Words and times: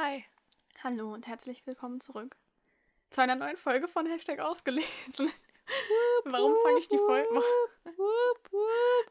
Hi. 0.00 0.24
Hallo 0.84 1.12
und 1.12 1.26
herzlich 1.26 1.66
willkommen 1.66 2.00
zurück 2.00 2.36
zu 3.10 3.20
einer 3.20 3.34
neuen 3.34 3.56
Folge 3.56 3.88
von 3.88 4.06
Hashtag 4.06 4.38
ausgelesen. 4.38 5.28
Warum 6.24 6.54
fange 6.62 6.78
ich 6.78 6.86
die 6.86 6.98
Folge? 6.98 7.42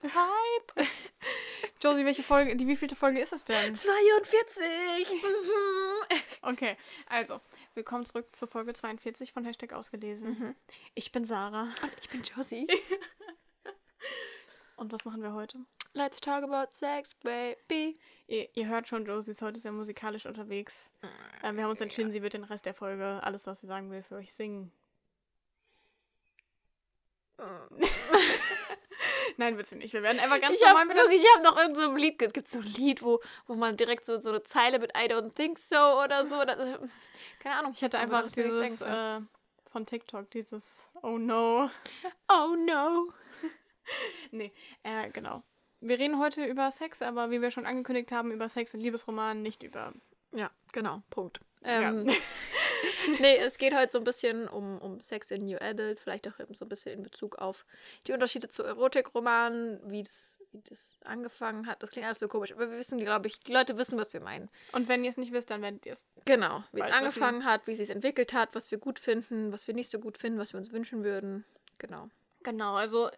Hype. 0.04 0.88
Josie, 1.84 2.06
welche 2.06 2.24
Folge, 2.24 2.56
die 2.56 2.68
wievielte 2.68 2.96
Folge 2.96 3.20
ist 3.20 3.34
es 3.34 3.44
denn? 3.44 3.76
42. 3.76 5.12
Mhm. 5.12 6.20
Okay, 6.42 6.78
also, 7.08 7.42
willkommen 7.74 8.06
zurück 8.06 8.34
zur 8.34 8.48
Folge 8.48 8.72
42 8.72 9.34
von 9.34 9.44
Hashtag 9.44 9.74
ausgelesen. 9.74 10.56
Ich 10.96 11.12
bin 11.12 11.26
Sarah. 11.26 11.64
Und 11.82 11.92
ich 12.02 12.08
bin 12.08 12.24
Josie. 12.24 12.66
Und 14.78 14.94
was 14.94 15.04
machen 15.04 15.22
wir 15.22 15.34
heute? 15.34 15.60
Let's 15.94 16.22
talk 16.22 16.44
about 16.44 16.74
sex, 16.74 17.16
baby. 17.16 17.98
Ihr, 18.28 18.48
ihr 18.56 18.68
hört 18.68 18.88
schon, 18.88 19.06
Josie 19.06 19.32
ist 19.32 19.42
heute 19.42 19.60
sehr 19.60 19.72
musikalisch 19.72 20.26
unterwegs. 20.26 20.92
Äh, 21.42 21.54
wir 21.54 21.64
haben 21.64 21.72
uns 21.72 21.82
entschieden, 21.82 22.12
sie 22.12 22.22
wird 22.22 22.34
den 22.34 22.44
Rest 22.44 22.66
der 22.66 22.74
Folge, 22.74 23.20
alles, 23.24 23.48
was 23.48 23.62
sie 23.62 23.68
sagen 23.68 23.92
will, 23.92 24.04
für 24.04 24.16
euch 24.16 24.34
singen. 24.34 24.72
Nein, 29.38 29.58
wird 29.58 29.68
sie 29.68 29.76
nicht. 29.76 29.94
Wir 29.94 30.02
werden 30.02 30.20
einfach 30.20 30.42
ganz 30.42 30.56
ich 30.56 30.66
habe 30.66 30.80
normal 30.80 30.88
mit 30.88 30.98
der 30.98 31.10
ich 31.10 31.24
hab 31.36 31.44
noch 31.44 31.58
irgend 31.58 31.78
so 31.78 31.90
ein 31.90 31.96
Lied, 31.96 32.22
es 32.22 32.34
gibt 32.34 32.50
so 32.50 32.60
ein 32.60 32.66
Lied, 32.66 33.04
wo, 33.04 33.22
wo 33.46 33.56
man 33.56 33.78
direkt 33.78 34.06
so, 34.06 34.20
so 34.20 34.30
eine 34.30 34.44
Zeile 34.44 34.80
mit 34.80 34.92
I 34.98 35.12
don't 35.12 35.34
think 35.36 35.60
so 35.60 36.02
oder 36.04 36.26
so. 36.26 36.44
Das, 36.44 36.58
keine 37.40 37.56
Ahnung. 37.56 37.72
Ich 37.74 37.84
hatte 37.84 38.00
einfach 38.00 38.30
dieses 38.32 38.82
äh, 38.82 39.22
von 39.72 39.86
TikTok, 39.86 40.30
dieses 40.32 40.90
Oh 41.04 41.18
no. 41.18 41.70
Oh 42.28 42.56
no. 42.56 43.14
Nee, 44.32 44.52
äh, 44.84 45.10
genau. 45.12 45.44
Wir 45.80 46.00
reden 46.00 46.20
heute 46.20 46.44
über 46.46 46.72
Sex, 46.72 47.02
aber 47.02 47.30
wie 47.30 47.42
wir 47.42 47.52
schon 47.52 47.66
angekündigt 47.66 48.12
haben, 48.12 48.32
über 48.32 48.50
Sex 48.50 48.74
in 48.74 48.80
Liebesromanen, 48.80 49.44
nicht 49.44 49.64
über. 49.64 49.94
Ja, 50.34 50.50
genau, 50.74 51.04
Punkt. 51.10 51.40
Ja. 51.64 51.90
Ähm, 51.90 52.06
nee, 53.20 53.38
es 53.38 53.58
geht 53.58 53.76
heute 53.76 53.92
so 53.92 53.98
ein 54.00 54.04
bisschen 54.04 54.48
um, 54.48 54.80
um 54.80 55.00
Sex 55.02 55.32
in 55.32 55.46
New 55.46 55.58
Adult, 55.60 56.00
vielleicht 56.00 56.28
auch 56.28 56.40
eben 56.40 56.56
so 56.56 56.66
ein 56.66 56.70
bisschen 56.70 56.94
in 56.94 57.04
Bezug 57.04 57.38
auf 57.38 57.66
die 58.08 58.14
Unterschiede 58.14 58.50
zu 58.50 58.64
Erotikromanen, 58.64 59.80
wie 59.86 60.04
das, 60.04 60.40
wie 60.52 60.62
das 60.62 60.98
angefangen 61.06 61.68
hat. 61.68 61.84
Das 61.84 61.92
klingt 61.92 62.06
alles 62.06 62.20
so 62.20 62.28
komisch, 62.28 62.52
aber 62.52 62.72
wir 62.72 62.78
wissen, 62.78 62.98
glaube 62.98 63.28
ich, 63.28 63.40
die 63.40 63.54
Leute 63.54 63.78
wissen, 63.78 64.00
was 64.00 64.14
wir 64.14 64.22
meinen. 64.22 64.50
Und 64.72 64.88
wenn 64.88 65.04
ihr 65.04 65.10
es 65.10 65.18
nicht 65.18 65.32
wisst, 65.32 65.52
dann 65.52 65.62
werdet 65.62 65.86
ihr 65.86 65.92
es. 65.92 66.06
Genau, 66.26 66.64
wie 66.72 66.82
es 66.82 66.92
angefangen 66.92 67.46
hat, 67.46 67.68
wie 67.68 67.72
es 67.72 67.78
sich 67.78 67.90
entwickelt 67.92 68.34
hat, 68.34 68.56
was 68.56 68.72
wir 68.72 68.80
gut 68.80 69.00
finden, 69.00 69.52
was 69.52 69.68
wir 69.68 69.76
nicht 69.76 69.90
so 69.90 70.00
gut 70.00 70.18
finden, 70.18 70.40
was 70.40 70.54
wir 70.54 70.58
uns 70.58 70.72
wünschen 70.72 71.04
würden. 71.04 71.46
Genau. 71.78 72.10
Genau, 72.44 72.76
also 72.76 73.10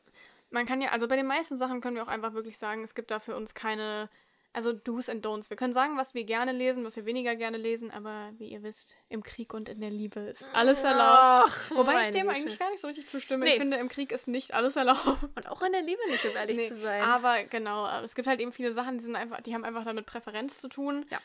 man 0.51 0.65
kann 0.65 0.81
ja, 0.81 0.89
also 0.89 1.07
bei 1.07 1.15
den 1.15 1.27
meisten 1.27 1.57
Sachen 1.57 1.81
können 1.81 1.95
wir 1.95 2.03
auch 2.03 2.07
einfach 2.07 2.33
wirklich 2.33 2.57
sagen, 2.57 2.83
es 2.83 2.95
gibt 2.95 3.11
da 3.11 3.19
für 3.19 3.35
uns 3.35 3.53
keine, 3.53 4.09
also 4.53 4.73
Do's 4.73 5.09
and 5.09 5.23
Don'ts. 5.25 5.49
Wir 5.49 5.57
können 5.57 5.73
sagen, 5.73 5.95
was 5.95 6.13
wir 6.13 6.23
gerne 6.23 6.51
lesen, 6.51 6.83
was 6.83 6.95
wir 6.95 7.05
weniger 7.05 7.35
gerne 7.35 7.57
lesen, 7.57 7.91
aber 7.91 8.31
wie 8.37 8.47
ihr 8.49 8.63
wisst, 8.63 8.97
im 9.09 9.21
Krieg 9.21 9.53
und 9.53 9.69
in 9.69 9.79
der 9.79 9.91
Liebe 9.91 10.21
ist 10.21 10.49
alles 10.55 10.83
erlaubt. 10.83 11.19
Ach, 11.51 11.71
Wobei 11.75 12.03
ich 12.03 12.09
dem 12.09 12.27
Güte. 12.27 12.35
eigentlich 12.35 12.57
gar 12.59 12.69
nicht 12.71 12.81
so 12.81 12.87
richtig 12.87 13.07
zustimme. 13.07 13.45
Nee. 13.45 13.51
Ich 13.51 13.57
finde, 13.57 13.77
im 13.77 13.89
Krieg 13.89 14.11
ist 14.11 14.27
nicht 14.27 14.53
alles 14.55 14.75
erlaubt. 14.75 15.05
Und 15.35 15.47
auch 15.49 15.61
in 15.61 15.71
der 15.71 15.81
Liebe 15.83 16.01
nicht, 16.09 16.25
um 16.25 16.35
ehrlich 16.35 16.57
Nee, 16.57 16.67
zu 16.69 16.75
sein. 16.77 17.01
Aber 17.03 17.43
genau, 17.43 17.87
es 18.01 18.15
gibt 18.15 18.27
halt 18.27 18.39
eben 18.39 18.51
viele 18.51 18.71
Sachen, 18.71 18.97
die 18.97 19.03
sind 19.03 19.15
einfach, 19.15 19.41
die 19.41 19.53
haben 19.53 19.63
einfach 19.63 19.85
damit 19.85 20.05
Präferenz 20.07 20.59
zu 20.61 20.67
tun. 20.67 21.05
Ja. 21.11 21.19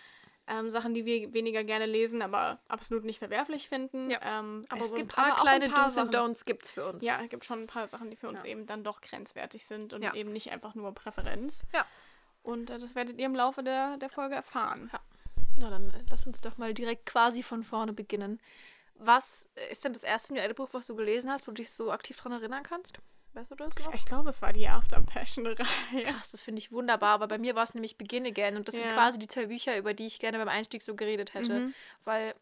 Ähm, 0.47 0.69
Sachen, 0.69 0.93
die 0.93 1.07
wir 1.07 1.33
weniger 1.33 1.65
gerne 1.65 1.87
lesen, 1.87 2.21
aber 2.21 2.59
absolut 2.69 3.05
nicht 3.05 3.19
verwerflich 3.19 3.69
finden. 3.69 4.11
Ja. 4.11 4.19
Ähm, 4.23 4.63
aber 4.69 4.83
es 4.83 4.91
so 4.91 4.95
ein 4.97 4.99
gibt 4.99 5.15
paar 5.15 5.27
aber 5.27 5.35
auch 5.39 5.41
kleine 5.43 5.65
ein 5.65 5.71
paar 5.71 5.85
Do's 5.89 5.97
und 5.97 6.15
Don'ts 6.15 6.45
gibt's 6.45 6.71
für 6.71 6.87
uns. 6.87 7.03
Ja, 7.03 7.19
es 7.23 7.31
gibt 7.31 7.47
schon 7.47 7.63
ein 7.63 7.67
paar 7.67 7.87
Sachen, 7.87 8.11
die 8.11 8.17
für 8.17 8.29
uns 8.29 8.43
Ja. 8.45 8.51
eben 8.51 8.67
dann 8.67 8.85
doch 8.85 9.01
grenzwertig 9.01 9.65
sind 9.65 9.95
und 9.95 10.03
Ja. 10.03 10.13
eben 10.15 10.33
nicht 10.33 10.53
einfach 10.53 10.75
nur 10.75 10.93
Präferenz. 10.93 11.65
Ja. 11.73 11.87
Und 12.43 12.69
äh, 12.69 12.79
das 12.79 12.95
werdet 12.95 13.19
ihr 13.19 13.25
im 13.25 13.35
Laufe 13.35 13.63
der, 13.63 13.97
der 13.97 14.11
Folge 14.11 14.35
erfahren. 14.35 14.91
Na 15.57 15.71
dann 15.71 15.89
äh, 15.91 16.03
lass 16.11 16.27
uns 16.27 16.43
doch 16.43 16.59
mal 16.59 16.75
direkt 16.75 17.07
quasi 17.07 17.43
von 17.43 17.63
vorne 17.65 17.95
beginnen. 17.95 18.39
Was 18.97 19.49
ist 19.71 19.85
denn 19.85 19.95
das 19.95 20.03
erste 20.03 20.35
New 20.35 20.41
Adult 20.41 20.57
Buch, 20.57 20.69
was 20.73 20.87
du 20.87 20.95
gelesen 20.95 21.31
hast, 21.31 21.47
wo 21.47 21.53
du 21.53 21.57
dich 21.63 21.71
so 21.71 21.91
aktiv 21.91 22.17
dran 22.17 22.33
erinnern 22.33 22.63
kannst? 22.63 22.99
Weißt 23.35 23.51
du 23.51 23.55
das 23.57 23.79
noch? 23.81 23.93
Ich 23.95 24.05
glaube, 24.07 24.29
es 24.29 24.41
war 24.43 24.53
die 24.53 24.69
After 24.69 25.01
Passion-Reihe. 25.03 25.57
Krass, 26.05 26.31
das 26.31 26.41
finde 26.43 26.61
ich 26.61 26.71
wunderbar. 26.73 27.11
Aber 27.11 27.27
bei 27.29 27.39
mir 27.39 27.55
war 27.55 27.65
es 27.65 27.75
nämlich 27.75 27.99
Begin 27.99 28.25
Again 28.27 28.57
und 28.57 28.69
das 28.69 28.77
sind 28.77 28.85
Ja. 28.85 28.93
quasi 28.95 29.19
die 29.19 29.27
zwei 29.29 29.47
Bücher, 29.47 29.77
über 29.77 29.93
die 29.93 30.07
ich 30.07 30.21
gerne 30.21 30.39
beim 30.39 30.49
Einstieg 30.49 30.83
so 30.83 30.95
geredet 30.95 31.35
hätte. 31.35 31.53
Mhm. 31.53 31.75
Weil 32.05 32.35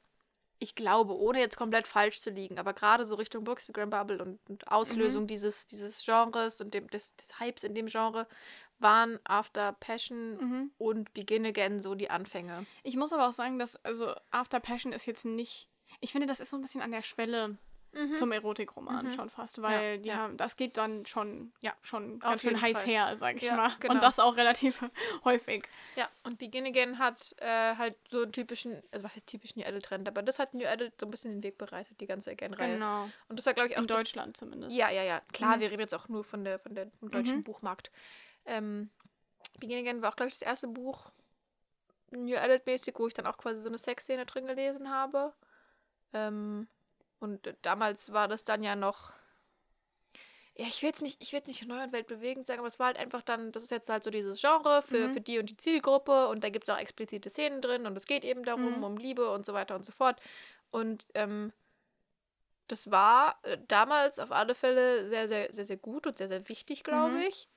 ich 0.58 0.74
glaube, 0.76 1.16
ohne 1.18 1.40
jetzt 1.40 1.56
komplett 1.56 1.88
falsch 1.88 2.20
zu 2.20 2.30
liegen, 2.30 2.58
aber 2.58 2.72
gerade 2.72 3.04
so 3.04 3.16
Richtung 3.16 3.42
Bookstagram 3.42 3.90
Bubble 3.90 4.22
und, 4.22 4.38
und 4.48 4.68
Auslösung 4.68 5.26
dieses, 5.26 5.66
dieses 5.66 6.04
Genres 6.04 6.60
und 6.60 6.72
dem, 6.72 6.88
des, 6.88 7.16
des 7.16 7.40
Hypes 7.40 7.64
in 7.64 7.74
dem 7.74 7.86
Genre 7.86 8.28
waren 8.78 9.18
After 9.24 9.72
Passion 9.72 10.36
Mhm. 10.36 10.70
und 10.78 11.12
Begin 11.14 11.44
Again 11.46 11.80
so 11.80 11.94
die 11.96 12.10
Anfänge. 12.10 12.64
Ich 12.84 12.96
muss 12.96 13.12
aber 13.12 13.26
auch 13.28 13.32
sagen, 13.32 13.58
dass, 13.58 13.82
also 13.84 14.12
After 14.30 14.60
Passion 14.60 14.92
ist 14.92 15.06
jetzt 15.06 15.24
nicht. 15.24 15.68
Ich 16.00 16.12
finde, 16.12 16.26
das 16.28 16.38
ist 16.40 16.50
so 16.50 16.56
ein 16.56 16.62
bisschen 16.62 16.80
an 16.82 16.92
der 16.92 17.02
Schwelle 17.02 17.56
zum 18.14 18.32
Erotikroman 18.32 19.10
schon 19.10 19.28
fast, 19.28 19.60
weil 19.60 19.98
die 19.98 20.08
ja. 20.08 20.16
haben, 20.16 20.36
das 20.38 20.56
geht 20.56 20.78
dann 20.78 21.04
schon, 21.04 21.52
Ja, 21.60 21.74
schon 21.82 22.14
auf 22.22 22.30
ganz 22.30 22.42
schön 22.42 22.58
heiß 22.60 22.78
Fall. 22.78 22.86
her, 22.88 23.16
sag 23.18 23.36
ich 23.36 23.42
Ja, 23.42 23.56
mal. 23.56 23.72
genau. 23.80 23.94
Und 23.94 24.02
das 24.02 24.18
auch 24.18 24.36
relativ 24.36 24.80
häufig. 25.24 25.64
Ja, 25.96 26.08
und 26.22 26.38
Begin 26.38 26.64
Again 26.64 26.98
hat 26.98 27.34
äh, 27.38 27.76
halt 27.76 27.96
so 28.08 28.22
einen 28.22 28.32
typischen, 28.32 28.82
also 28.92 29.04
was 29.04 29.14
heißt 29.14 29.26
typischen 29.26 29.60
New 29.60 29.66
Adult 29.68 29.84
Trend, 29.84 30.08
aber 30.08 30.22
das 30.22 30.38
hat 30.38 30.54
New 30.54 30.66
Adult 30.66 30.98
so 30.98 31.06
ein 31.06 31.10
bisschen 31.10 31.32
den 31.32 31.42
Weg 31.42 31.58
bereitet, 31.58 32.00
die 32.00 32.06
ganze 32.06 32.30
Again-Reihe. 32.30 32.74
Genau. 32.74 33.10
Und 33.28 33.38
das 33.38 33.44
war, 33.44 33.52
glaube 33.52 33.68
ich, 33.68 33.76
auch 33.76 33.80
In 33.82 33.86
das- 33.86 33.98
Deutschland 33.98 34.36
zumindest. 34.38 34.74
Ja, 34.74 34.88
ja, 34.90 35.02
ja. 35.02 35.20
Klar, 35.32 35.56
Mhm. 35.56 35.60
wir 35.60 35.70
reden 35.70 35.80
jetzt 35.80 35.94
auch 35.94 36.08
nur 36.08 36.24
von 36.24 36.44
der, 36.44 36.58
von 36.60 36.74
der 36.74 36.90
vom 36.98 37.10
deutschen 37.10 37.38
Mhm. 37.38 37.44
Buchmarkt. 37.44 37.90
Ähm, 38.46 38.88
Begin 39.60 39.78
Again 39.80 40.00
war 40.00 40.10
auch, 40.10 40.16
glaube 40.16 40.28
ich, 40.30 40.38
das 40.38 40.42
erste 40.48 40.66
Buch 40.68 41.12
New 42.10 42.36
Adult-mäßig, 42.36 42.94
wo 42.98 43.06
ich 43.06 43.12
dann 43.14 43.26
auch 43.26 43.36
quasi 43.36 43.60
so 43.60 43.68
eine 43.68 43.76
Sexszene 43.78 44.24
drin 44.24 44.46
gelesen 44.46 44.90
habe. 44.90 45.32
Ähm, 46.14 46.68
und 47.22 47.54
damals 47.62 48.12
war 48.12 48.28
das 48.28 48.44
dann 48.44 48.62
ja 48.62 48.76
noch. 48.76 49.12
Ja, 50.54 50.66
ich 50.66 50.82
will 50.82 50.90
jetzt 50.90 51.00
nicht, 51.00 51.22
ich 51.22 51.32
will 51.32 51.38
jetzt 51.38 51.48
nicht 51.48 51.66
neu 51.66 51.82
und 51.82 51.92
weltbewegend 51.92 52.46
sagen, 52.46 52.58
aber 52.60 52.68
es 52.68 52.78
war 52.78 52.86
halt 52.88 52.98
einfach 52.98 53.22
dann, 53.22 53.52
das 53.52 53.64
ist 53.64 53.70
jetzt 53.70 53.88
halt 53.88 54.04
so 54.04 54.10
dieses 54.10 54.38
Genre 54.40 54.82
für, 54.82 55.08
Mhm. 55.08 55.14
für 55.14 55.20
die 55.20 55.38
und 55.38 55.48
die 55.48 55.56
Zielgruppe 55.56 56.28
und 56.28 56.44
da 56.44 56.50
gibt 56.50 56.68
es 56.68 56.74
auch 56.74 56.78
explizite 56.78 57.30
Szenen 57.30 57.62
drin 57.62 57.86
und 57.86 57.96
es 57.96 58.06
geht 58.06 58.24
eben 58.24 58.44
darum, 58.44 58.78
Mhm. 58.78 58.84
um 58.84 58.96
Liebe 58.98 59.30
und 59.30 59.46
so 59.46 59.54
weiter 59.54 59.74
und 59.74 59.84
so 59.84 59.92
fort. 59.92 60.20
Und 60.70 61.06
ähm, 61.14 61.52
das 62.68 62.90
war 62.90 63.38
äh, 63.42 63.58
damals 63.68 64.18
auf 64.18 64.32
alle 64.32 64.54
Fälle 64.54 65.08
sehr, 65.08 65.28
sehr, 65.28 65.52
sehr, 65.52 65.64
sehr 65.64 65.76
gut 65.76 66.06
und 66.06 66.18
sehr, 66.18 66.28
sehr 66.28 66.48
wichtig, 66.48 66.84
glaube 66.84 67.18
Mhm. 67.18 67.22
ich. 67.28 67.48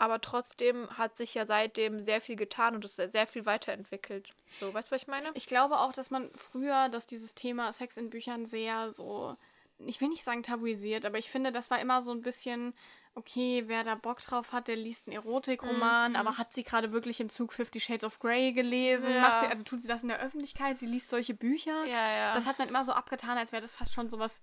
Aber 0.00 0.20
trotzdem 0.20 0.88
hat 0.96 1.16
sich 1.18 1.34
ja 1.34 1.44
seitdem 1.44 2.00
sehr 2.00 2.20
viel 2.22 2.34
getan 2.36 2.74
und 2.74 2.84
es 2.84 2.98
ist 2.98 3.12
sehr 3.12 3.26
viel 3.26 3.44
weiterentwickelt. 3.44 4.32
So, 4.58 4.72
weißt 4.72 4.88
du, 4.90 4.94
was 4.94 5.02
ich 5.02 5.08
meine? 5.08 5.30
Ich 5.34 5.46
glaube 5.46 5.78
auch, 5.78 5.92
dass 5.92 6.10
man 6.10 6.30
früher, 6.34 6.88
dass 6.88 7.04
dieses 7.06 7.34
Thema 7.34 7.72
Sex 7.72 7.98
in 7.98 8.08
Büchern 8.08 8.46
sehr 8.46 8.90
so, 8.92 9.36
ich 9.78 10.00
will 10.00 10.08
nicht 10.08 10.24
sagen 10.24 10.42
tabuisiert, 10.42 11.04
aber 11.04 11.18
ich 11.18 11.28
finde, 11.30 11.52
das 11.52 11.70
war 11.70 11.80
immer 11.80 12.00
so 12.00 12.12
ein 12.12 12.22
bisschen, 12.22 12.72
okay, 13.14 13.64
wer 13.66 13.84
da 13.84 13.94
Bock 13.94 14.20
drauf 14.22 14.52
hat, 14.52 14.68
der 14.68 14.76
liest 14.76 15.06
einen 15.06 15.16
Erotikroman, 15.16 16.12
Mhm. 16.12 16.16
aber 16.16 16.38
hat 16.38 16.54
sie 16.54 16.64
gerade 16.64 16.92
wirklich 16.92 17.20
im 17.20 17.28
Zug 17.28 17.52
Fifty 17.52 17.78
Shades 17.80 18.04
of 18.04 18.18
Grey 18.20 18.52
gelesen? 18.52 19.12
Ja. 19.12 19.20
Macht 19.20 19.40
sie, 19.40 19.46
also 19.48 19.64
tut 19.64 19.82
sie 19.82 19.88
das 19.88 20.02
in 20.02 20.08
der 20.08 20.20
Öffentlichkeit? 20.20 20.78
Sie 20.78 20.86
liest 20.86 21.10
solche 21.10 21.34
Bücher? 21.34 21.84
Ja, 21.84 22.10
ja. 22.10 22.34
Das 22.34 22.46
hat 22.46 22.58
man 22.58 22.68
immer 22.68 22.84
so 22.84 22.92
abgetan, 22.92 23.36
als 23.36 23.52
wäre 23.52 23.60
das 23.62 23.74
fast 23.74 23.92
schon 23.92 24.08
sowas 24.08 24.40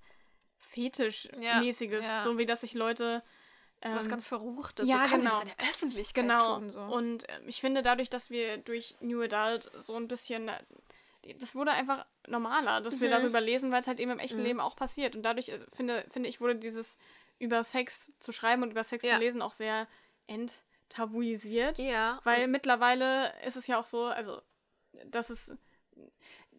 Fetischmäßiges, 0.60 2.06
Ja, 2.06 2.18
ja. 2.18 2.22
so 2.24 2.38
wie 2.38 2.46
dass 2.46 2.62
sich 2.62 2.74
Leute 2.74 3.24
so 3.86 3.96
was 3.96 4.06
ähm, 4.06 4.12
ganz 4.12 4.26
Verruchtes. 4.28 4.88
ja, 4.90 5.04
so 5.06 5.10
kann 5.12 5.22
sie 5.22 5.28
genau. 5.28 5.40
das 5.40 5.50
in 5.50 5.56
der 5.58 5.70
Öffentlichkeit 5.70 6.24
Genau. 6.24 6.56
tun. 6.56 6.70
So. 6.72 6.80
Und 6.82 7.24
ähm, 7.30 7.48
ich 7.48 7.62
finde, 7.62 7.82
dadurch, 7.82 8.10
dass 8.10 8.30
wir 8.30 8.58
durch 8.58 8.96
New 9.02 9.22
Adult 9.22 9.70
so 9.78 9.96
ein 9.96 10.08
bisschen. 10.08 10.48
äh, 10.50 10.58
Das 11.40 11.56
wurde 11.56 11.72
einfach 11.72 12.06
normaler, 12.28 12.80
dass 12.82 13.00
wir 13.02 13.08
Mhm. 13.10 13.12
darüber 13.12 13.42
lesen, 13.42 13.72
weil 13.72 13.82
es 13.82 13.88
halt 13.88 14.00
eben 14.00 14.12
im 14.12 14.20
echten 14.20 14.38
Mhm. 14.40 14.46
Leben 14.46 14.60
auch 14.62 14.76
passiert. 14.76 15.16
Und 15.16 15.24
dadurch 15.24 15.50
äh, 15.50 15.60
finde, 15.74 16.06
finde 16.10 16.30
ich, 16.30 16.40
wurde 16.42 16.56
dieses 16.56 16.98
über 17.40 17.64
Sex 17.64 18.12
zu 18.20 18.32
schreiben 18.32 18.64
und 18.64 18.72
über 18.72 18.84
Sex 18.84 19.04
Ja. 19.06 19.16
zu 19.16 19.20
lesen 19.20 19.42
auch 19.42 19.54
sehr 19.54 19.88
enttabuisiert. 20.28 21.78
ja. 21.80 22.20
Weil 22.24 22.48
mittlerweile 22.48 23.32
ist 23.46 23.58
es 23.58 23.68
ja 23.68 23.80
auch 23.80 23.86
so, 23.86 24.06
also, 24.06 24.42
dass 25.06 25.30
es. 25.30 25.54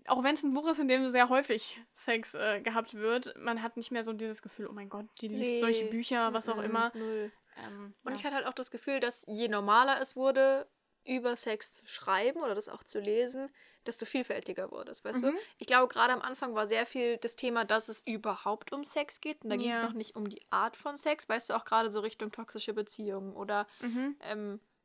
Auch 0.08 0.22
wenn 0.24 0.34
es 0.34 0.42
ein 0.42 0.54
Buch 0.54 0.68
ist, 0.68 0.78
in 0.78 0.88
dem 0.88 1.08
sehr 1.08 1.28
häufig 1.28 1.80
Sex 1.94 2.34
äh, 2.34 2.60
gehabt 2.60 2.94
wird, 2.94 3.34
man 3.38 3.62
hat 3.62 3.76
nicht 3.76 3.90
mehr 3.90 4.04
so 4.04 4.12
dieses 4.12 4.42
Gefühl, 4.42 4.66
oh 4.68 4.72
mein 4.72 4.88
Gott, 4.88 5.06
die 5.20 5.28
liest 5.28 5.52
Nee. 5.52 5.58
solche 5.60 5.84
Bücher, 5.86 6.32
was 6.32 6.48
auch 6.48 6.62
immer. 6.62 6.90
Null. 6.94 7.30
Ähm, 7.64 7.94
Und 8.04 8.12
ja. 8.12 8.18
ich 8.18 8.24
hatte 8.24 8.36
halt 8.36 8.46
auch 8.46 8.54
das 8.54 8.70
Gefühl, 8.70 9.00
dass 9.00 9.24
je 9.28 9.48
normaler 9.48 10.00
es 10.00 10.16
wurde, 10.16 10.68
über 11.04 11.36
Sex 11.36 11.72
zu 11.74 11.86
schreiben 11.86 12.40
oder 12.42 12.54
das 12.54 12.68
auch 12.68 12.82
zu 12.82 13.00
lesen, 13.00 13.48
desto 13.86 14.04
vielfältiger 14.04 14.70
wurde 14.70 14.90
es, 14.90 15.02
weißt 15.04 15.22
du? 15.22 15.30
Mhm. 15.30 15.38
Ich 15.56 15.66
glaube, 15.66 15.88
gerade 15.92 16.12
am 16.12 16.20
Anfang 16.20 16.54
war 16.54 16.66
sehr 16.66 16.84
viel 16.84 17.16
das 17.16 17.34
Thema, 17.34 17.64
dass 17.64 17.88
es 17.88 18.02
überhaupt 18.06 18.72
um 18.72 18.84
Sex 18.84 19.20
geht. 19.22 19.42
Und 19.42 19.48
da 19.50 19.56
ging 19.56 19.70
es 19.70 19.78
Ja. 19.78 19.86
noch 19.86 19.94
nicht 19.94 20.16
um 20.16 20.28
die 20.28 20.42
Art 20.50 20.76
von 20.76 20.98
Sex, 20.98 21.26
weißt 21.28 21.48
du, 21.48 21.54
auch 21.54 21.64
gerade 21.64 21.90
so 21.90 22.00
Richtung 22.00 22.30
toxische 22.30 22.74
Beziehungen 22.74 23.34
oder 23.34 23.66
Mhm. 23.80 24.16
ähm, 24.20 24.60
äh, 24.60 24.77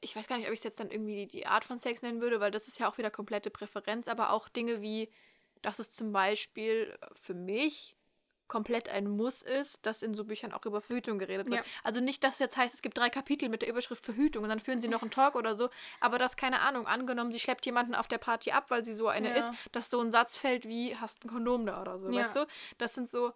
ich 0.00 0.16
weiß 0.16 0.26
gar 0.26 0.38
nicht, 0.38 0.46
ob 0.46 0.52
ich 0.52 0.60
es 0.60 0.64
jetzt 0.64 0.80
dann 0.80 0.90
irgendwie 0.90 1.26
die, 1.26 1.26
die 1.26 1.46
Art 1.46 1.64
von 1.64 1.78
Sex 1.78 2.02
nennen 2.02 2.20
würde, 2.20 2.40
weil 2.40 2.50
das 2.50 2.68
ist 2.68 2.78
ja 2.78 2.88
auch 2.88 2.98
wieder 2.98 3.10
komplette 3.10 3.50
Präferenz, 3.50 4.08
aber 4.08 4.30
auch 4.30 4.48
Dinge 4.48 4.80
wie, 4.80 5.10
dass 5.62 5.78
es 5.78 5.90
zum 5.90 6.12
Beispiel 6.12 6.96
für 7.14 7.34
mich 7.34 7.96
komplett 8.46 8.90
ein 8.90 9.08
Muss 9.08 9.42
ist, 9.42 9.86
dass 9.86 10.02
in 10.02 10.12
so 10.12 10.24
Büchern 10.24 10.52
auch 10.52 10.64
über 10.66 10.82
Verhütung 10.82 11.18
geredet 11.18 11.46
wird. 11.50 11.64
Ja. 11.64 11.72
Also 11.82 12.00
nicht, 12.00 12.22
dass 12.24 12.38
jetzt 12.38 12.58
heißt, 12.58 12.74
es 12.74 12.82
gibt 12.82 12.98
drei 12.98 13.08
Kapitel 13.08 13.48
mit 13.48 13.62
der 13.62 13.70
Überschrift 13.70 14.04
Verhütung 14.04 14.42
und 14.42 14.50
dann 14.50 14.60
führen 14.60 14.82
sie 14.82 14.88
noch 14.88 15.00
einen 15.00 15.10
Talk 15.10 15.34
oder 15.34 15.54
so, 15.54 15.70
aber 16.00 16.18
das, 16.18 16.36
keine 16.36 16.60
Ahnung, 16.60 16.86
angenommen, 16.86 17.32
sie 17.32 17.40
schleppt 17.40 17.64
jemanden 17.64 17.94
auf 17.94 18.06
der 18.06 18.18
Party 18.18 18.52
ab, 18.52 18.66
weil 18.68 18.84
sie 18.84 18.92
so 18.92 19.08
eine 19.08 19.30
Ja. 19.30 19.36
ist, 19.36 19.50
dass 19.72 19.88
so 19.88 19.98
ein 20.00 20.10
Satz 20.10 20.36
fällt 20.36 20.66
wie, 20.68 20.94
hast 20.96 21.24
ein 21.24 21.28
Kondom 21.28 21.64
da 21.64 21.80
oder 21.80 21.98
so, 21.98 22.10
Ja. 22.10 22.20
weißt 22.20 22.36
du? 22.36 22.46
Das 22.76 22.94
sind 22.94 23.08
so, 23.08 23.32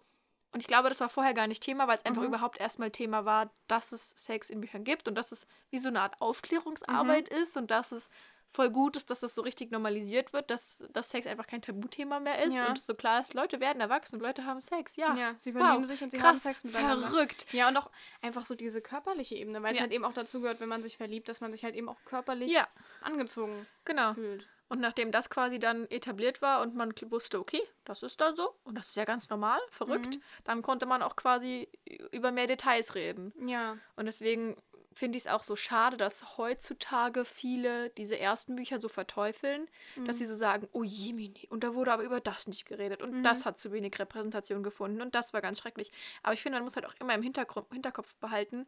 und 0.51 0.61
ich 0.61 0.67
glaube, 0.67 0.89
das 0.89 0.99
war 0.99 1.09
vorher 1.09 1.33
gar 1.33 1.47
nicht 1.47 1.63
Thema, 1.63 1.87
weil 1.87 1.97
es 1.97 2.05
einfach 2.05 2.21
Mhm. 2.21 2.29
überhaupt 2.29 2.59
erstmal 2.59 2.91
Thema 2.91 3.25
war, 3.25 3.51
dass 3.67 3.91
es 3.91 4.11
Sex 4.17 4.49
in 4.49 4.61
Büchern 4.61 4.83
gibt 4.83 5.07
und 5.07 5.15
dass 5.15 5.31
es 5.31 5.45
wie 5.69 5.77
so 5.77 5.89
eine 5.89 6.01
Art 6.01 6.19
Aufklärungsarbeit 6.21 7.31
Mhm. 7.31 7.37
ist 7.37 7.57
und 7.57 7.71
dass 7.71 7.91
es 7.91 8.09
voll 8.51 8.71
gut 8.71 8.95
ist, 8.95 9.11
dass 9.11 9.19
das 9.19 9.35
so 9.35 9.43
richtig 9.43 9.69
normalisiert 9.69 10.33
wird, 10.33 10.49
dass, 10.49 10.83
dass 10.91 11.11
Sex 11.11 11.27
einfach 11.27 11.45
kein 11.45 11.61
Tabuthema 11.61 12.19
mehr 12.19 12.43
ist 12.43 12.55
Ja. 12.55 12.67
und 12.69 12.79
es 12.79 12.87
so 12.87 12.95
klar 12.95 13.21
ist, 13.21 13.35
Leute 13.35 13.59
werden 13.59 13.79
erwachsen 13.79 14.15
und 14.15 14.21
Leute 14.21 14.43
haben 14.43 14.59
Sex, 14.61 14.95
ja. 14.95 15.15
Ja, 15.15 15.35
sie 15.37 15.51
verlieben 15.51 15.81
Wow, 15.81 15.85
sich 15.85 16.01
und 16.01 16.09
sie 16.09 16.17
Krass, 16.17 16.27
haben 16.29 16.37
Sex 16.39 16.63
miteinander. 16.63 17.09
verrückt. 17.09 17.45
Ja, 17.51 17.67
und 17.67 17.77
auch 17.77 17.91
einfach 18.23 18.45
so 18.45 18.55
diese 18.55 18.81
körperliche 18.81 19.35
Ebene, 19.35 19.61
weil 19.61 19.73
es 19.73 19.77
Ja. 19.77 19.83
halt 19.83 19.91
eben 19.93 20.03
auch 20.03 20.13
dazu 20.13 20.41
gehört, 20.41 20.59
wenn 20.61 20.69
man 20.69 20.81
sich 20.81 20.97
verliebt, 20.97 21.29
dass 21.29 21.41
man 21.41 21.51
sich 21.51 21.63
halt 21.63 21.75
eben 21.75 21.87
auch 21.89 22.03
körperlich 22.05 22.51
Ja. 22.51 22.67
angezogen 23.01 23.67
Genau. 23.85 24.15
fühlt. 24.15 24.47
Und 24.69 24.79
nachdem 24.79 25.11
das 25.11 25.29
quasi 25.31 25.57
dann 25.59 25.87
etabliert 25.89 26.41
war 26.43 26.61
und 26.61 26.75
man 26.75 26.93
wusste, 27.07 27.39
okay, 27.39 27.61
das 27.85 28.03
ist 28.03 28.21
dann 28.21 28.35
so 28.35 28.53
und 28.63 28.77
das 28.77 28.89
ist 28.89 28.95
ja 28.95 29.03
ganz 29.05 29.27
normal, 29.29 29.59
verrückt, 29.69 30.15
Mhm. 30.17 30.21
dann 30.45 30.61
konnte 30.61 30.85
man 30.85 31.01
auch 31.01 31.15
quasi 31.15 31.67
über 32.11 32.31
mehr 32.31 32.45
Details 32.47 32.93
reden. 32.93 33.33
Ja. 33.47 33.77
Und 33.95 34.05
deswegen 34.05 34.55
finde 34.93 35.17
ich 35.17 35.25
es 35.25 35.31
auch 35.31 35.43
so 35.43 35.55
schade, 35.55 35.97
dass 35.97 36.37
heutzutage 36.37 37.25
viele 37.25 37.89
diese 37.91 38.19
ersten 38.19 38.55
Bücher 38.55 38.79
so 38.79 38.89
verteufeln, 38.89 39.67
dass 40.05 40.15
Mhm. 40.15 40.19
sie 40.19 40.25
so 40.25 40.35
sagen, 40.35 40.67
oh 40.71 40.83
je, 40.83 41.13
Mini, 41.13 41.47
und 41.49 41.63
da 41.63 41.73
wurde 41.73 41.91
aber 41.91 42.03
über 42.03 42.19
das 42.19 42.45
nicht 42.47 42.65
geredet 42.65 43.01
und 43.01 43.19
Mhm. 43.19 43.23
das 43.23 43.45
hat 43.45 43.59
zu 43.59 43.71
wenig 43.71 43.97
Repräsentation 43.97 44.61
gefunden 44.61 45.01
und 45.01 45.15
das 45.15 45.33
war 45.33 45.41
ganz 45.41 45.59
schrecklich. 45.59 45.91
Aber 46.21 46.33
ich 46.33 46.41
finde, 46.43 46.57
man 46.57 46.63
muss 46.65 46.75
halt 46.75 46.85
auch 46.85 46.93
immer 46.99 47.15
im 47.15 47.23
Hintergrund, 47.23 47.67
Hinterkopf 47.71 48.13
behalten, 48.15 48.67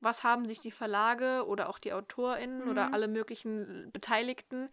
was 0.00 0.24
haben 0.24 0.46
sich 0.46 0.60
die 0.60 0.70
Verlage 0.72 1.46
oder 1.46 1.68
auch 1.68 1.78
die 1.78 1.92
AutorInnen 1.92 2.68
oder 2.68 2.88
Mhm. 2.88 2.94
alle 2.94 3.08
möglichen 3.08 3.90
Beteiligten 3.92 4.70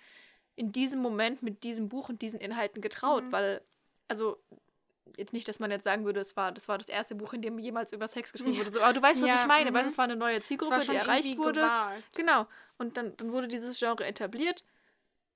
in 0.58 0.72
diesem 0.74 1.02
Moment 1.02 1.42
mit 1.42 1.64
diesem 1.64 1.88
Buch 1.88 2.10
und 2.10 2.22
diesen 2.22 2.40
Inhalten 2.42 2.82
getraut, 2.82 3.24
Mhm. 3.24 3.32
weil, 3.32 3.62
also 4.10 4.38
jetzt 5.16 5.32
nicht, 5.32 5.48
dass 5.48 5.60
man 5.60 5.72
jetzt 5.72 5.86
sagen 5.86 6.04
würde, 6.04 6.20
es 6.20 6.36
war, 6.36 6.52
das 6.52 6.68
war 6.68 6.78
das 6.78 6.90
erste 6.90 7.16
Buch, 7.16 7.32
in 7.34 7.42
dem 7.42 7.58
jemals 7.58 7.94
über 7.94 8.08
Sex 8.10 8.34
geschrieben 8.34 8.54
Ja. 8.54 8.60
wurde. 8.60 8.72
So, 8.72 8.82
aber 8.82 8.94
du 8.94 9.02
weißt, 9.02 9.22
was 9.22 9.30
Ja, 9.30 9.36
ich 9.40 9.48
meine, 9.48 9.72
mhm. 9.72 9.76
weil 9.76 9.86
es 9.86 9.98
war 9.98 10.04
eine 10.06 10.16
neue 10.18 10.42
Zielgruppe, 10.42 10.80
die 10.82 10.96
erreicht 10.96 11.38
wurde. 11.38 11.62
gewagt. 11.62 12.04
Genau. 12.16 12.46
Und 12.78 12.98
dann, 12.98 13.16
dann 13.18 13.32
wurde 13.32 13.48
dieses 13.48 13.80
Genre 13.80 14.06
etabliert. 14.06 14.64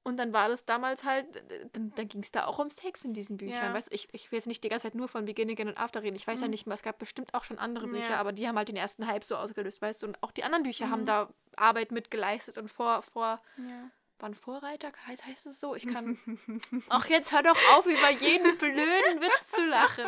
Und 0.03 0.18
dann 0.18 0.33
war 0.33 0.50
das 0.50 0.65
damals 0.65 1.03
halt, 1.03 1.27
dann, 1.74 1.94
dann 1.94 2.07
ging 2.07 2.24
es 2.24 2.31
da 2.31 2.45
auch 2.47 2.57
um 2.57 2.71
Sex 2.71 3.06
in 3.06 3.13
diesen 3.13 3.38
Büchern. 3.38 3.65
Ja. 3.65 3.74
Weißt 3.75 3.94
ich, 3.94 4.07
ich 4.13 4.31
will 4.31 4.38
jetzt 4.38 4.47
nicht 4.47 4.63
die 4.63 4.69
ganze 4.69 4.88
Zeit 4.88 4.95
nur 4.95 5.07
von 5.07 5.25
Beginning 5.25 5.59
and 5.67 5.77
After 5.77 6.01
reden. 6.01 6.15
Ich 6.15 6.25
weiß 6.25 6.41
ja 6.41 6.47
Mhm. 6.47 6.51
nicht 6.51 6.65
mal, 6.65 6.74
es 6.74 6.81
gab 6.81 6.97
bestimmt 6.97 7.35
auch 7.35 7.44
schon 7.44 7.59
andere 7.59 7.88
Bücher, 7.88 8.09
Ja. 8.09 8.19
aber 8.19 8.31
die 8.31 8.47
haben 8.47 8.57
halt 8.57 8.67
den 8.69 8.75
ersten 8.77 9.06
Hype 9.06 9.24
so 9.24 9.35
ausgelöst, 9.35 9.79
weißt 9.79 10.01
du. 10.01 10.07
Und 10.07 10.24
auch 10.24 10.31
die 10.31 10.44
anderen 10.44 10.63
Bücher 10.63 10.89
haben 10.89 11.01
Mhm. 11.01 11.06
da 11.06 11.29
Arbeit 11.56 11.91
mit 11.91 12.09
geleistet 12.09 12.57
und 12.57 12.69
vor, 12.71 13.03
vor, 13.03 13.39
Ja. 13.57 13.91
Waren 14.21 14.33
Vorreiter, 14.35 14.91
heißt, 15.07 15.25
heißt 15.25 15.47
es 15.47 15.59
so? 15.59 15.75
Ich 15.75 15.88
kann. 15.88 16.18
Ach, 16.89 17.06
jetzt 17.07 17.31
hör 17.31 17.44
doch 17.44 17.57
auf, 17.77 17.85
über 17.85 18.09
jeden 18.12 18.57
blöden 18.57 19.21
Witz 19.21 19.51
zu 19.56 19.65
lachen. 19.65 20.06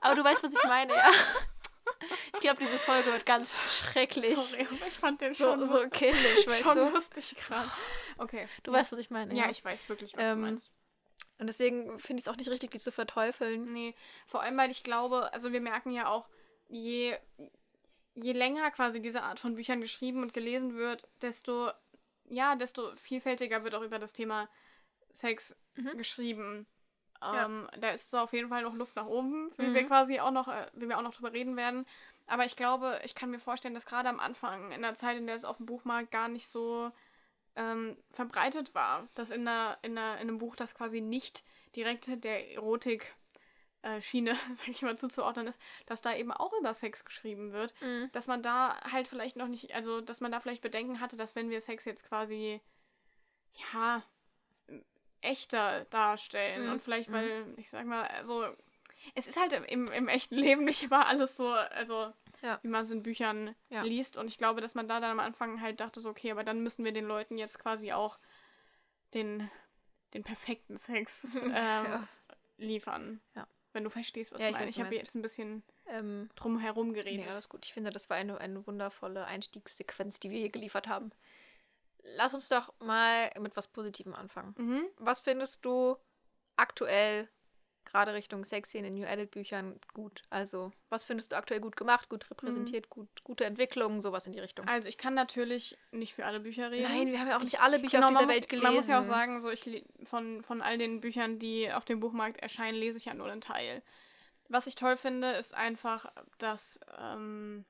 Aber 0.00 0.14
du 0.14 0.24
weißt, 0.24 0.42
was 0.42 0.52
ich 0.52 0.64
meine, 0.64 0.94
ja. 0.94 1.10
Ich 2.34 2.40
glaube, 2.40 2.58
diese 2.60 2.78
Folge 2.78 3.12
wird 3.12 3.24
ganz 3.26 3.58
schrecklich. 3.70 4.36
Sorry, 4.36 4.66
aber 4.70 4.86
ich 4.86 4.94
fand 4.94 5.20
den 5.20 5.34
So, 5.34 5.44
schon, 5.44 5.66
so 5.66 5.72
lustig. 5.74 5.92
kindisch, 5.92 6.46
weißt 6.46 6.62
schon 6.62 6.76
du? 6.76 6.90
lustig 6.90 7.36
gerade. 7.36 7.70
Okay. 8.18 8.48
Du 8.64 8.72
weißt, 8.72 8.90
was 8.92 8.98
ich 8.98 9.10
meine. 9.10 9.34
Ja, 9.34 9.48
ich 9.50 9.64
weiß 9.64 9.88
wirklich, 9.88 10.16
was 10.16 10.24
Ähm, 10.26 10.40
du 10.40 10.46
meinst. 10.46 10.72
Und 11.38 11.46
deswegen 11.46 11.98
finde 12.00 12.20
ich 12.20 12.26
es 12.26 12.32
auch 12.32 12.36
nicht 12.36 12.50
richtig, 12.50 12.70
die 12.70 12.78
zu 12.78 12.92
verteufeln. 12.92 13.72
Nee, 13.72 13.94
vor 14.26 14.42
allem, 14.42 14.56
weil 14.56 14.70
ich 14.70 14.82
glaube, 14.84 15.32
also 15.32 15.52
wir 15.52 15.60
merken 15.60 15.90
ja 15.90 16.08
auch, 16.08 16.28
je, 16.68 17.16
je 18.14 18.32
länger 18.32 18.70
quasi 18.70 19.00
diese 19.02 19.22
Art 19.22 19.38
von 19.40 19.54
Büchern 19.54 19.80
geschrieben 19.80 20.22
und 20.22 20.32
gelesen 20.34 20.76
wird, 20.76 21.08
desto, 21.20 21.70
ja, 22.28 22.56
desto 22.56 22.94
vielfältiger 22.96 23.64
wird 23.64 23.74
auch 23.74 23.82
über 23.82 23.98
das 23.98 24.12
Thema 24.12 24.48
Sex 25.12 25.56
Mhm. 25.74 25.96
geschrieben. 25.96 26.66
Ja. 27.20 27.46
Ähm, 27.46 27.68
Da 27.78 27.90
ist 27.90 28.14
auf 28.14 28.32
jeden 28.32 28.48
Fall 28.48 28.62
noch 28.62 28.74
Luft 28.74 28.96
nach 28.96 29.06
oben, 29.06 29.52
wie 29.56 29.68
Mhm. 29.68 29.74
wir 29.74 29.84
quasi 29.86 30.20
auch 30.20 30.30
noch, 30.32 30.48
äh, 30.48 30.66
wie 30.74 30.88
wir 30.88 30.98
auch 30.98 31.02
noch 31.02 31.14
drüber 31.14 31.32
reden 31.32 31.56
werden. 31.56 31.86
Aber 32.26 32.44
ich 32.44 32.56
glaube, 32.56 33.00
ich 33.04 33.14
kann 33.14 33.30
mir 33.30 33.38
vorstellen, 33.38 33.74
dass 33.74 33.86
gerade 33.86 34.08
am 34.08 34.20
Anfang, 34.20 34.72
in 34.72 34.82
der 34.82 34.94
Zeit, 34.94 35.16
in 35.16 35.26
der 35.26 35.36
es 35.36 35.44
auf 35.44 35.56
dem 35.58 35.66
Buchmarkt 35.66 36.10
gar 36.10 36.28
nicht 36.28 36.48
so 36.48 36.90
ähm, 37.54 37.96
verbreitet 38.10 38.74
war, 38.74 39.08
dass 39.14 39.30
in, 39.30 39.46
einer, 39.46 39.78
in, 39.82 39.96
einer, 39.98 40.14
in 40.14 40.28
einem 40.28 40.38
Buch, 40.38 40.56
das 40.56 40.74
quasi 40.74 41.00
nicht 41.00 41.44
direkt 41.76 42.24
der 42.24 42.52
Erotik 42.52 43.14
Schiene, 44.00 44.36
sag 44.54 44.68
ich 44.68 44.82
mal, 44.82 44.96
zuzuordnen 44.98 45.46
ist, 45.46 45.60
dass 45.86 46.00
da 46.02 46.14
eben 46.14 46.32
auch 46.32 46.52
über 46.58 46.72
Sex 46.74 47.04
geschrieben 47.04 47.52
wird, 47.52 47.72
Mhm. 47.80 48.10
dass 48.12 48.26
man 48.28 48.42
da 48.42 48.80
halt 48.92 49.08
vielleicht 49.08 49.36
noch 49.36 49.48
nicht, 49.48 49.74
also 49.74 50.00
dass 50.00 50.20
man 50.20 50.30
da 50.32 50.40
vielleicht 50.40 50.62
Bedenken 50.62 51.00
hatte, 51.00 51.16
dass 51.16 51.34
wenn 51.34 51.50
wir 51.50 51.60
Sex 51.60 51.84
jetzt 51.84 52.04
quasi, 52.06 52.60
ja, 53.72 54.02
echter 55.20 55.84
darstellen 55.86 56.66
Mhm. 56.66 56.72
und 56.72 56.82
vielleicht, 56.82 57.08
Mhm. 57.08 57.12
weil, 57.14 57.54
ich 57.56 57.70
sag 57.70 57.86
mal, 57.86 58.06
also 58.08 58.46
es 59.14 59.26
ist 59.26 59.38
halt 59.38 59.52
im, 59.52 59.88
im 59.90 60.08
echten 60.08 60.36
Leben 60.36 60.64
nicht 60.64 60.82
immer 60.82 61.06
alles 61.06 61.36
so, 61.36 61.48
also 61.52 62.12
Ja. 62.40 62.58
wie 62.62 62.68
man 62.68 62.82
es 62.82 62.90
in 62.90 63.02
Büchern 63.02 63.54
Ja. 63.68 63.82
liest 63.82 64.16
und 64.16 64.26
ich 64.28 64.38
glaube, 64.38 64.60
dass 64.60 64.74
man 64.74 64.88
da 64.88 65.00
dann 65.00 65.12
am 65.12 65.20
Anfang 65.20 65.60
halt 65.60 65.80
dachte, 65.80 66.00
so, 66.00 66.10
okay, 66.10 66.30
aber 66.32 66.44
dann 66.44 66.62
müssen 66.62 66.84
wir 66.84 66.92
den 66.92 67.04
Leuten 67.04 67.38
jetzt 67.38 67.58
quasi 67.58 67.92
auch 67.92 68.18
den, 69.14 69.48
den 70.14 70.22
perfekten 70.24 70.76
Sex 70.78 71.34
ähm, 71.42 71.52
Ja. 71.52 72.08
liefern. 72.56 73.20
Ja. 73.34 73.46
Wenn 73.72 73.84
du 73.84 73.90
verstehst, 73.90 74.32
was 74.32 74.42
Ja, 74.42 74.48
ich 74.48 74.52
meine. 74.52 74.64
weiß, 74.66 74.70
Ich 74.76 74.80
habe 74.80 74.94
jetzt 74.94 75.14
ein 75.14 75.22
bisschen 75.22 75.62
Ähm, 75.86 76.28
drum 76.36 76.58
herum 76.58 76.88
nee, 76.88 76.94
geredet. 77.02 77.28
alles 77.28 77.48
gut. 77.48 77.64
Ich 77.64 77.72
finde, 77.72 77.90
das 77.90 78.10
war 78.10 78.16
eine, 78.16 78.38
eine 78.38 78.66
wundervolle 78.66 79.24
Einstiegssequenz, 79.24 80.20
die 80.20 80.30
wir 80.30 80.38
hier 80.38 80.50
geliefert 80.50 80.88
haben. 80.88 81.10
Lass 82.16 82.34
uns 82.34 82.48
doch 82.48 82.72
mal 82.80 83.30
mit 83.40 83.56
was 83.56 83.68
Positivem 83.68 84.14
anfangen. 84.14 84.54
mhm. 84.58 84.86
Was 84.98 85.20
findest 85.20 85.64
du 85.64 85.96
aktuell, 86.56 87.28
gerade 87.84 88.14
Richtung 88.14 88.44
Sexy 88.44 88.78
in 88.78 88.84
den 88.84 88.94
New 88.94 89.04
Edit 89.04 89.30
Büchern, 89.30 89.78
gut? 89.94 90.22
Also, 90.30 90.72
was 90.88 91.04
findest 91.04 91.32
du 91.32 91.36
aktuell 91.36 91.60
gut 91.60 91.76
gemacht, 91.76 92.08
gut 92.08 92.30
repräsentiert, 92.30 92.88
gut, 92.90 93.08
gute 93.24 93.44
Entwicklungen, 93.44 94.00
sowas 94.00 94.26
in 94.26 94.32
die 94.32 94.40
Richtung? 94.40 94.66
Also 94.68 94.88
ich 94.88 94.98
kann 94.98 95.14
natürlich 95.14 95.76
nicht 95.90 96.14
für 96.14 96.24
alle 96.24 96.40
Bücher 96.40 96.70
reden. 96.70 96.84
Nein, 96.84 97.08
wir 97.08 97.20
haben 97.20 97.28
ja 97.28 97.36
auch 97.36 97.42
nicht 97.42 97.60
alle 97.60 97.78
Bücher 97.78 97.98
Genau, 97.98 98.06
auf 98.08 98.12
dieser 98.12 98.26
muss, 98.26 98.34
Welt 98.34 98.48
gelesen. 98.48 98.64
Man 98.66 98.74
muss 98.74 98.86
ja 98.88 99.00
auch 99.00 99.04
sagen, 99.04 99.40
so 99.40 99.50
ich 99.50 99.84
von, 100.04 100.42
von 100.42 100.62
all 100.62 100.78
den 100.78 101.00
Büchern, 101.00 101.38
die 101.38 101.70
auf 101.72 101.84
dem 101.84 102.00
Buchmarkt 102.00 102.38
erscheinen, 102.38 102.76
lese 102.78 102.98
ich 102.98 103.06
ja 103.06 103.14
nur 103.14 103.30
einen 103.30 103.40
Teil. 103.40 103.82
Was 104.48 104.66
ich 104.66 104.74
toll 104.74 104.96
finde, 104.96 105.30
ist 105.32 105.54
einfach, 105.54 106.12
dass 106.38 106.78
ähm, 106.98 107.64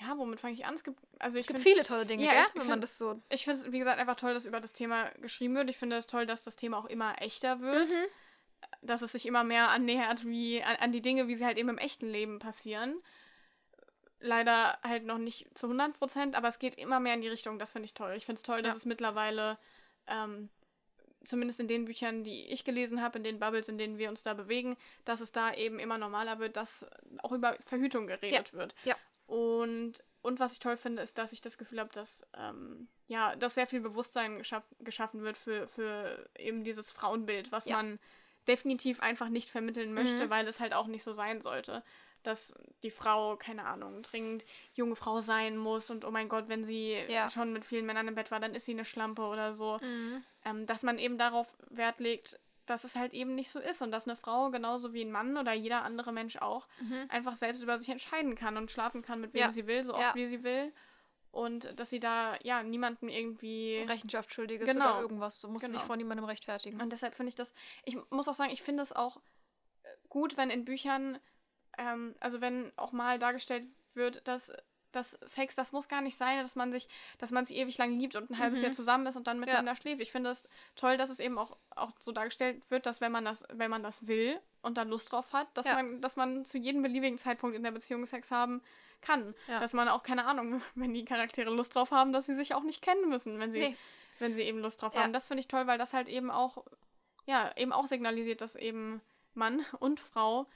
ja, 0.00 0.16
womit 0.16 0.38
fange 0.38 0.54
ich 0.54 0.64
an? 0.64 0.74
Es 0.74 0.84
gibt 0.84 1.00
also 1.18 1.38
ich 1.38 1.42
es 1.42 1.46
gibt 1.48 1.58
finde 1.60 1.72
viele 1.74 1.82
tolle 1.84 2.06
Dinge, 2.06 2.24
Ja, 2.24 2.30
gell? 2.32 2.40
ich 2.50 2.54
wenn 2.54 2.60
find- 2.60 2.70
man 2.70 2.80
das 2.80 2.96
so. 2.98 3.20
ich 3.30 3.42
finde 3.42 3.58
es 3.58 3.72
wie 3.72 3.78
gesagt 3.80 3.98
einfach 3.98 4.14
toll, 4.14 4.32
dass 4.32 4.44
über 4.46 4.60
das 4.60 4.72
Thema 4.72 5.08
geschrieben 5.20 5.56
wird. 5.56 5.68
Ich 5.70 5.76
finde 5.76 5.96
es 5.96 6.06
toll, 6.06 6.24
dass 6.24 6.44
das 6.44 6.54
Thema 6.54 6.78
auch 6.78 6.84
immer 6.84 7.20
echter 7.20 7.60
wird, 7.60 7.88
Mhm. 7.88 8.04
Dass 8.82 9.02
es 9.02 9.12
sich 9.12 9.26
immer 9.26 9.44
mehr 9.44 9.70
annähert 9.70 10.24
wie 10.26 10.62
an, 10.62 10.76
an 10.76 10.92
die 10.92 11.02
Dinge, 11.02 11.28
wie 11.28 11.34
sie 11.34 11.44
halt 11.44 11.58
eben 11.58 11.68
im 11.68 11.78
echten 11.78 12.06
Leben 12.10 12.38
passieren. 12.38 13.00
Leider 14.20 14.78
halt 14.82 15.04
noch 15.04 15.18
nicht 15.18 15.46
zu 15.56 15.66
100 15.66 15.96
Prozent, 15.96 16.34
aber 16.36 16.48
es 16.48 16.58
geht 16.58 16.74
immer 16.74 16.98
mehr 16.98 17.14
in 17.14 17.20
die 17.20 17.28
Richtung. 17.28 17.58
Das 17.58 17.70
finde 17.72 17.86
ich 17.86 17.94
toll. 17.94 18.14
Ich 18.16 18.26
finde 18.26 18.38
es 18.38 18.42
toll, 18.42 18.62
dass 18.62 18.74
Ja. 18.74 18.78
es 18.78 18.84
mittlerweile, 18.86 19.58
ähm, 20.08 20.48
zumindest 21.24 21.60
in 21.60 21.68
den 21.68 21.84
Büchern, 21.84 22.24
die 22.24 22.46
ich 22.46 22.64
gelesen 22.64 23.00
habe, 23.00 23.18
in 23.18 23.24
den 23.24 23.38
Bubbles, 23.38 23.68
in 23.68 23.78
denen 23.78 23.96
wir 23.98 24.08
uns 24.08 24.24
da 24.24 24.34
bewegen, 24.34 24.76
dass 25.04 25.20
es 25.20 25.30
da 25.30 25.54
eben 25.54 25.78
immer 25.78 25.98
normaler 25.98 26.40
wird, 26.40 26.56
dass 26.56 26.84
auch 27.22 27.30
über 27.32 27.54
Verhütung 27.64 28.08
geredet 28.08 28.52
wird. 28.54 28.74
Ja. 28.84 28.96
Und, 29.26 30.02
und 30.22 30.40
was 30.40 30.54
ich 30.54 30.58
toll 30.58 30.76
finde, 30.76 31.02
ist, 31.02 31.16
dass 31.18 31.32
ich 31.32 31.40
das 31.40 31.56
Gefühl 31.58 31.78
habe, 31.78 31.92
dass, 31.92 32.26
ähm, 32.36 32.88
ja, 33.06 33.36
dass 33.36 33.54
sehr 33.54 33.66
viel 33.68 33.80
Bewusstsein 33.80 34.38
geschaff 34.38 34.64
geschaffen 34.80 35.22
wird 35.22 35.36
für, 35.36 35.68
für 35.68 36.28
eben 36.36 36.64
dieses 36.64 36.90
Frauenbild, 36.90 37.52
was 37.52 37.66
Ja. 37.66 37.76
man 37.76 38.00
definitiv 38.48 39.00
einfach 39.00 39.28
nicht 39.28 39.50
vermitteln 39.50 39.92
möchte, 39.94 40.26
Mhm. 40.26 40.30
weil 40.30 40.48
es 40.48 40.58
halt 40.60 40.72
auch 40.74 40.86
nicht 40.86 41.02
so 41.04 41.12
sein 41.12 41.40
sollte. 41.42 41.82
Dass 42.24 42.54
die 42.82 42.90
Frau, 42.90 43.36
keine 43.36 43.64
Ahnung, 43.66 44.02
dringend 44.02 44.44
junge 44.74 44.96
Frau 44.96 45.20
sein 45.20 45.56
muss 45.56 45.90
und 45.90 46.04
oh 46.04 46.10
mein 46.10 46.28
Gott, 46.28 46.48
wenn 46.48 46.64
sie 46.64 46.94
Ja. 47.08 47.28
schon 47.30 47.52
mit 47.52 47.64
vielen 47.64 47.86
Männern 47.86 48.08
im 48.08 48.14
Bett 48.16 48.30
war, 48.30 48.40
dann 48.40 48.54
ist 48.54 48.66
sie 48.66 48.72
eine 48.72 48.84
Schlampe 48.84 49.22
oder 49.22 49.52
so. 49.52 49.78
Mhm. 49.80 50.24
Ähm, 50.44 50.66
dass 50.66 50.82
man 50.82 50.98
eben 50.98 51.16
darauf 51.18 51.56
Wert 51.70 52.00
legt, 52.00 52.40
dass 52.66 52.84
es 52.84 52.96
halt 52.96 53.14
eben 53.14 53.34
nicht 53.34 53.50
so 53.50 53.60
ist 53.60 53.80
und 53.82 53.92
dass 53.92 54.06
eine 54.06 54.16
Frau 54.16 54.50
genauso 54.50 54.92
wie 54.92 55.02
ein 55.02 55.10
Mann 55.12 55.36
oder 55.38 55.52
jeder 55.54 55.82
andere 55.84 56.12
Mensch 56.12 56.36
auch 56.36 56.66
Mhm. 56.80 57.06
einfach 57.08 57.34
selbst 57.36 57.62
über 57.62 57.78
sich 57.78 57.88
entscheiden 57.88 58.34
kann 58.34 58.56
und 58.56 58.70
schlafen 58.70 59.00
kann, 59.02 59.20
mit 59.20 59.32
wem 59.32 59.42
Ja. 59.42 59.50
sie 59.50 59.66
will, 59.66 59.84
so 59.84 59.94
oft 59.94 60.02
Ja. 60.02 60.14
wie 60.14 60.26
sie 60.26 60.42
will. 60.42 60.72
Und 61.30 61.78
dass 61.78 61.90
sie 61.90 62.00
da, 62.00 62.36
ja, 62.42 62.62
niemanden 62.62 63.08
irgendwie. 63.08 63.84
Rechenschaft 63.86 64.32
schuldig 64.32 64.60
ist 64.62 64.66
Genau. 64.72 64.92
oder 64.92 65.00
irgendwas. 65.02 65.40
Du 65.40 65.48
musst 65.48 65.64
Genau. 65.66 65.78
dich 65.78 65.86
vor 65.86 65.96
niemandem 65.96 66.24
rechtfertigen. 66.24 66.80
Und 66.80 66.90
deshalb 66.92 67.14
finde 67.14 67.28
ich 67.28 67.34
das, 67.36 67.52
ich 67.84 67.96
muss 68.10 68.28
auch 68.28 68.34
sagen, 68.34 68.50
ich 68.52 68.62
finde 68.62 68.82
es 68.82 68.92
auch 68.92 69.18
äh, 69.84 69.88
gut, 70.08 70.36
wenn 70.36 70.50
in 70.50 70.64
Büchern, 70.64 71.18
ähm, 71.76 72.14
also 72.20 72.40
wenn 72.40 72.72
auch 72.76 72.92
mal 72.92 73.18
dargestellt 73.18 73.64
wird, 73.94 74.26
dass 74.26 74.52
dass 74.92 75.18
Sex, 75.22 75.54
das 75.54 75.72
muss 75.72 75.86
gar 75.86 76.00
nicht 76.00 76.16
sein, 76.16 76.40
dass 76.40 76.56
man 76.56 76.72
sich, 76.72 76.88
dass 77.18 77.30
man 77.30 77.44
sich 77.44 77.58
ewig 77.58 77.76
lang 77.76 77.98
liebt 77.98 78.16
und 78.16 78.30
ein 78.30 78.38
halbes 78.38 78.62
Jahr 78.62 78.72
zusammen 78.72 79.06
ist 79.06 79.16
und 79.16 79.26
dann 79.26 79.38
miteinander 79.38 79.76
schläft. 79.76 80.00
Ich 80.00 80.10
finde 80.12 80.30
es 80.30 80.48
toll, 80.76 80.96
dass 80.96 81.10
es 81.10 81.20
eben 81.20 81.36
auch, 81.36 81.58
auch 81.76 81.92
so 81.98 82.10
dargestellt 82.10 82.62
wird, 82.70 82.86
dass 82.86 83.02
wenn 83.02 83.12
man 83.12 83.22
das, 83.26 83.44
wenn 83.52 83.70
man 83.70 83.82
das 83.82 84.06
will 84.06 84.40
und 84.62 84.78
dann 84.78 84.88
Lust 84.88 85.12
drauf 85.12 85.34
hat, 85.34 85.46
dass 85.52 85.66
Ja. 85.66 85.74
man, 85.74 86.00
dass 86.00 86.16
man 86.16 86.46
zu 86.46 86.56
jedem 86.56 86.80
beliebigen 86.80 87.18
Zeitpunkt 87.18 87.54
in 87.54 87.64
der 87.64 87.70
Beziehung 87.70 88.06
Sex 88.06 88.30
haben 88.30 88.60
kann. 88.60 88.68
Ja. 89.46 89.58
Dass 89.60 89.72
man 89.72 89.88
auch, 89.88 90.02
keine 90.02 90.26
Ahnung, 90.26 90.60
wenn 90.74 90.92
die 90.94 91.04
Charaktere 91.04 91.50
Lust 91.50 91.74
drauf 91.74 91.90
haben, 91.92 92.12
dass 92.12 92.26
sie 92.26 92.34
sich 92.34 92.54
auch 92.54 92.62
nicht 92.62 92.82
kennen 92.82 93.08
müssen, 93.08 93.38
wenn 93.38 93.52
sie, 93.52 93.60
Nee. 93.60 93.76
wenn 94.18 94.34
sie 94.34 94.42
eben 94.42 94.58
Lust 94.60 94.82
drauf 94.82 94.94
Ja. 94.94 95.02
haben. 95.02 95.12
Das 95.12 95.26
finde 95.26 95.40
ich 95.40 95.48
toll, 95.48 95.66
weil 95.66 95.78
das 95.78 95.94
halt 95.94 96.08
eben 96.08 96.30
auch, 96.30 96.64
ja, 97.26 97.50
eben 97.56 97.72
auch 97.72 97.86
signalisiert, 97.86 98.40
dass 98.40 98.54
eben 98.56 99.00
Mann 99.34 99.64
und 99.80 100.00
Frau 100.00 100.46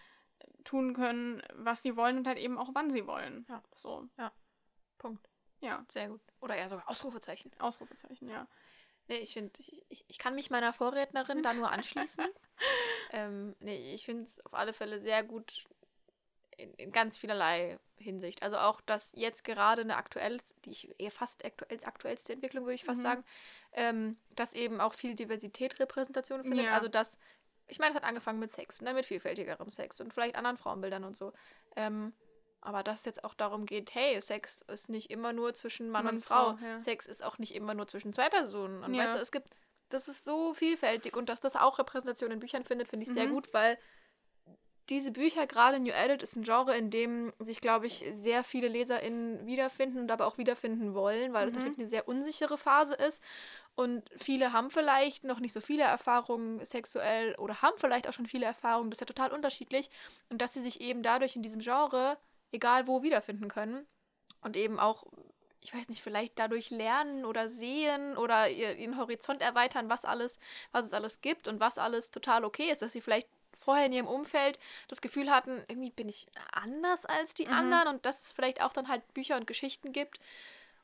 tun 0.65 0.93
können, 0.95 1.43
was 1.55 1.83
sie 1.83 1.97
wollen 1.97 2.19
und 2.19 2.27
halt 2.27 2.39
eben 2.39 2.59
auch 2.59 2.71
wann 2.75 2.91
sie 2.91 3.07
wollen. 3.07 3.47
Ja. 3.49 3.63
So, 3.73 4.09
Punkt. 4.99 5.29
ja. 5.61 5.85
Sehr 5.91 6.09
gut. 6.09 6.21
Oder 6.41 6.57
eher 6.57 6.69
sogar 6.69 6.89
Ausrufezeichen. 6.89 7.51
Ausrufezeichen, 7.59 8.29
ja. 8.29 8.47
Nee, 9.09 9.19
ich 9.19 9.33
finde, 9.33 9.53
ich, 9.59 9.83
ich, 9.89 10.05
ich 10.07 10.19
kann 10.19 10.35
mich 10.37 10.51
meiner 10.51 10.73
Vorrednerin 10.73 11.43
da 11.43 11.53
nur 11.55 11.71
anschließen. 11.73 12.25
ähm, 13.11 13.55
nee, 13.61 13.95
ich 13.95 14.05
finde 14.05 14.25
es 14.25 14.45
auf 14.47 14.55
alle 14.55 14.73
Fälle 14.73 15.01
sehr 15.01 15.23
gut 15.25 15.65
in, 16.57 16.73
in 16.75 16.93
ganz 16.93 17.17
vielerlei 17.19 17.79
Hinsicht. 17.97 18.43
Also 18.43 18.57
auch, 18.59 18.81
dass 18.81 19.13
jetzt 19.17 19.45
gerade 19.45 19.83
eine 19.83 19.97
aktuell, 19.97 20.39
die 20.65 20.71
ich 20.71 20.95
eher 20.99 21.11
fast 21.11 21.45
aktuell, 21.45 21.79
aktuellste 21.85 22.33
Entwicklung, 22.33 22.65
würde 22.65 22.75
ich 22.75 22.85
fast 22.85 23.01
Mhm. 23.01 23.05
sagen, 23.05 23.25
ähm, 23.73 24.17
dass 24.31 24.55
eben 24.55 24.81
auch 24.81 24.95
viel 24.95 25.15
Diversität 25.15 25.79
Repräsentation 25.81 26.43
findet. 26.43 26.67
Ja. 26.67 26.73
Also 26.73 26.89
dass, 26.89 27.19
ich 27.69 27.79
meine, 27.79 27.91
es 27.91 27.97
hat 27.97 28.05
angefangen 28.05 28.39
mit 28.39 28.51
Sex 28.51 28.81
und 28.81 28.87
dann 28.87 28.97
mit 28.97 29.07
vielfältigerem 29.07 29.71
Sex 29.71 30.01
und 30.01 30.13
vielleicht 30.13 30.37
anderen 30.37 30.57
Frauenbildern 30.57 31.05
und 31.05 31.17
so. 31.17 31.33
Ähm, 31.77 32.13
aber 32.61 32.83
dass 32.85 33.01
es 33.01 33.05
jetzt 33.07 33.25
auch 33.25 33.35
darum 33.35 33.67
geht, 33.67 33.95
hey, 33.95 34.21
Sex 34.21 34.63
ist 34.63 34.89
nicht 34.89 35.11
immer 35.11 35.33
nur 35.33 35.53
zwischen 35.55 35.89
Mann, 35.91 36.05
Mann 36.05 36.15
und 36.17 36.21
Frau. 36.21 36.57
Frau, 36.57 36.65
ja. 36.65 36.79
Sex 36.79 37.07
ist 37.07 37.23
auch 37.25 37.39
nicht 37.39 37.55
immer 37.55 37.75
nur 37.75 37.89
zwischen 37.89 38.13
zwei 38.13 38.29
Personen. 38.29 38.85
Und 38.85 38.95
Ja. 38.95 39.03
weißt 39.05 39.17
du, 39.17 39.19
es 39.19 39.33
gibt, 39.33 39.49
das 39.89 40.07
ist 40.09 40.25
so 40.25 40.55
vielfältig 40.55 41.17
und 41.17 41.29
dass 41.29 41.41
das 41.41 41.57
auch 41.57 41.79
Repräsentation 41.79 42.31
in 42.31 42.39
Büchern 42.41 42.65
findet, 42.65 42.89
finde 42.89 43.05
ich 43.05 43.13
sehr 43.13 43.27
Mhm. 43.27 43.33
gut, 43.33 43.53
weil 43.53 43.79
diese 44.89 45.13
Bücher, 45.13 45.47
gerade 45.47 45.79
New 45.81 45.93
Adult, 45.93 46.23
ist 46.23 46.37
ein 46.37 46.43
Genre, 46.43 46.77
in 46.77 46.91
dem 46.91 47.33
sich, 47.39 47.61
glaube 47.61 47.87
ich, 47.87 48.05
sehr 48.13 48.45
viele 48.45 48.69
LeserInnen 48.69 49.47
wiederfinden 49.47 50.01
und 50.01 50.11
aber 50.11 50.27
auch 50.27 50.39
wiederfinden 50.39 50.95
wollen, 50.95 51.33
weil 51.33 51.47
es 51.47 51.53
Mhm. 51.53 51.59
natürlich 51.59 51.79
eine 51.79 51.89
sehr 51.89 52.09
unsichere 52.09 52.59
Phase 52.59 52.95
ist. 52.95 53.23
Und 53.75 54.03
viele 54.17 54.53
haben 54.53 54.71
vielleicht 54.71 55.25
noch 55.25 55.41
nicht 55.41 55.53
so 55.53 55.61
viele 55.61 55.85
Erfahrungen 55.85 56.65
sexuell 56.65 57.35
oder 57.37 57.63
haben 57.63 57.77
vielleicht 57.79 58.09
auch 58.09 58.13
schon 58.13 58.27
viele 58.27 58.45
Erfahrungen. 58.45 58.91
Das 58.91 58.97
ist 58.97 59.01
ja 59.01 59.07
total 59.07 59.33
unterschiedlich. 59.33 59.89
Und 60.29 60.43
dass 60.43 60.53
sie 60.53 60.61
sich 60.61 60.81
eben 60.81 61.03
dadurch 61.03 61.37
in 61.37 61.43
diesem 61.43 61.61
Genre, 61.61 62.19
egal 62.51 62.87
wo, 62.87 63.03
wiederfinden 63.03 63.49
können. 63.49 63.87
Und 64.43 64.57
eben 64.57 64.79
auch, 64.79 65.05
ich 65.63 65.73
weiß 65.73 65.89
nicht, 65.89 66.03
vielleicht 66.03 66.39
dadurch 66.39 66.71
lernen 66.71 67.25
oder 67.25 67.49
sehen 67.49 68.17
oder 68.17 68.51
ihr- 68.51 68.77
ihren 68.77 68.99
Horizont 68.99 69.41
erweitern, 69.41 69.89
was 69.89 70.05
alles, 70.05 70.39
was 70.73 70.85
es 70.85 70.93
alles 70.93 71.21
gibt 71.21 71.47
und 71.49 71.61
was 71.61 71.79
alles 71.79 72.11
total 72.11 72.45
okay 72.45 72.71
ist, 72.71 72.83
dass 72.83 72.93
sie 72.93 73.01
vielleicht 73.01 73.29
vorher 73.63 73.87
in 73.87 73.93
ihrem 73.93 74.07
Umfeld 74.07 74.59
das 74.89 75.01
Gefühl 75.01 75.31
hatten, 75.31 75.63
irgendwie 75.69 75.91
bin 75.91 76.09
ich 76.09 76.27
anders 76.53 77.05
als 77.07 77.35
die 77.35 77.47
Mhm. 77.47 77.53
anderen 77.53 77.89
und 77.89 78.07
dass 78.07 78.27
es 78.27 78.33
vielleicht 78.33 78.61
auch 78.63 78.73
dann 78.73 78.89
halt 78.89 79.03
Bücher 79.15 79.37
und 79.37 79.47
Geschichten 79.47 79.93
gibt 79.93 80.21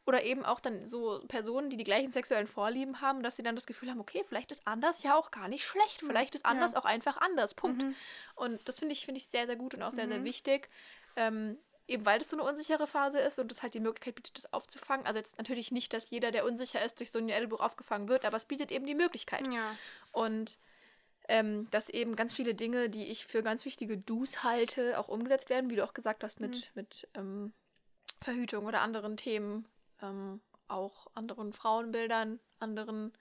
oder 0.07 0.23
eben 0.23 0.45
auch 0.45 0.61
dann 0.61 0.87
so 0.87 1.23
Personen, 1.29 1.69
die 1.69 1.77
die 1.77 1.85
gleichen 1.85 2.11
sexuellen 2.11 2.47
Vorlieben 2.47 3.03
haben, 3.03 3.23
dass 3.23 3.37
sie 3.37 3.43
dann 3.43 3.55
das 3.55 3.67
Gefühl 3.67 3.91
haben, 3.91 4.01
okay, 4.01 4.25
vielleicht 4.27 4.53
ist 4.53 4.67
anders 4.67 5.03
ja 5.03 5.15
auch 5.15 5.31
gar 5.31 5.49
nicht 5.49 5.65
schlecht, 5.67 6.01
vielleicht 6.01 6.35
ist 6.35 6.47
anders 6.47 6.75
auch 6.75 6.87
einfach 6.87 7.19
anders, 7.19 7.55
Punkt. 7.55 7.83
Mhm. 7.83 7.95
Und 8.35 8.67
das 8.69 8.79
finde 8.79 8.95
ich, 8.95 9.05
finde 9.05 9.19
ich 9.19 9.27
sehr, 9.27 9.47
sehr 9.47 9.57
gut 9.57 9.75
und 9.75 9.83
auch 9.83 9.93
sehr, 9.93 10.09
sehr 10.09 10.21
Mhm. 10.21 10.25
wichtig. 10.25 10.71
Ähm, 11.17 11.59
eben 11.89 12.05
weil 12.07 12.19
das 12.19 12.29
so 12.31 12.37
eine 12.37 12.49
unsichere 12.49 12.87
Phase 12.87 13.19
ist 13.19 13.39
und 13.39 13.51
es 13.51 13.63
halt 13.63 13.75
die 13.75 13.81
Möglichkeit 13.81 14.15
bietet, 14.15 14.37
das 14.37 14.53
aufzufangen. 14.53 15.07
Also 15.07 15.19
jetzt 15.19 15.39
natürlich 15.39 15.73
nicht, 15.73 15.93
dass 15.93 16.11
jeder, 16.11 16.31
der 16.31 16.45
unsicher 16.45 16.83
ist, 16.85 17.01
durch 17.01 17.11
so 17.11 17.19
ein 17.19 17.49
Buch 17.49 17.61
aufgefangen 17.61 18.09
wird, 18.09 18.25
aber 18.25 18.37
es 18.37 18.45
bietet 18.45 18.71
eben 18.73 18.87
die 18.87 18.95
Möglichkeit. 18.95 19.47
Ja. 19.53 19.75
Und 20.13 20.59
ähm, 21.29 21.69
dass 21.71 21.89
eben 21.91 22.17
ganz 22.17 22.33
viele 22.33 22.55
Dinge, 22.55 22.89
die 22.91 23.05
ich 23.05 23.27
für 23.27 23.43
ganz 23.43 23.65
wichtige 23.65 23.99
Do's 23.99 24.43
halte, 24.43 24.99
auch 24.99 25.09
umgesetzt 25.09 25.51
werden, 25.51 25.71
wie 25.71 25.77
du 25.77 25.85
auch 25.85 25.95
gesagt 25.95 26.25
hast, 26.25 26.41
mit, 26.41 26.57
Mhm. 26.57 26.63
mit 26.75 27.09
ähm, 27.15 27.53
Verhütung 28.23 28.67
oder 28.67 28.81
anderen 28.81 29.17
Themen, 29.17 29.67
ähm, 30.03 30.41
auch 30.69 31.07
anderen 31.15 31.53
Frauenbildern, 31.53 32.41
anderen 32.59 33.13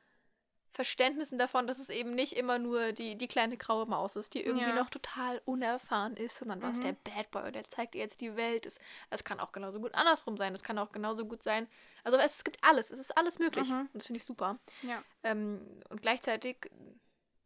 Verständnissen 0.74 1.40
davon, 1.40 1.66
dass 1.66 1.80
es 1.80 1.90
eben 1.90 2.14
nicht 2.14 2.34
immer 2.34 2.60
nur 2.60 2.92
die, 2.92 3.16
die 3.18 3.28
kleine 3.28 3.58
graue 3.58 3.88
Maus 3.88 4.16
ist, 4.16 4.36
die 4.36 4.44
irgendwie 4.44 4.68
Ja. 4.68 4.76
noch 4.76 4.92
total 4.92 5.42
unerfahren 5.46 6.16
ist, 6.16 6.36
sondern 6.36 6.62
was 6.62 6.78
Mhm. 6.78 6.82
der 6.82 6.92
Bad 6.94 7.32
Boy 7.32 7.48
und 7.48 7.56
der 7.56 7.68
zeigt 7.68 7.96
ihr 7.96 8.02
jetzt 8.02 8.22
die 8.22 8.36
Welt. 8.36 8.66
Es, 8.68 8.78
es 9.10 9.24
kann 9.24 9.40
auch 9.40 9.52
genauso 9.52 9.80
gut 9.80 9.96
andersrum 9.96 10.38
sein, 10.38 10.54
es 10.54 10.62
kann 10.64 10.78
auch 10.78 10.92
genauso 10.92 11.26
gut 11.26 11.42
sein. 11.42 11.68
Also 12.04 12.18
es, 12.20 12.44
gibt 12.44 12.64
alles, 12.64 12.92
es 12.92 13.00
ist 13.00 13.18
alles 13.18 13.40
möglich. 13.40 13.70
Mhm. 13.70 13.82
Und 13.82 13.96
das 13.96 14.06
finde 14.06 14.18
ich 14.18 14.24
super. 14.24 14.60
Ja. 14.84 15.04
Ähm, 15.24 15.62
und 15.90 16.02
gleichzeitig 16.04 16.70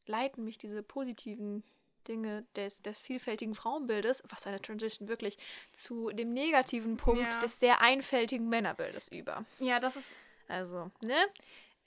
leiten 0.05 0.43
mich 0.43 0.57
diese 0.57 0.83
positiven 0.83 1.63
Dinge 2.07 2.45
des, 2.55 2.81
des 2.81 2.99
vielfältigen 2.99 3.53
Frauenbildes, 3.53 4.23
was 4.29 4.47
eine 4.47 4.59
Transition 4.61 5.07
wirklich, 5.07 5.37
zu 5.71 6.09
dem 6.09 6.33
negativen 6.33 6.97
Punkt 6.97 7.33
Ja. 7.33 7.39
des 7.39 7.59
sehr 7.59 7.81
einfältigen 7.81 8.49
Männerbildes 8.49 9.07
über. 9.07 9.45
Ja, 9.59 9.77
das 9.77 9.95
ist. 9.95 10.17
Also, 10.47 10.89
ne? 11.03 11.15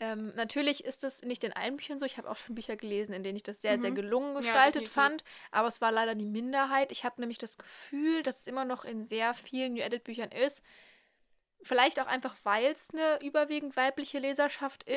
Ähm, 0.01 0.33
natürlich 0.35 0.85
ist 0.85 1.05
es 1.05 1.23
nicht 1.23 1.45
in 1.45 1.53
allen 1.53 1.77
Büchern 1.77 1.99
so. 2.01 2.07
Ich 2.07 2.19
habe 2.19 2.29
auch 2.31 2.37
schon 2.37 2.55
Bücher 2.55 2.77
gelesen, 2.77 3.13
in 3.13 3.23
denen 3.23 3.37
ich 3.37 3.43
das 3.45 3.61
sehr, 3.63 3.81
sehr 3.81 3.91
Mhm. 3.91 3.95
gelungen 3.97 4.35
Ja, 4.35 4.41
gestaltet 4.41 4.75
definitiv. 4.83 4.93
fand. 4.93 5.25
Aber 5.53 5.69
es 5.69 5.81
war 5.81 5.93
leider 5.93 6.15
die 6.15 6.25
Minderheit. 6.27 6.91
Ich 6.93 7.05
habe 7.05 7.21
nämlich 7.21 7.39
das 7.39 7.59
Gefühl, 7.59 8.23
dass 8.23 8.41
es 8.41 8.47
immer 8.47 8.65
noch 8.65 8.85
in 8.85 9.05
sehr 9.05 9.35
vielen 9.35 9.75
New 9.75 9.83
Edit-Büchern 9.83 10.31
ist. 10.33 10.63
Vielleicht 11.63 12.01
auch 12.01 12.07
einfach, 12.07 12.35
weil 12.43 12.73
es 12.73 12.91
eine 12.91 13.21
überwiegend 13.23 13.77
weibliche 13.77 14.19
Leserschaft 14.19 14.85
Mhm. 14.89 14.93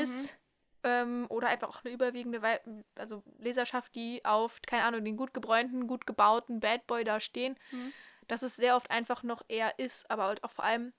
Ähm, 0.84 1.26
oder 1.30 1.48
einfach 1.48 1.70
auch 1.70 1.84
eine 1.84 1.94
überwiegende 1.94 2.42
Weib 2.42 2.62
also 2.96 3.24
Leserschaft, 3.40 3.96
die 3.96 4.24
auf, 4.24 4.62
keine 4.66 4.84
Ahnung, 4.84 5.04
den 5.04 5.18
gut 5.18 5.34
gebräunten, 5.34 5.88
gut 5.88 6.06
gebauten 6.06 6.60
Bad 6.60 6.86
Boy 6.88 7.04
da 7.04 7.20
stehen. 7.20 7.58
Mhm. 7.72 7.94
Dass 8.28 8.44
es 8.44 8.56
sehr 8.56 8.76
oft 8.76 8.92
einfach 8.92 9.24
noch 9.24 9.44
eher 9.48 9.80
ist, 9.80 10.10
aber 10.12 10.26
halt 10.26 10.44
auch 10.44 10.52
vor 10.52 10.66
allem 10.66 10.94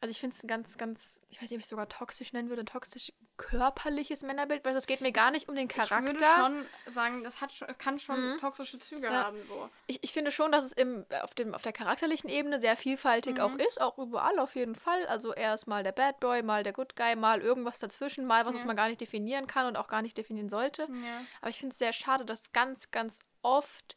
also 0.00 0.10
ich 0.10 0.18
finde 0.20 0.34
es 0.36 0.42
ein 0.42 0.48
ganz, 0.48 0.78
ganz, 0.78 1.20
ich 1.28 1.36
weiß 1.42 1.50
nicht, 1.50 1.52
ob 1.52 1.58
ich 1.58 1.64
es 1.64 1.68
sogar 1.70 1.88
toxisch 1.88 2.32
nennen 2.32 2.48
würde, 2.48 2.62
ein 2.62 2.66
toxisch 2.66 3.12
körperliches 3.36 4.22
Männerbild, 4.22 4.64
weil 4.64 4.76
es 4.76 4.86
geht 4.86 5.00
mir 5.00 5.12
gar 5.12 5.30
nicht 5.30 5.48
um 5.48 5.54
den 5.54 5.66
Charakter. 5.68 5.98
Ich 5.98 6.04
würde 6.20 6.24
schon 6.24 6.68
sagen, 6.86 7.24
das 7.24 7.40
hat 7.40 7.52
schon, 7.52 7.68
es 7.68 7.78
kann 7.78 7.98
schon 7.98 8.32
Mhm. 8.34 8.38
toxische 8.38 8.78
Züge 8.78 9.06
Ja. 9.06 9.24
haben. 9.24 9.42
So. 9.44 9.68
ich, 9.86 10.02
ich 10.04 10.12
finde 10.12 10.30
schon, 10.30 10.52
dass 10.52 10.64
es 10.64 10.72
im, 10.72 11.04
auf, 11.22 11.34
dem, 11.34 11.54
auf 11.54 11.62
der 11.62 11.72
charakterlichen 11.72 12.28
Ebene 12.28 12.60
sehr 12.60 12.76
vielfältig 12.76 13.36
Mhm. 13.36 13.40
auch 13.40 13.54
ist, 13.56 13.80
auch 13.80 13.98
überall 13.98 14.38
auf 14.38 14.54
jeden 14.56 14.74
Fall. 14.74 15.06
Also 15.06 15.32
er 15.32 15.54
ist 15.54 15.66
mal 15.66 15.82
der 15.82 15.92
Bad 15.92 16.20
Boy, 16.20 16.42
mal 16.42 16.62
der 16.62 16.72
Good 16.72 16.96
Guy, 16.96 17.16
mal 17.16 17.40
irgendwas 17.40 17.78
dazwischen, 17.78 18.26
mal 18.26 18.44
was, 18.46 18.54
was 18.54 18.62
Ja. 18.62 18.66
man 18.66 18.76
gar 18.76 18.88
nicht 18.88 19.00
definieren 19.00 19.46
kann 19.46 19.66
und 19.66 19.78
auch 19.78 19.88
gar 19.88 20.02
nicht 20.02 20.16
definieren 20.16 20.48
sollte. 20.48 20.82
Ja. 20.82 21.24
Aber 21.40 21.50
ich 21.50 21.58
finde 21.58 21.72
es 21.72 21.78
sehr 21.78 21.92
schade, 21.92 22.24
dass 22.24 22.52
ganz, 22.52 22.90
ganz 22.90 23.20
oft 23.42 23.96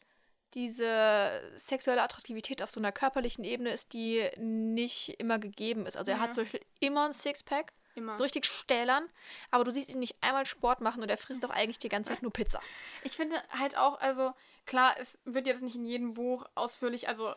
diese 0.54 1.42
sexuelle 1.56 2.02
Attraktivität 2.02 2.62
auf 2.62 2.70
so 2.70 2.80
einer 2.80 2.92
körperlichen 2.92 3.44
Ebene 3.44 3.70
ist, 3.70 3.92
die 3.92 4.28
nicht 4.38 5.20
immer 5.20 5.38
gegeben 5.38 5.86
ist. 5.86 5.96
Also 5.96 6.12
er 6.12 6.20
hat 6.20 6.34
zum 6.34 6.44
Beispiel 6.44 6.60
immer 6.80 7.06
ein 7.06 7.12
Sixpack, 7.12 7.72
Immer. 7.96 8.14
so 8.14 8.22
richtig 8.22 8.46
stählern, 8.46 9.08
aber 9.50 9.64
du 9.64 9.70
siehst 9.70 9.88
ihn 9.88 9.98
nicht 9.98 10.16
einmal 10.20 10.46
Sport 10.46 10.80
machen 10.80 11.02
und 11.02 11.08
er 11.08 11.16
frisst 11.16 11.44
doch 11.44 11.50
eigentlich 11.50 11.78
die 11.78 11.88
ganze 11.88 12.12
Zeit 12.12 12.22
nur 12.22 12.32
Pizza. 12.32 12.60
Ich 13.02 13.12
finde 13.12 13.36
halt 13.50 13.76
auch, 13.76 14.00
also 14.00 14.32
klar, 14.66 14.94
es 14.98 15.18
wird 15.24 15.46
jetzt 15.46 15.62
nicht 15.62 15.76
in 15.76 15.84
jedem 15.84 16.14
Buch 16.14 16.44
ausführlich, 16.54 17.08
also 17.08 17.34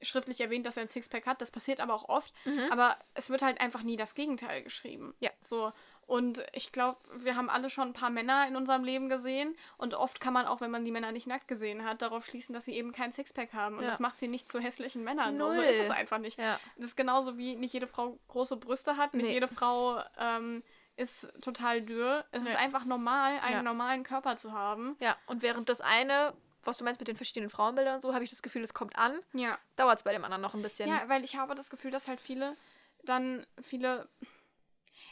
schriftlich 0.00 0.40
erwähnt, 0.40 0.66
dass 0.66 0.76
er 0.76 0.82
ein 0.82 0.88
Sixpack 0.88 1.26
hat. 1.26 1.40
Das 1.40 1.50
passiert 1.50 1.80
aber 1.80 1.94
auch 1.94 2.08
oft. 2.08 2.32
Aber 2.70 2.96
es 3.14 3.30
wird 3.30 3.42
halt 3.42 3.60
einfach 3.60 3.82
nie 3.82 3.96
das 3.96 4.14
Gegenteil 4.14 4.62
geschrieben. 4.62 5.14
Ja. 5.20 5.30
So. 5.40 5.72
Und 6.08 6.42
ich 6.54 6.72
glaube, 6.72 6.98
wir 7.18 7.36
haben 7.36 7.50
alle 7.50 7.68
schon 7.68 7.88
ein 7.88 7.92
paar 7.92 8.08
Männer 8.08 8.48
in 8.48 8.56
unserem 8.56 8.82
Leben 8.82 9.10
gesehen. 9.10 9.54
Und 9.76 9.92
oft 9.92 10.20
kann 10.20 10.32
man 10.32 10.46
auch, 10.46 10.62
wenn 10.62 10.70
man 10.70 10.84
die 10.84 10.90
Männer 10.90 11.12
nicht 11.12 11.26
nackt 11.26 11.46
gesehen 11.48 11.84
hat, 11.84 12.00
darauf 12.00 12.24
schließen, 12.24 12.54
dass 12.54 12.64
sie 12.64 12.72
eben 12.72 12.92
kein 12.92 13.12
Sixpack 13.12 13.52
haben. 13.52 13.76
Und 13.76 13.82
Ja. 13.84 13.90
das 13.90 14.00
macht 14.00 14.18
sie 14.18 14.26
nicht 14.26 14.48
zu 14.48 14.58
hässlichen 14.58 15.04
Männern. 15.04 15.36
So, 15.38 15.50
so 15.50 15.56
Null. 15.56 15.64
ist 15.64 15.78
es 15.78 15.90
einfach 15.90 16.16
nicht. 16.18 16.38
Ja. 16.38 16.58
Das 16.76 16.86
ist 16.86 16.96
genauso 16.96 17.36
wie 17.36 17.56
nicht 17.56 17.74
jede 17.74 17.86
Frau 17.86 18.18
große 18.28 18.56
Brüste 18.56 18.96
hat, 18.96 19.12
nicht 19.12 19.26
Nee. 19.26 19.34
jede 19.34 19.48
Frau 19.48 20.00
ähm, 20.18 20.62
ist 20.96 21.30
total 21.42 21.82
dürr. 21.82 22.24
Es 22.32 22.42
ist 22.42 22.54
Nee. 22.54 22.56
einfach 22.58 22.86
normal, 22.86 23.38
einen 23.40 23.52
Ja. 23.52 23.62
normalen 23.62 24.02
Körper 24.02 24.36
zu 24.38 24.52
haben. 24.52 24.96
Ja, 25.00 25.14
und 25.26 25.42
während 25.42 25.68
das 25.68 25.82
eine, 25.82 26.32
was 26.64 26.78
du 26.78 26.84
meinst 26.84 27.00
mit 27.02 27.08
den 27.08 27.16
verschiedenen 27.16 27.50
Frauenbildern 27.50 27.96
und 27.96 28.00
so, 28.00 28.14
habe 28.14 28.24
ich 28.24 28.30
das 28.30 28.40
Gefühl, 28.42 28.62
es 28.64 28.72
kommt 28.72 28.96
an, 28.96 29.20
Ja. 29.34 29.58
dauert 29.76 29.98
es 29.98 30.04
bei 30.04 30.12
dem 30.12 30.24
anderen 30.24 30.40
noch 30.40 30.54
ein 30.54 30.62
bisschen. 30.62 30.88
Ja, 30.88 31.02
weil 31.08 31.22
ich 31.22 31.36
habe 31.36 31.54
das 31.54 31.68
Gefühl, 31.68 31.90
dass 31.90 32.08
halt 32.08 32.20
viele 32.22 32.56
dann 33.04 33.46
viele. 33.60 34.08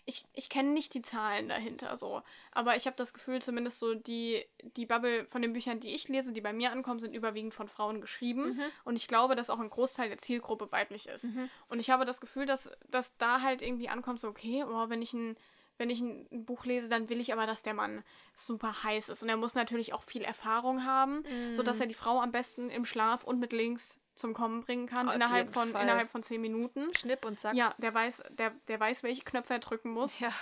Ich, 0.08 0.24
ich 0.34 0.48
kenne 0.48 0.70
nicht 0.70 0.94
die 0.94 1.02
Zahlen 1.02 1.48
dahinter 1.48 1.96
so, 1.96 2.22
aber 2.52 2.76
ich 2.76 2.86
habe 2.86 2.96
das 2.96 3.12
Gefühl, 3.12 3.42
zumindest 3.42 3.80
so 3.80 3.94
die, 3.94 4.44
die 4.76 4.86
Bubble 4.86 5.26
von 5.26 5.42
den 5.42 5.52
Büchern, 5.52 5.80
die 5.80 5.94
ich 5.94 6.08
lese, 6.08 6.32
die 6.32 6.40
bei 6.40 6.52
mir 6.52 6.70
ankommen, 6.70 7.00
sind 7.00 7.12
überwiegend 7.12 7.54
von 7.54 7.68
Frauen 7.68 8.00
geschrieben. 8.00 8.54
Mhm. 8.54 8.62
Und 8.84 8.96
ich 8.96 9.08
glaube, 9.08 9.34
dass 9.34 9.50
auch 9.50 9.58
ein 9.58 9.68
Großteil 9.68 10.08
der 10.08 10.18
Zielgruppe 10.18 10.70
weiblich 10.70 11.08
ist. 11.08 11.30
Und 11.68 11.80
ich 11.80 11.90
habe 11.90 12.04
das 12.04 12.20
Gefühl, 12.20 12.46
dass, 12.46 12.70
dass 12.88 13.16
da 13.18 13.42
halt 13.42 13.62
irgendwie 13.62 13.88
ankommt, 13.88 14.20
so, 14.20 14.28
okay, 14.28 14.64
oh, 14.64 14.88
wenn 14.88 15.02
ich 15.02 15.12
ein 15.12 15.36
wenn 15.78 15.90
ich 15.90 16.00
ein, 16.00 16.26
ein 16.32 16.44
Buch 16.44 16.64
lese, 16.64 16.88
dann 16.88 17.08
will 17.08 17.20
ich 17.20 17.32
aber, 17.32 17.46
dass 17.46 17.62
der 17.62 17.74
Mann 17.74 18.02
super 18.34 18.82
heiß 18.84 19.08
ist. 19.08 19.22
Und 19.22 19.28
er 19.28 19.36
muss 19.36 19.54
natürlich 19.54 19.92
auch 19.92 20.02
viel 20.02 20.22
Erfahrung 20.22 20.84
haben, 20.84 21.22
Mhm. 21.22 21.54
sodass 21.54 21.80
er 21.80 21.86
die 21.86 21.94
Frau 21.94 22.20
am 22.20 22.32
besten 22.32 22.70
im 22.70 22.84
Schlaf 22.84 23.24
und 23.24 23.38
mit 23.40 23.52
links 23.52 23.98
zum 24.14 24.32
Kommen 24.32 24.62
bringen 24.62 24.86
kann, 24.86 25.08
Auf 25.08 25.14
innerhalb 25.14 25.52
von, 25.52 25.70
Fall. 25.70 25.82
innerhalb 25.82 26.08
von 26.08 26.22
zehn 26.22 26.40
Minuten. 26.40 26.94
Schnipp 26.94 27.24
und 27.24 27.38
zack. 27.38 27.54
Ja, 27.54 27.74
der 27.78 27.92
weiß, 27.92 28.22
der, 28.30 28.52
der 28.68 28.80
weiß, 28.80 29.02
welche 29.02 29.22
Knöpfe 29.22 29.54
er 29.54 29.60
drücken 29.60 29.90
muss. 29.90 30.18
Ja. 30.18 30.32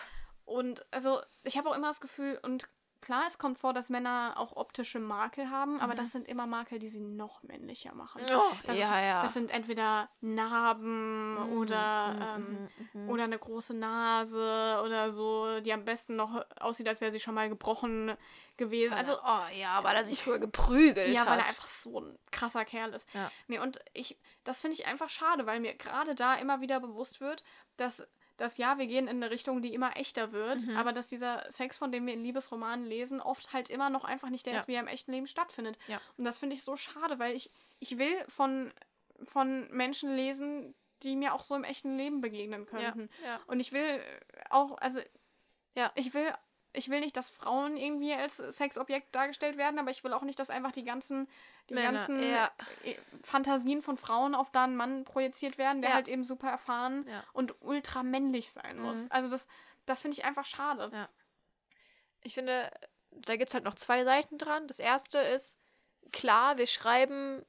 Und 0.45 0.87
also, 0.93 1.21
ich 1.43 1.57
habe 1.59 1.69
auch 1.71 1.77
immer 1.77 1.89
das 1.89 2.01
Gefühl, 2.01 2.39
und 2.43 2.69
klar, 3.05 3.25
es 3.27 3.39
kommt 3.39 3.59
vor, 3.59 3.73
dass 3.73 3.91
Männer 3.91 4.35
auch 4.37 4.57
optische 4.57 4.99
Makel 4.99 5.51
haben, 5.51 5.79
aber 5.81 5.95
das 5.95 6.11
sind 6.13 6.27
immer 6.27 6.47
Makel, 6.47 6.79
die 6.79 6.89
sie 6.89 7.01
noch 7.01 7.43
männlicher 7.43 7.95
machen. 7.95 8.23
Mhm. 8.23 8.29
Oh, 8.35 8.53
Das, 8.67 8.79
ja, 8.79 9.01
ja. 9.01 9.23
das 9.23 9.35
sind 9.35 9.51
entweder 9.51 10.09
Narben 10.21 11.35
Mhm, 11.35 11.59
oder, 11.59 12.13
mhm, 12.13 12.23
ähm, 12.23 12.69
mhm, 12.93 13.03
mhm. 13.03 13.11
oder 13.11 13.25
eine 13.25 13.39
große 13.39 13.75
Nase 13.75 14.81
oder 14.85 15.11
so, 15.11 15.61
die 15.61 15.73
am 15.73 15.85
besten 15.85 16.17
noch 16.17 16.45
aussieht, 16.61 16.89
als 16.89 17.01
wäre 17.01 17.13
sie 17.13 17.21
schon 17.21 17.35
mal 17.35 17.49
gebrochen 17.49 18.17
gewesen. 18.57 18.95
Also, 18.95 19.13
Also, 19.13 19.23
oh 19.25 19.55
ja, 19.59 19.83
weil 19.85 19.97
er 19.97 20.05
sich 20.05 20.23
früher 20.23 20.39
geprügelt 20.39 21.09
ja, 21.13 21.21
hat. 21.21 21.29
weil 21.29 21.39
er 21.41 21.47
einfach 21.47 21.67
so 21.69 22.01
ein 22.01 22.19
krasser 22.31 22.65
Kerl 22.65 22.93
ist. 22.95 23.13
Ja. 23.15 23.31
Nee, 23.49 23.59
und 23.59 23.79
ich, 23.93 24.19
das 24.45 24.61
finde 24.61 24.77
ich 24.79 24.87
einfach 24.87 25.09
schade, 25.11 25.47
weil 25.47 25.61
mir 25.61 25.75
gerade 25.75 26.15
da 26.15 26.35
immer 26.35 26.61
wieder 26.61 26.81
bewusst 26.81 27.21
wird, 27.21 27.43
dass, 27.77 28.07
dass 28.37 28.57
ja, 28.59 28.79
wir 28.79 28.87
gehen 28.87 29.07
in 29.09 29.23
eine 29.23 29.31
Richtung, 29.31 29.63
die 29.63 29.73
immer 29.75 29.97
echter 29.97 30.33
wird, 30.33 30.67
Mhm. 30.67 30.77
aber 30.77 30.93
dass 30.93 31.07
dieser 31.07 31.45
Sex, 31.51 31.79
von 31.79 31.93
dem 31.93 32.07
wir 32.07 32.15
in 32.15 32.23
Liebesromanen 32.23 32.85
lesen, 32.85 33.21
oft 33.21 33.53
halt 33.53 33.71
immer 33.71 33.91
noch 33.91 34.05
einfach 34.05 34.31
nicht 34.31 34.47
der 34.47 34.55
Ja. 34.55 34.59
ist, 34.61 34.69
wie 34.69 34.75
er 34.75 34.81
im 34.81 34.89
echten 34.89 35.13
Leben 35.13 35.27
stattfindet. 35.27 35.77
Ja. 35.87 36.01
Und 36.17 36.25
das 36.25 36.39
finde 36.39 36.55
ich 36.57 36.63
so 36.63 36.77
schade, 36.77 37.19
weil 37.19 37.35
ich, 37.37 37.51
ich 37.81 37.97
will 37.99 38.25
von, 38.29 38.73
von 39.25 39.69
Menschen 39.71 40.15
lesen, 40.17 40.75
die 41.03 41.17
mir 41.17 41.35
auch 41.35 41.43
so 41.43 41.55
im 41.55 41.65
echten 41.65 41.97
Leben 41.97 42.21
begegnen 42.21 42.67
könnten. 42.67 43.09
ja. 43.25 43.41
Und 43.47 43.61
ich 43.61 43.73
will 43.73 44.01
auch, 44.51 44.77
also, 44.79 45.01
Ja. 45.77 45.93
ich 45.95 46.15
will, 46.15 46.33
ich 46.75 46.89
will 46.91 47.01
nicht, 47.01 47.17
dass 47.17 47.29
Frauen 47.31 47.77
irgendwie 47.77 48.13
als 48.13 48.37
Sexobjekt 48.37 49.15
dargestellt 49.15 49.57
werden, 49.57 49.79
aber 49.79 49.91
ich 49.91 50.03
will 50.05 50.13
auch 50.13 50.23
nicht, 50.23 50.39
dass 50.39 50.51
einfach 50.51 50.73
die 50.73 50.83
ganzen, 50.85 51.29
die 51.71 51.75
Männer, 51.75 51.93
ganzen 51.93 52.21
ja. 52.23 52.51
äh, 52.83 52.95
Fantasien 53.23 53.81
von 53.81 53.97
Frauen 53.97 54.35
auf 54.35 54.51
da 54.51 54.65
einen 54.65 54.77
Mann 54.77 55.05
projiziert 55.05 55.57
werden, 55.57 55.81
der 55.83 55.91
Ja. 55.91 55.97
halt 55.97 56.09
eben 56.09 56.25
super 56.25 56.51
erfahren 56.51 57.07
Ja. 57.09 57.25
und 57.33 57.55
ultra 57.61 58.03
männlich 58.03 58.51
sein 58.51 58.79
muss. 58.81 59.05
Mhm. 59.05 59.13
Also 59.13 59.31
das, 59.31 59.47
das 59.87 60.01
finde 60.01 60.17
ich 60.19 60.25
einfach 60.25 60.45
schade. 60.45 61.09
Ich 62.23 62.35
finde, 62.35 62.71
da 63.11 63.37
gibt 63.37 63.49
es 63.49 63.55
halt 63.55 63.65
noch 63.65 63.75
zwei 63.77 64.05
Seiten 64.05 64.39
dran. 64.39 64.67
Das 64.67 64.79
erste 64.81 65.19
ist, 65.19 65.57
klar, 66.13 66.59
wir 66.59 66.67
schreiben, 66.67 67.45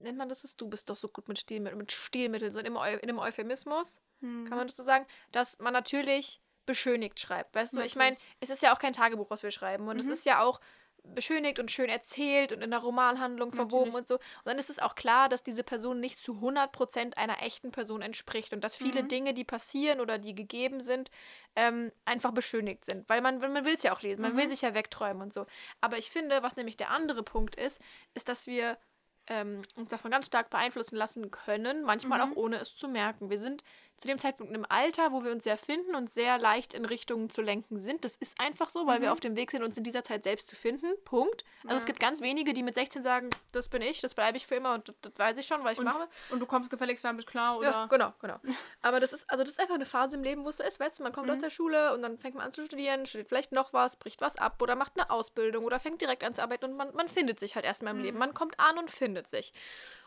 nennt 0.00 0.18
man 0.18 0.28
das, 0.28 0.44
es? 0.44 0.56
du 0.56 0.68
bist 0.68 0.90
doch 0.90 0.96
so 0.96 1.08
gut 1.08 1.28
mit 1.28 1.38
Stilmitteln, 1.38 1.78
mit 1.78 1.92
Stilmitteln, 1.92 2.50
so 2.52 2.58
in 2.58 2.66
einem, 2.66 2.76
Eu 2.76 2.98
in 2.98 3.08
einem 3.08 3.18
Euphemismus, 3.18 4.00
Hm. 4.20 4.46
kann 4.48 4.58
man 4.58 4.66
das 4.66 4.76
so 4.76 4.82
sagen, 4.82 5.06
dass 5.32 5.58
man 5.58 5.72
natürlich 5.72 6.40
beschönigt 6.66 7.20
schreibt. 7.20 7.54
Weißt 7.54 7.76
du, 7.76 7.80
ich 7.80 7.96
meine, 7.96 8.16
es 8.40 8.50
ist 8.50 8.62
ja 8.62 8.74
auch 8.74 8.78
kein 8.78 8.92
Tagebuch, 8.92 9.30
was 9.30 9.42
wir 9.42 9.50
schreiben. 9.50 9.88
Und 9.88 9.98
es 9.98 10.06
Mhm. 10.06 10.12
ist 10.12 10.24
ja 10.26 10.40
auch 10.42 10.60
beschönigt 11.06 11.58
und 11.58 11.70
schön 11.70 11.90
erzählt 11.90 12.50
und 12.52 12.62
in 12.62 12.70
der 12.70 12.78
Romanhandlung 12.80 13.52
verwoben 13.52 13.90
Natürlich. 13.92 13.94
und 13.94 14.08
so. 14.08 14.14
Und 14.14 14.22
dann 14.46 14.58
ist 14.58 14.70
es 14.70 14.78
auch 14.78 14.94
klar, 14.94 15.28
dass 15.28 15.42
diese 15.42 15.62
Person 15.62 16.00
nicht 16.00 16.18
zu 16.24 16.40
100% 16.40 17.18
einer 17.18 17.42
echten 17.42 17.72
Person 17.72 18.00
entspricht 18.00 18.54
und 18.54 18.62
dass 18.64 18.74
viele 18.74 19.02
Mhm. 19.02 19.08
Dinge, 19.08 19.34
die 19.34 19.44
passieren 19.44 20.00
oder 20.00 20.16
die 20.16 20.34
gegeben 20.34 20.80
sind, 20.80 21.10
ähm, 21.56 21.92
einfach 22.06 22.30
beschönigt 22.32 22.86
sind. 22.86 23.06
Weil 23.06 23.20
man, 23.20 23.36
man 23.38 23.66
will 23.66 23.74
es 23.74 23.82
ja 23.82 23.94
auch 23.94 24.00
lesen, 24.00 24.22
man 24.22 24.34
will 24.38 24.44
Mhm. 24.44 24.48
sich 24.48 24.62
ja 24.62 24.72
wegträumen 24.72 25.22
und 25.22 25.34
so. 25.34 25.44
Aber 25.82 25.98
ich 25.98 26.10
finde, 26.10 26.42
was 26.42 26.56
nämlich 26.56 26.78
der 26.78 26.88
andere 26.90 27.22
Punkt 27.22 27.54
ist, 27.54 27.82
ist, 28.14 28.30
dass 28.30 28.46
wir 28.46 28.78
ähm, 29.26 29.62
uns 29.74 29.88
davon 29.88 30.10
ganz 30.10 30.26
stark 30.26 30.50
beeinflussen 30.50 30.96
lassen 30.96 31.30
können, 31.30 31.82
manchmal 31.82 32.18
Mhm. 32.26 32.32
auch 32.32 32.36
ohne 32.36 32.56
es 32.56 32.76
zu 32.76 32.88
merken. 32.88 33.30
Wir 33.30 33.38
sind 33.38 33.64
zu 33.96 34.08
dem 34.08 34.18
Zeitpunkt 34.18 34.50
in 34.50 34.56
einem 34.56 34.66
Alter, 34.68 35.12
wo 35.12 35.22
wir 35.22 35.30
uns 35.30 35.44
sehr 35.44 35.56
finden 35.56 35.94
und 35.94 36.10
sehr 36.10 36.36
leicht 36.36 36.74
in 36.74 36.84
Richtungen 36.84 37.30
zu 37.30 37.42
lenken 37.42 37.78
sind. 37.78 38.04
Das 38.04 38.16
ist 38.16 38.40
einfach 38.40 38.68
so, 38.68 38.86
weil 38.88 39.00
wir 39.00 39.08
Mhm. 39.08 39.12
auf 39.12 39.20
dem 39.20 39.36
Weg 39.36 39.52
sind, 39.52 39.62
uns 39.62 39.76
in 39.76 39.84
dieser 39.84 40.02
Zeit 40.02 40.24
selbst 40.24 40.48
zu 40.48 40.56
finden. 40.56 40.92
Punkt. 41.04 41.44
Also 41.64 41.76
es 41.76 41.82
Ja. 41.84 41.86
gibt 41.86 42.00
ganz 42.00 42.20
wenige, 42.20 42.52
die 42.54 42.64
mit 42.64 42.74
16 42.74 43.02
sagen, 43.02 43.30
das 43.52 43.68
bin 43.68 43.82
ich, 43.82 44.00
das 44.00 44.14
bleibe 44.14 44.36
ich 44.36 44.46
für 44.48 44.56
immer 44.56 44.74
und 44.74 44.88
das, 44.88 44.96
das 45.00 45.12
weiß 45.16 45.38
ich 45.38 45.46
schon, 45.46 45.62
weil 45.62 45.74
ich 45.74 45.78
Und, 45.78 45.84
mache. 45.84 46.08
und 46.30 46.40
du 46.40 46.46
kommst 46.46 46.70
gefälligst 46.70 47.04
damit 47.04 47.26
klar, 47.26 47.56
oder? 47.58 47.70
Ja, 47.70 47.86
genau, 47.86 48.12
genau. 48.20 48.40
Aber 48.82 48.98
das 48.98 49.12
ist, 49.12 49.30
also 49.30 49.44
das 49.44 49.50
ist 49.54 49.60
einfach 49.60 49.76
eine 49.76 49.86
Phase 49.86 50.16
im 50.16 50.24
Leben, 50.24 50.44
wo 50.44 50.48
es 50.48 50.56
so 50.56 50.64
ist, 50.64 50.80
weißt 50.80 50.98
du, 50.98 51.02
man 51.04 51.12
kommt 51.12 51.30
aus 51.30 51.38
Mhm. 51.38 51.42
der 51.42 51.50
Schule 51.50 51.94
und 51.94 52.02
dann 52.02 52.18
fängt 52.18 52.34
man 52.34 52.44
an 52.46 52.52
zu 52.52 52.64
studieren, 52.66 53.06
studiert 53.06 53.28
vielleicht 53.28 53.52
noch 53.52 53.72
was, 53.72 53.96
bricht 53.96 54.20
was 54.20 54.36
ab 54.36 54.60
oder 54.60 54.74
macht 54.74 54.94
eine 54.96 55.08
Ausbildung 55.10 55.64
oder 55.64 55.78
fängt 55.78 56.00
direkt 56.00 56.24
an 56.24 56.34
zu 56.34 56.42
arbeiten 56.42 56.64
und 56.64 56.76
man, 56.76 56.92
man 56.94 57.08
findet 57.08 57.38
sich 57.38 57.54
halt 57.54 57.64
erstmal 57.64 57.94
im 57.94 58.00
Leben. 58.02 58.16
Mhm. 58.16 58.20
Man 58.20 58.34
kommt 58.34 58.58
an 58.58 58.76
und 58.78 58.90
findet 58.90 59.28
sich. 59.28 59.52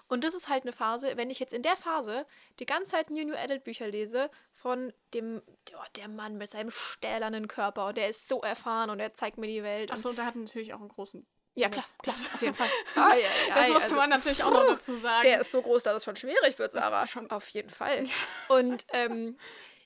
Und 0.07 0.23
das 0.23 0.33
ist 0.33 0.47
halt 0.47 0.63
eine 0.63 0.71
Phase, 0.71 1.17
wenn 1.17 1.29
ich 1.29 1.39
jetzt 1.39 1.53
in 1.53 1.63
der 1.63 1.75
Phase 1.75 2.25
die 2.59 2.65
ganze 2.65 2.91
Zeit 2.91 3.09
New 3.09 3.25
New 3.25 3.35
Adult 3.35 3.63
Bücher 3.63 3.87
lese 3.87 4.29
von 4.51 4.93
dem, 5.13 5.41
oh, 5.75 5.83
der 5.95 6.07
Mann 6.07 6.37
mit 6.37 6.49
seinem 6.49 6.69
stählernen 6.71 7.47
Körper 7.47 7.87
und 7.87 7.97
der 7.97 8.09
ist 8.09 8.27
so 8.27 8.41
erfahren 8.41 8.89
und 8.89 8.99
er 8.99 9.13
zeigt 9.13 9.37
mir 9.37 9.47
die 9.47 9.63
Welt. 9.63 9.91
Und, 9.91 9.97
Achso, 9.97 10.13
der 10.13 10.25
hat 10.25 10.35
natürlich 10.35 10.73
auch 10.73 10.79
einen 10.79 10.89
großen. 10.89 11.27
ja, 11.55 11.69
klar, 11.69 11.83
klar, 12.01 12.15
auf 12.33 12.41
jeden 12.41 12.53
Fall. 12.53 12.69
Ah, 12.95 13.13
ja, 13.15 13.27
ja, 13.49 13.55
Das 13.55 13.67
muss 13.69 13.83
also- 13.83 13.95
man 13.95 14.09
natürlich 14.09 14.43
auch 14.43 14.51
noch 14.51 14.65
dazu 14.67 14.95
sagen. 14.95 15.23
der 15.23 15.41
ist 15.41 15.51
so 15.51 15.61
groß, 15.61 15.83
dass 15.83 15.95
es 15.97 16.03
schon 16.05 16.15
schwierig 16.15 16.57
wird, 16.57 16.73
aber 16.75 17.05
schon- 17.07 17.29
auf 17.29 17.47
jeden 17.49 17.69
Fall. 17.69 18.03
Und 18.47 18.85
ähm, 18.93 19.37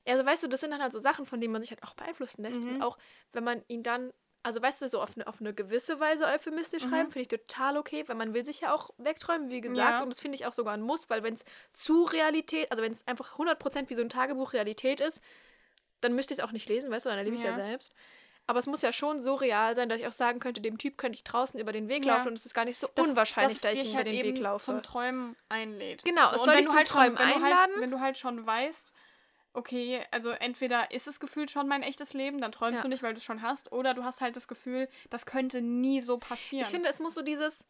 also 0.07 0.25
weißt 0.25 0.43
du, 0.43 0.47
das 0.47 0.61
sind 0.61 0.71
dann 0.71 0.81
halt 0.81 0.91
so 0.91 0.99
Sachen, 0.99 1.25
von 1.25 1.39
denen 1.41 1.53
man 1.53 1.61
sich 1.61 1.71
halt 1.71 1.83
auch 1.83 1.93
beeinflussen 1.93 2.43
lässt. 2.43 2.63
Mhm. 2.63 2.75
Und 2.75 2.81
auch 2.81 2.97
wenn 3.33 3.43
man 3.43 3.63
ihn 3.67 3.83
dann, 3.83 4.11
also 4.43 4.61
weißt 4.61 4.81
du, 4.81 4.89
so 4.89 5.01
auf 5.01 5.11
eine, 5.15 5.27
auf 5.27 5.39
eine 5.39 5.53
gewisse 5.53 5.99
Weise 5.99 6.25
euphemistisch 6.25 6.83
Mhm. 6.85 6.89
schreiben, 6.89 7.11
finde 7.11 7.21
ich 7.21 7.27
total 7.27 7.77
okay, 7.77 8.03
weil 8.07 8.15
man 8.15 8.33
will 8.33 8.43
sich 8.43 8.61
ja 8.61 8.73
auch 8.73 8.89
wegträumen, 8.97 9.49
wie 9.49 9.61
gesagt. 9.61 9.91
Ja. 9.91 10.03
Und 10.03 10.09
das 10.09 10.19
finde 10.19 10.35
ich 10.35 10.45
auch 10.45 10.53
sogar 10.53 10.73
ein 10.73 10.81
Muss, 10.81 11.09
weil 11.09 11.23
wenn 11.23 11.35
es 11.35 11.43
zu 11.73 12.03
Realität, 12.03 12.71
also 12.71 12.81
wenn 12.83 12.91
es 12.91 13.05
einfach 13.07 13.37
100% 13.37 13.89
wie 13.89 13.93
so 13.93 14.01
ein 14.01 14.09
Tagebuch 14.09 14.53
Realität 14.53 14.99
ist, 14.99 15.21
dann 16.01 16.13
müsste 16.13 16.33
ich 16.33 16.39
es 16.39 16.43
auch 16.45 16.51
nicht 16.51 16.67
lesen, 16.67 16.89
weißt 16.89 17.05
du, 17.05 17.09
dann 17.09 17.17
erlebe 17.19 17.35
ich 17.35 17.41
es 17.41 17.45
ja. 17.45 17.51
Ja. 17.51 17.57
selbst. 17.57 17.93
Aber 18.47 18.57
es 18.57 18.65
muss 18.65 18.81
ja 18.81 18.91
schon 18.91 19.21
so 19.21 19.35
real 19.35 19.75
sein, 19.75 19.87
dass 19.87 19.99
ich 20.01 20.07
auch 20.07 20.11
sagen 20.11 20.39
könnte, 20.39 20.59
dem 20.61 20.79
Typ 20.79 20.97
könnte 20.97 21.15
ich 21.15 21.23
draußen 21.23 21.59
über 21.59 21.71
den 21.71 21.87
Weg 21.87 22.03
Ja. 22.03 22.15
laufen 22.15 22.29
und 22.29 22.37
es 22.37 22.45
ist 22.45 22.55
gar 22.55 22.65
nicht 22.65 22.79
so 22.79 22.89
Das- 22.95 23.07
unwahrscheinlich, 23.07 23.57
es 23.57 23.61
dass 23.61 23.73
ich 23.77 23.89
über 23.89 23.97
halt 23.97 24.07
den 24.07 24.13
eben 24.15 24.33
Weg 24.35 24.41
laufe. 24.41 24.65
zum 24.65 24.81
Träumen 24.81 25.35
einlädt. 25.47 26.03
Genau, 26.03 26.25
es 26.33 26.39
und 26.39 26.45
soll 26.45 26.55
dich 26.55 26.65
du 26.65 26.69
zum 26.69 26.77
halt 26.77 26.87
Träumen 26.87 27.19
wenn 27.19 27.27
du 27.29 27.35
einladen. 27.35 27.57
Halt, 27.73 27.81
wenn 27.81 27.91
du 27.91 27.99
halt 27.99 28.17
schon 28.17 28.45
weißt, 28.45 28.93
okay, 29.53 30.03
also 30.11 30.29
entweder 30.31 30.91
ist 30.91 31.07
es 31.07 31.19
gefühlt 31.19 31.51
schon 31.51 31.67
mein 31.67 31.83
echtes 31.83 32.13
Leben, 32.13 32.39
dann 32.41 32.51
träumst 32.51 32.77
Ja. 32.79 32.83
du 32.83 32.87
nicht, 32.89 33.03
weil 33.03 33.13
du 33.13 33.17
es 33.17 33.23
schon 33.25 33.41
hast, 33.41 33.71
oder 33.71 33.93
du 33.93 34.03
hast 34.03 34.21
halt 34.21 34.35
das 34.35 34.47
Gefühl, 34.47 34.87
das 35.09 35.25
könnte 35.25 35.61
nie 35.61 36.01
so 36.01 36.17
passieren. 36.17 36.63
Ich 36.65 36.71
finde, 36.71 36.89
es 36.89 36.99
muss 36.99 37.13
so 37.13 37.21
dieses, 37.21 37.65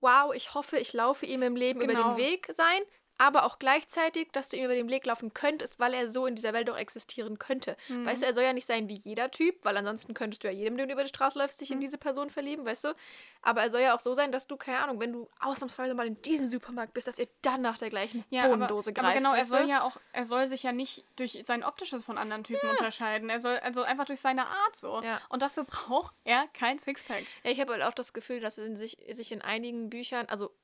wow, 0.00 0.34
ich 0.34 0.54
hoffe, 0.54 0.78
ich 0.78 0.92
laufe 0.92 1.26
ihm 1.26 1.42
im 1.42 1.56
Leben 1.56 1.80
über 1.80 1.94
Genau. 1.94 2.10
den 2.10 2.16
Weg 2.18 2.48
sein, 2.52 2.82
aber 3.16 3.44
auch 3.44 3.58
gleichzeitig, 3.58 4.28
dass 4.32 4.48
du 4.48 4.56
ihm 4.56 4.64
über 4.64 4.74
den 4.74 4.88
Weg 4.88 5.06
laufen 5.06 5.32
könntest, 5.34 5.78
weil 5.78 5.94
er 5.94 6.08
so 6.08 6.26
in 6.26 6.34
dieser 6.34 6.52
Welt 6.52 6.68
auch 6.68 6.76
existieren 6.76 7.38
könnte. 7.38 7.76
Mhm. 7.88 8.06
Weißt 8.06 8.22
du, 8.22 8.26
er 8.26 8.34
soll 8.34 8.42
ja 8.44 8.52
nicht 8.52 8.66
sein 8.66 8.88
wie 8.88 8.96
jeder 8.96 9.30
Typ, 9.30 9.56
weil 9.64 9.76
ansonsten 9.76 10.14
könntest 10.14 10.42
du 10.42 10.48
ja 10.48 10.54
jedem, 10.54 10.76
den 10.76 10.88
du 10.88 10.94
über 10.94 11.02
die 11.04 11.08
Straße 11.08 11.38
läufst, 11.38 11.58
sich 11.58 11.70
in 11.70 11.78
Mhm. 11.78 11.82
diese 11.82 11.98
Person 11.98 12.30
verlieben, 12.30 12.64
weißt 12.64 12.84
du? 12.84 12.94
Aber 13.42 13.62
er 13.62 13.70
soll 13.70 13.82
ja 13.82 13.94
auch 13.94 14.00
so 14.00 14.14
sein, 14.14 14.32
dass 14.32 14.46
du, 14.46 14.56
keine 14.56 14.78
Ahnung, 14.80 15.00
wenn 15.00 15.12
du 15.12 15.28
ausnahmsweise 15.40 15.94
mal 15.94 16.06
in 16.06 16.20
diesem 16.22 16.46
Supermarkt 16.46 16.94
bist, 16.94 17.06
dass 17.06 17.18
ihr 17.18 17.28
dann 17.42 17.60
nach 17.62 17.78
der 17.78 17.90
gleichen 17.90 18.24
ja, 18.30 18.46
Bohnendose 18.48 18.90
aber, 18.90 19.00
greift. 19.02 19.06
aber 19.06 19.14
genau, 19.18 19.32
er 19.34 19.40
weißt 19.42 19.52
du? 19.52 19.56
soll 19.58 19.68
ja 19.68 19.82
auch, 19.82 19.96
er 20.12 20.24
soll 20.24 20.46
sich 20.46 20.62
ja 20.62 20.72
nicht 20.72 21.04
durch 21.16 21.42
sein 21.46 21.62
Optisches 21.62 22.04
von 22.04 22.18
anderen 22.18 22.42
Typen 22.44 22.68
unterscheiden. 22.70 23.30
Er 23.30 23.38
soll 23.40 23.58
also 23.58 23.82
einfach 23.82 24.06
durch 24.06 24.20
seine 24.20 24.46
Art 24.46 24.76
so. 24.76 25.02
Ja. 25.02 25.20
Und 25.28 25.42
dafür 25.42 25.64
braucht 25.64 26.14
er 26.24 26.46
kein 26.54 26.78
Sixpack. 26.78 27.22
Ja, 27.44 27.50
ich 27.50 27.60
habe 27.60 27.72
halt 27.74 27.82
auch 27.82 27.94
das 27.94 28.12
Gefühl, 28.12 28.40
dass 28.40 28.58
in 28.58 28.76
sich, 28.76 28.96
sich 29.10 29.30
in 29.30 29.42
einigen 29.42 29.90
Büchern, 29.90 30.26
also 30.28 30.50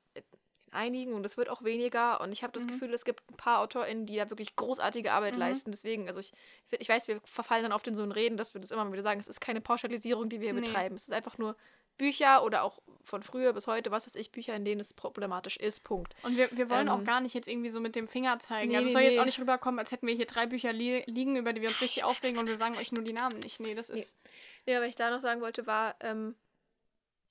einigen, 0.71 1.13
und 1.13 1.25
es 1.25 1.37
wird 1.37 1.49
auch 1.49 1.63
weniger, 1.63 2.21
und 2.21 2.31
ich 2.31 2.43
habe 2.43 2.53
das 2.53 2.65
Mhm. 2.65 2.71
Gefühl, 2.71 2.93
es 2.93 3.05
gibt 3.05 3.23
ein 3.29 3.37
paar 3.37 3.59
AutorInnen, 3.59 4.05
die 4.05 4.15
da 4.17 4.29
wirklich 4.29 4.55
großartige 4.55 5.11
Arbeit 5.11 5.33
Mhm. 5.33 5.39
leisten. 5.39 5.71
Deswegen, 5.71 6.07
also 6.07 6.19
ich, 6.19 6.31
ich 6.79 6.89
weiß, 6.89 7.07
wir 7.07 7.19
verfallen 7.23 7.63
dann 7.63 7.73
oft 7.73 7.87
in 7.87 7.95
so 7.95 8.03
ein 8.03 8.11
Reden, 8.11 8.37
dass 8.37 8.53
wir 8.53 8.61
das 8.61 8.71
immer 8.71 8.91
wieder 8.91 9.03
sagen, 9.03 9.19
es 9.19 9.27
ist 9.27 9.41
keine 9.41 9.61
Pauschalisierung, 9.61 10.29
die 10.29 10.39
wir 10.41 10.51
hier 10.51 10.59
Nee. 10.59 10.67
betreiben. 10.67 10.95
Es 10.95 11.03
ist 11.03 11.13
einfach 11.13 11.37
nur 11.37 11.55
Bücher 11.97 12.43
oder 12.43 12.63
auch 12.63 12.81
von 13.03 13.21
früher 13.21 13.53
bis 13.53 13.67
heute, 13.67 13.91
was 13.91 14.07
weiß 14.07 14.15
ich, 14.15 14.31
Bücher, 14.31 14.55
in 14.55 14.63
denen 14.65 14.79
es 14.81 14.93
problematisch 14.93 15.57
ist, 15.57 15.83
Punkt. 15.83 16.15
Und 16.23 16.35
wir, 16.37 16.49
wir 16.51 16.69
wollen 16.69 16.89
auch 16.89 16.99
Ähm, 16.99 17.03
gar 17.05 17.19
nicht 17.21 17.33
jetzt 17.35 17.47
irgendwie 17.47 17.69
so 17.69 17.79
mit 17.79 17.95
dem 17.95 18.07
Finger 18.07 18.39
zeigen. 18.39 18.71
Nee, 18.71 18.77
also 18.77 18.87
es 18.87 18.89
nee, 18.89 18.93
soll 18.93 19.01
jetzt 19.03 19.15
nee. 19.15 19.19
auch 19.19 19.25
nicht 19.25 19.39
rüberkommen, 19.39 19.77
als 19.79 19.91
hätten 19.91 20.07
wir 20.07 20.13
hier 20.15 20.25
drei 20.25 20.47
Bücher 20.47 20.71
li 20.73 21.03
liegen, 21.05 21.35
über 21.35 21.53
die 21.53 21.61
wir 21.61 21.69
uns 21.69 21.81
richtig 21.81 22.03
aufregen 22.03 22.39
und 22.39 22.47
wir 22.47 22.57
sagen 22.57 22.77
euch 22.77 22.91
nur 22.91 23.03
die 23.03 23.13
Namen 23.13 23.37
nicht. 23.39 23.59
Nee, 23.59 23.75
das 23.75 23.89
ist. 23.89 24.17
Ja, 24.65 24.79
was 24.81 24.87
ich 24.87 24.95
da 24.95 25.11
noch 25.11 25.19
sagen 25.19 25.41
wollte, 25.41 25.67
war, 25.67 25.95
ähm, 25.99 26.35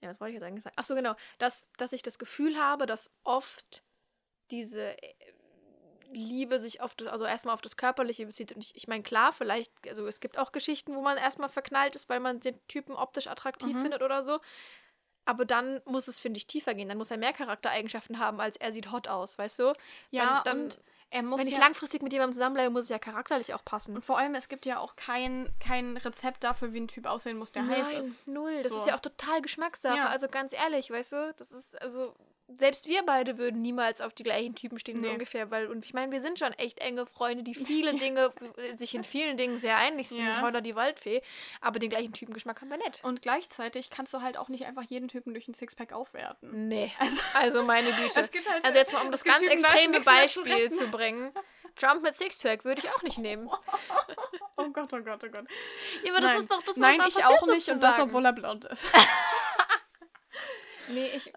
ja, 0.00 0.08
was 0.10 0.20
wollte 0.20 0.30
ich 0.30 0.34
jetzt 0.40 0.44
eigentlich 0.44 0.64
sagen? 0.64 0.76
Achso, 0.78 0.94
genau, 0.94 1.14
dass, 1.38 1.70
dass 1.76 1.92
ich 1.92 2.02
das 2.02 2.18
Gefühl 2.18 2.56
habe, 2.56 2.86
dass 2.86 3.10
oft 3.24 3.82
diese 4.50 5.00
äh, 5.02 5.14
Liebe 6.12 6.58
sich 6.58 6.80
auf 6.80 6.94
das, 6.94 7.08
also 7.08 7.24
erstmal 7.24 7.54
auf 7.54 7.60
das 7.60 7.76
Körperliche 7.76 8.26
bezieht. 8.26 8.52
Und 8.52 8.62
ich, 8.62 8.74
ich 8.74 8.88
meine, 8.88 9.02
klar, 9.02 9.32
vielleicht, 9.32 9.72
also 9.88 10.06
es 10.06 10.20
gibt 10.20 10.38
auch 10.38 10.52
Geschichten, 10.52 10.96
wo 10.96 11.02
man 11.02 11.16
erstmal 11.18 11.48
verknallt 11.48 11.94
ist, 11.94 12.08
weil 12.08 12.20
man 12.20 12.40
den 12.40 12.58
Typen 12.66 12.94
optisch 12.94 13.28
attraktiv 13.28 13.76
Mhm. 13.76 13.82
findet 13.82 14.02
oder 14.02 14.24
so. 14.24 14.40
Aber 15.26 15.44
dann 15.44 15.80
muss 15.84 16.08
es, 16.08 16.18
finde 16.18 16.38
ich, 16.38 16.46
tiefer 16.46 16.74
gehen. 16.74 16.88
Dann 16.88 16.98
muss 16.98 17.10
er 17.12 17.18
mehr 17.18 17.32
Charaktereigenschaften 17.32 18.18
haben, 18.18 18.40
als 18.40 18.56
er 18.56 18.72
sieht 18.72 18.90
hot 18.90 19.06
aus, 19.06 19.38
weißt 19.38 19.60
du? 19.60 19.72
Ja, 20.10 20.42
dann, 20.44 20.64
und 20.64 20.78
er 20.78 20.80
muss 20.80 20.80
wenn 21.11 21.46
ich 21.46 21.55
ja, 21.55 21.59
langfristig 21.61 22.03
mit 22.03 22.12
jemandem 22.12 22.35
zusammenbleibe, 22.35 22.70
muss 22.70 22.85
es 22.85 22.88
ja 22.88 22.99
charakterlich 22.99 23.53
auch 23.55 23.64
passen. 23.64 23.94
Und 23.96 24.03
vor 24.05 24.18
allem, 24.18 24.35
es 24.35 24.49
gibt 24.49 24.64
ja 24.66 24.79
auch 24.79 24.96
kein, 24.96 25.49
kein 25.59 25.96
Rezept 25.96 26.44
dafür, 26.44 26.73
wie 26.73 26.81
ein 26.81 26.88
Typ 26.88 27.07
aussehen 27.07 27.37
muss, 27.38 27.53
der 27.53 27.62
Nein, 27.62 27.83
heiß 27.83 27.92
ist. 27.92 28.27
null. 28.29 28.62
Das 28.62 28.73
So. 28.73 28.79
ist 28.79 28.87
ja 28.87 28.94
auch 28.96 29.01
total 29.01 29.42
Geschmackssache. 29.42 29.96
Ja. 29.96 30.09
Also 30.09 30.29
ganz 30.29 30.53
ehrlich, 30.53 30.90
weißt 30.90 31.12
du, 31.12 31.35
das 31.37 31.53
ist 31.53 31.81
also 31.83 32.14
selbst 32.56 32.86
wir 32.86 33.02
beide 33.04 33.38
würden 33.38 33.62
niemals 33.62 34.00
auf 34.00 34.12
die 34.12 34.22
gleichen 34.22 34.54
Typen 34.54 34.78
stehen, 34.78 35.02
so 35.02 35.08
Nee. 35.08 35.14
ungefähr, 35.14 35.50
weil, 35.50 35.66
und 35.68 35.84
ich 35.84 35.94
meine, 35.94 36.10
wir 36.12 36.20
sind 36.20 36.38
schon 36.38 36.52
echt 36.54 36.78
enge 36.80 37.06
Freunde, 37.06 37.42
die 37.44 37.54
viele 37.54 37.92
Dinge, 37.94 38.32
sich 38.76 38.94
in 38.94 39.04
vielen 39.04 39.36
Dingen 39.36 39.58
sehr 39.58 39.76
einig 39.76 40.08
sind, 40.08 40.24
Ja. 40.26 40.40
Holla 40.40 40.60
die 40.60 40.74
Waldfee, 40.74 41.22
aber 41.60 41.78
den 41.78 41.90
gleichen 41.90 42.12
Typengeschmack 42.12 42.60
haben 42.60 42.68
wir 42.70 42.76
nicht. 42.78 43.02
Und 43.04 43.22
gleichzeitig 43.22 43.90
kannst 43.90 44.12
du 44.14 44.22
halt 44.22 44.36
auch 44.36 44.48
nicht 44.48 44.66
einfach 44.66 44.82
jeden 44.82 45.08
Typen 45.08 45.32
durch 45.34 45.48
ein 45.48 45.54
Sixpack 45.54 45.92
aufwerten. 45.92 46.68
Nee. 46.68 46.92
Also, 46.98 47.22
Also 47.34 47.62
meine 47.64 47.90
Güte. 47.92 48.20
Es 48.20 48.30
gibt 48.30 48.48
halt- 48.50 48.64
also 48.64 48.78
jetzt 48.78 48.92
mal, 48.92 49.02
um 49.02 49.10
das 49.12 49.24
ganz 49.24 49.38
Typen, 49.40 49.52
extreme 49.52 50.00
zu 50.00 50.04
Beispiel 50.04 50.52
retten. 50.52 50.74
zu 50.74 50.86
bringen. 50.88 51.32
Trump 51.76 52.02
mit 52.02 52.14
Sixpack 52.14 52.64
würde 52.64 52.82
ich 52.84 52.90
auch 52.90 53.02
nicht 53.02 53.18
nehmen. 53.18 53.48
oh 54.56 54.68
Gott, 54.70 54.92
oh 54.92 55.00
Gott, 55.00 55.22
oh 55.24 55.28
Gott. 55.28 55.44
Ja, 56.04 56.12
aber 56.12 56.20
das 56.20 56.32
Nein. 56.32 56.40
ist 56.40 56.50
doch 56.50 56.58
das, 56.60 56.68
was 56.70 56.76
Nein, 56.76 56.98
da 56.98 57.06
ich 57.06 57.14
passiert, 57.14 57.26
auch 57.40 57.46
nicht 57.46 57.68
und 57.68 57.80
das, 57.80 57.90
sozusagen. 57.96 58.02
obwohl 58.02 58.24
er 58.26 58.32
blond 58.32 58.64
ist. 58.66 58.86
nee, 60.88 61.06
ich, 61.14 61.32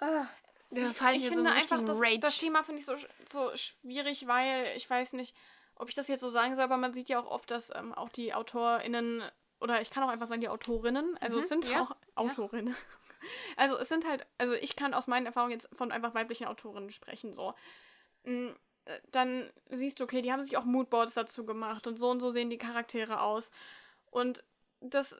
Wir 0.76 0.88
fallen 0.90 1.16
ich 1.16 1.22
hier 1.24 1.32
finde 1.32 1.50
so 1.50 1.56
einfach, 1.56 1.82
das, 1.86 2.02
Rage. 2.02 2.20
das 2.20 2.38
Thema 2.38 2.64
finde 2.64 2.80
ich 2.80 2.86
so, 2.86 2.96
so 3.28 3.56
schwierig, 3.56 4.28
weil 4.28 4.68
ich 4.76 4.90
weiß 4.90 5.14
nicht, 5.14 5.36
ob 5.76 5.90
ich 5.90 5.96
das 5.96 6.08
jetzt 6.08 6.22
so 6.22 6.30
sagen 6.30 6.56
soll, 6.56 6.64
aber 6.64 6.78
man 6.78 6.94
sieht 6.94 7.10
ja 7.10 7.20
auch 7.20 7.30
oft, 7.30 7.50
dass 7.52 7.74
ähm, 7.76 7.94
auch 7.94 8.10
die 8.10 8.34
AutorInnen, 8.34 9.24
oder 9.60 9.82
ich 9.82 9.90
kann 9.90 10.04
auch 10.04 10.10
einfach 10.10 10.28
sagen, 10.28 10.42
die 10.42 10.50
Autorinnen, 10.50 11.18
also 11.20 11.38
es 11.40 11.46
Mhm, 11.46 11.50
sind 11.50 11.66
ja, 11.66 11.82
auch 11.84 11.96
Autorinnen. 12.16 12.76
Also 13.56 13.78
es 13.78 13.88
sind 13.88 14.06
halt, 14.06 14.28
also 14.38 14.54
ich 14.54 14.76
kann 14.76 14.94
aus 14.94 15.08
meinen 15.08 15.26
Erfahrungen 15.26 15.54
jetzt 15.54 15.70
von 15.78 15.94
einfach 15.94 16.14
weiblichen 16.14 16.46
Autorinnen 16.46 16.90
sprechen, 16.90 17.34
so. 17.34 17.52
Mm, 18.26 18.50
äh, 18.84 19.00
Dann 19.12 19.50
siehst 19.70 20.00
du, 20.02 20.04
okay, 20.04 20.22
die 20.22 20.34
haben 20.34 20.44
sich 20.44 20.58
auch 20.58 20.66
Moodboards 20.66 21.14
dazu 21.14 21.46
gemacht 21.46 21.88
und 21.88 21.98
so 22.02 22.10
und 22.10 22.20
so 22.20 22.32
sehen 22.32 22.50
die 22.50 22.58
Charaktere 22.58 23.22
aus. 23.22 23.50
Und 24.12 24.44
das 24.82 25.18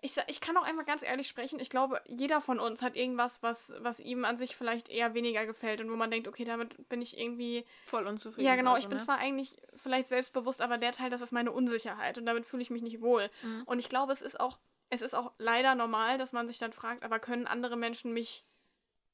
ich, 0.00 0.16
ich 0.28 0.40
kann 0.40 0.56
auch 0.56 0.62
einfach 0.62 0.86
ganz 0.86 1.02
ehrlich 1.02 1.26
sprechen. 1.26 1.58
Ich 1.58 1.70
glaube, 1.70 2.00
jeder 2.06 2.40
von 2.40 2.60
uns 2.60 2.82
hat 2.82 2.94
irgendwas, 2.94 3.42
was, 3.42 3.74
was 3.80 3.98
ihm 3.98 4.24
an 4.24 4.36
sich 4.36 4.54
vielleicht 4.54 4.88
eher 4.88 5.14
weniger 5.14 5.44
gefällt 5.44 5.80
und 5.80 5.90
wo 5.90 5.96
man 5.96 6.10
denkt, 6.10 6.28
okay, 6.28 6.44
damit 6.44 6.88
bin 6.88 7.02
ich 7.02 7.18
irgendwie. 7.18 7.64
Voll 7.86 8.06
unzufrieden. 8.06 8.46
Ja, 8.46 8.54
genau, 8.54 8.72
oder 8.72 8.78
ich 8.78 8.86
bin 8.86 8.98
ne? 8.98 9.04
zwar 9.04 9.18
eigentlich 9.18 9.56
vielleicht 9.76 10.08
selbstbewusst, 10.08 10.62
aber 10.62 10.78
der 10.78 10.92
Teil, 10.92 11.10
das 11.10 11.20
ist 11.20 11.32
meine 11.32 11.50
Unsicherheit 11.50 12.16
und 12.16 12.26
damit 12.26 12.46
fühle 12.46 12.62
ich 12.62 12.70
mich 12.70 12.82
nicht 12.82 13.00
wohl. 13.00 13.28
Mhm. 13.42 13.62
Und 13.66 13.78
ich 13.80 13.88
glaube, 13.88 14.12
es 14.12 14.22
ist 14.22 14.38
auch, 14.38 14.58
es 14.88 15.02
ist 15.02 15.14
auch 15.14 15.32
leider 15.38 15.74
normal, 15.74 16.16
dass 16.16 16.32
man 16.32 16.46
sich 16.46 16.58
dann 16.58 16.72
fragt, 16.72 17.02
aber 17.02 17.18
können 17.18 17.46
andere 17.46 17.76
Menschen 17.76 18.12
mich 18.12 18.44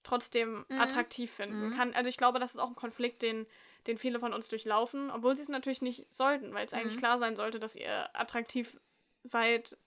trotzdem 0.03 0.67
Mhm. 0.69 0.81
attraktiv 0.81 1.31
finden? 1.31 1.71
Mhm. 1.71 1.75
Kann, 1.75 1.95
also 1.95 2.11
ich 2.11 2.19
glaube, 2.19 2.39
das 2.39 2.55
ist 2.55 2.61
auch 2.61 2.69
ein 2.69 2.77
Konflikt, 2.77 3.23
den, 3.23 3.47
den 3.87 3.97
viele 3.97 4.21
von 4.21 4.35
uns 4.35 4.49
durchlaufen, 4.49 5.11
obwohl 5.11 5.35
sie 5.35 5.43
es 5.43 5.49
natürlich 5.49 5.81
nicht 5.81 6.07
sollten, 6.15 6.53
weil 6.53 6.67
es 6.67 6.75
eigentlich 6.75 6.97
Mhm. 6.97 6.99
klar 6.99 7.17
sein 7.17 7.37
sollte, 7.37 7.59
dass 7.59 7.75
ihr 7.75 8.11
attraktiv 8.15 8.79
seid, 9.23 9.79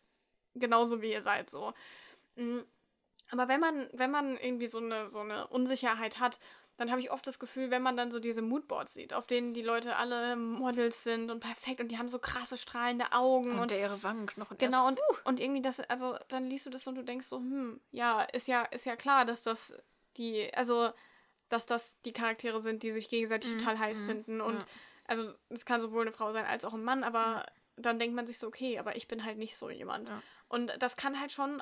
genauso 0.59 1.01
wie 1.01 1.11
ihr 1.11 1.21
seid, 1.21 1.49
so. 1.49 1.73
Mm, 2.35 2.59
Aber 3.31 3.47
wenn 3.47 3.59
man, 3.59 3.87
wenn 3.93 4.11
man 4.11 4.37
irgendwie 4.37 4.67
so 4.67 4.79
eine, 4.79 5.07
so 5.07 5.19
eine 5.19 5.47
Unsicherheit 5.47 6.19
hat, 6.19 6.39
dann 6.77 6.91
habe 6.91 7.01
ich 7.01 7.11
oft 7.11 7.25
das 7.25 7.39
Gefühl, 7.39 7.71
wenn 7.71 7.81
man 7.81 7.97
dann 7.97 8.11
so 8.11 8.19
diese 8.19 8.43
Moodboards 8.43 8.93
sieht, 8.93 9.13
auf 9.13 9.25
denen 9.25 9.53
die 9.53 9.63
Leute 9.63 9.95
alle 9.95 10.35
Models 10.35 11.03
sind 11.03 11.31
und 11.31 11.39
perfekt 11.39 11.81
und 11.81 11.87
die 11.89 11.97
haben 11.97 12.07
so 12.07 12.19
krasse 12.19 12.55
strahlende 12.55 13.11
Augen 13.13 13.53
Und, 13.53 13.59
und, 13.59 13.71
ihre 13.71 14.01
Wangen 14.03 14.27
knochen 14.27 14.57
genau 14.59 14.87
und, 14.87 14.99
und 15.25 15.39
irgendwie 15.39 15.61
das, 15.63 15.79
also 15.79 16.15
dann 16.27 16.45
liest 16.45 16.67
du 16.67 16.69
das 16.69 16.85
und 16.87 16.95
du 16.95 17.03
denkst 17.03 17.27
so, 17.27 17.37
hm, 17.37 17.81
ja, 17.91 18.21
ist 18.21 18.47
ja, 18.47 18.61
ist 18.63 18.85
ja 18.85 18.95
klar, 18.95 19.25
dass 19.25 19.41
das 19.41 19.73
die, 20.17 20.53
also 20.53 20.91
dass 21.49 21.65
das 21.65 21.99
die 22.01 22.13
Charaktere 22.13 22.61
sind, 22.61 22.83
die 22.83 22.91
sich 22.91 23.09
gegenseitig 23.09 23.53
Mhm, 23.53 23.59
total 23.59 23.79
heiß 23.79 24.01
mhm, 24.01 24.05
finden 24.05 24.41
und 24.41 24.55
ja. 24.59 24.65
also 25.07 25.33
es 25.49 25.65
kann 25.65 25.81
sowohl 25.81 26.03
eine 26.03 26.11
Frau 26.11 26.31
sein 26.31 26.45
als 26.45 26.63
auch 26.63 26.73
ein 26.75 26.83
Mann, 26.83 27.03
aber 27.03 27.45
dann 27.75 27.97
denkt 27.97 28.15
man 28.15 28.27
sich 28.27 28.37
so, 28.37 28.47
okay, 28.47 28.77
aber 28.77 28.95
ich 28.95 29.07
bin 29.07 29.23
halt 29.25 29.37
nicht 29.39 29.57
so 29.57 29.69
jemand. 29.69 30.09
Ja. 30.09 30.21
Und 30.49 30.73
das 30.79 30.95
kann 30.97 31.19
halt 31.19 31.31
schon 31.31 31.61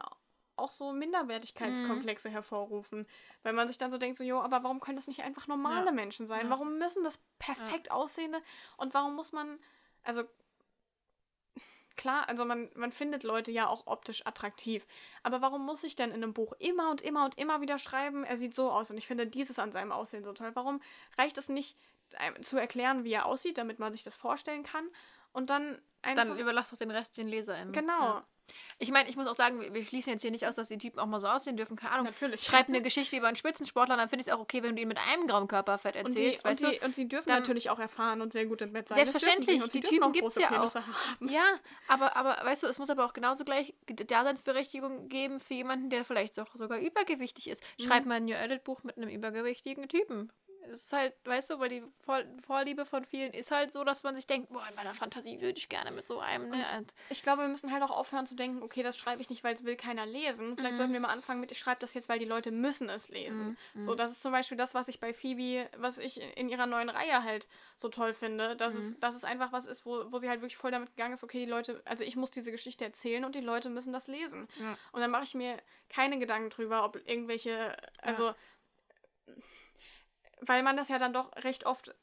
auch 0.58 0.70
so 0.70 0.94
Minderwertigkeitskomplexe 0.94 2.30
hervorrufen, 2.30 3.08
weil 3.44 3.54
man 3.54 3.68
sich 3.68 3.78
dann 3.78 3.92
so 3.92 3.98
denkt, 3.98 4.18
so, 4.18 4.24
jo, 4.24 4.40
aber 4.40 4.64
warum 4.64 4.80
können 4.80 4.96
das 4.96 5.08
nicht 5.08 5.24
einfach 5.24 5.48
normale 5.48 5.88
Ja. 5.88 5.92
Menschen 5.92 6.28
sein? 6.28 6.46
Ja. 6.46 6.50
Warum 6.50 6.78
müssen 6.78 7.04
das 7.04 7.20
perfekt 7.40 7.92
aussehende 7.92 8.42
und 8.78 8.94
warum 8.94 9.16
muss 9.16 9.34
man, 9.34 9.60
also 10.04 10.24
klar, 11.98 12.30
also 12.30 12.46
man, 12.46 12.70
man 12.76 12.92
findet 12.92 13.24
Leute 13.24 13.52
ja 13.52 13.68
auch 13.68 13.88
optisch 13.88 14.26
attraktiv, 14.26 14.86
aber 15.24 15.42
warum 15.42 15.66
muss 15.66 15.84
ich 15.84 15.96
denn 15.96 16.12
in 16.12 16.24
einem 16.24 16.34
Buch 16.34 16.54
immer 16.60 16.90
und 16.90 17.02
immer 17.02 17.26
und 17.26 17.38
immer 17.38 17.60
wieder 17.60 17.78
schreiben, 17.78 18.24
er 18.24 18.38
sieht 18.38 18.54
so 18.56 18.72
aus 18.72 18.92
und 18.92 18.98
ich 18.98 19.08
finde 19.08 19.28
dieses 19.28 19.60
an 19.60 19.72
seinem 19.74 19.92
Aussehen 19.92 20.24
so 20.24 20.32
toll? 20.32 20.52
Warum 20.54 20.82
reicht 21.18 21.38
es 21.38 21.50
nicht, 21.50 21.78
zu 22.42 22.58
erklären, 22.58 23.04
wie 23.04 23.12
er 23.12 23.26
aussieht, 23.26 23.58
damit 23.58 23.80
man 23.80 23.92
sich 23.92 24.04
das 24.04 24.16
vorstellen 24.16 24.64
kann 24.64 24.88
und 25.34 25.50
dann 25.50 25.82
einfach... 26.02 26.24
Dann 26.24 26.38
überlass 26.40 26.70
doch 26.70 26.78
den 26.78 26.92
Rest 26.92 27.18
den 27.18 27.28
LeserInnen. 27.28 27.74
genau, 27.74 28.00
Ja. 28.00 28.28
Ich 28.78 28.92
meine, 28.92 29.10
ich 29.10 29.16
muss 29.16 29.26
auch 29.28 29.36
sagen, 29.36 29.62
wir, 29.74 29.84
schließen 29.84 30.12
jetzt 30.14 30.22
hier 30.22 30.32
nicht 30.32 30.46
aus, 30.48 30.56
dass 30.56 30.68
die 30.68 30.78
Typen 30.78 31.00
auch 31.00 31.06
mal 31.06 31.20
so 31.20 31.28
aussehen 31.28 31.56
dürfen. 31.58 31.76
Keine 31.78 31.92
Ahnung. 31.94 32.06
natürlich. 32.06 32.42
Schreib 32.44 32.68
eine 32.68 32.82
Geschichte 32.84 33.16
über 33.18 33.28
einen 33.28 33.36
Spitzensportler, 33.36 33.96
dann 33.98 34.10
finde 34.10 34.22
ich 34.22 34.28
es 34.28 34.34
auch 34.34 34.40
okay, 34.40 34.62
wenn 34.64 34.76
du 34.76 34.82
ihn 34.82 34.88
mit 34.88 34.98
einem 34.98 35.28
grauen 35.28 35.48
Körperfett 35.48 35.96
Und, 35.96 36.18
die, 36.18 36.26
erzählst, 36.34 36.46
und, 36.64 36.74
die, 36.74 36.80
und 36.86 36.96
sie 36.96 37.08
dürfen 37.08 37.30
Dann- 37.30 37.40
natürlich 37.40 37.70
auch 37.70 37.80
erfahren 37.80 38.22
und 38.22 38.34
sehr 38.34 38.46
gut 38.46 38.62
im 38.62 38.74
Bett 38.74 38.88
sein. 38.90 38.98
Selbstverständlich. 38.98 39.62
Und 39.64 39.74
die 39.74 39.82
Typen 39.82 40.04
auch 40.04 40.12
gibt's 40.12 40.36
große 40.36 40.42
ja 40.42 40.62
auch. 40.62 40.76
Haben. 40.76 41.30
Ja, 41.30 41.44
aber, 41.88 42.16
aber 42.16 42.38
weißt 42.46 42.64
du, 42.64 42.68
es 42.68 42.78
muss 42.80 42.90
aber 42.90 43.06
auch 43.06 43.14
genauso 43.14 43.46
gleich 43.46 43.74
Daseinsberechtigung 43.88 45.08
geben 45.10 45.40
für 45.40 45.54
jemanden, 45.54 45.90
der 45.90 46.04
vielleicht 46.06 46.40
auch 46.40 46.54
sogar 46.56 46.80
übergewichtig 46.80 47.50
ist. 47.50 47.64
Schreib 47.82 48.04
Mhm. 48.04 48.10
mal 48.10 48.16
ein 48.16 48.26
New 48.26 48.34
Edit 48.36 48.64
Buch 48.64 48.84
mit 48.84 48.98
einem 48.98 49.10
übergewichtigen 49.10 49.88
Typen. 49.88 50.32
Es 50.72 50.84
ist 50.84 50.94
halt, 50.94 51.14
weißt 51.26 51.50
du, 51.52 51.60
weil 51.60 51.70
die 51.70 51.84
Vor 52.04 52.22
Vorliebe 52.46 52.86
von 52.86 53.06
vielen 53.06 53.34
ist 53.34 53.52
halt 53.52 53.72
so, 53.74 53.84
dass 53.84 54.04
man 54.04 54.16
sich 54.16 54.28
denkt, 54.28 54.50
boah, 54.52 54.66
in 54.70 54.76
meiner 54.76 54.94
Fantasie 54.94 55.42
würde 55.42 55.58
ich 55.58 55.70
gerne 55.70 55.92
mit 55.92 56.08
so 56.08 56.20
einem, 56.20 56.50
ne? 56.50 56.64
Und 56.78 56.94
Ich 57.10 57.24
glaube, 57.24 57.44
wir 57.44 57.48
müssen 57.50 57.72
halt 57.72 57.84
auch 57.84 57.92
aufhören 57.92 58.26
zu 58.28 58.36
denken, 58.36 58.62
okay, 58.64 58.84
das 58.84 58.98
schreibe 58.98 59.22
ich 59.22 59.30
nicht, 59.30 59.44
weil 59.44 59.54
es 59.54 59.64
will 59.64 59.76
keiner 59.76 60.06
lesen. 60.06 60.56
Vielleicht 60.58 60.74
Mhm. 60.74 60.78
sollten 60.78 60.94
wir 60.94 61.00
mal 61.00 61.10
anfangen 61.10 61.40
mit, 61.40 61.52
ich 61.52 61.60
schreibe 61.60 61.80
das 61.80 61.94
jetzt, 61.94 62.10
weil 62.10 62.20
die 62.20 62.26
Leute 62.26 62.52
müssen 62.52 62.90
es 62.90 63.10
lesen. 63.10 63.58
Mhm, 63.74 63.82
So, 63.82 63.96
das 63.96 64.12
ist 64.12 64.22
zum 64.22 64.32
Beispiel 64.32 64.58
das, 64.58 64.74
was 64.74 64.88
ich 64.88 65.00
bei 65.00 65.14
Phoebe, 65.14 65.70
was 65.78 65.98
ich 65.98 66.22
in 66.38 66.50
ihrer 66.50 66.66
neuen 66.66 66.90
Reihe 66.90 67.24
halt 67.24 67.48
so 67.76 67.90
toll 67.90 68.14
finde, 68.14 68.56
dass, 68.56 68.74
Mhm. 68.76 68.80
es, 68.80 69.00
dass 69.00 69.16
es 69.16 69.24
einfach 69.24 69.52
was 69.52 69.66
ist, 69.68 69.86
wo, 69.86 70.12
wo 70.12 70.18
sie 70.20 70.30
halt 70.30 70.42
wirklich 70.42 70.58
voll 70.58 70.72
damit 70.72 70.90
gegangen 70.96 71.14
ist, 71.14 71.24
okay, 71.24 71.46
die 71.46 71.52
Leute, 71.52 71.82
also 71.86 72.04
ich 72.04 72.16
muss 72.16 72.32
diese 72.32 72.52
Geschichte 72.52 72.86
erzählen 72.86 73.26
und 73.26 73.36
die 73.36 73.42
Leute 73.42 73.70
müssen 73.70 73.94
das 73.94 74.08
lesen. 74.08 74.48
Ja. 74.60 74.78
Und 74.92 75.02
dann 75.02 75.12
mache 75.12 75.24
ich 75.24 75.36
mir 75.36 75.58
keine 75.90 76.20
Gedanken 76.20 76.50
drüber, 76.50 76.84
ob 76.86 76.96
irgendwelche, 77.08 77.76
also, 78.02 78.34
weil 80.48 80.64
man 80.64 80.78
das 80.78 80.90
ja 80.90 81.00
dann 81.00 81.14
doch 81.14 81.32
recht 81.44 81.66
oft 81.66 81.94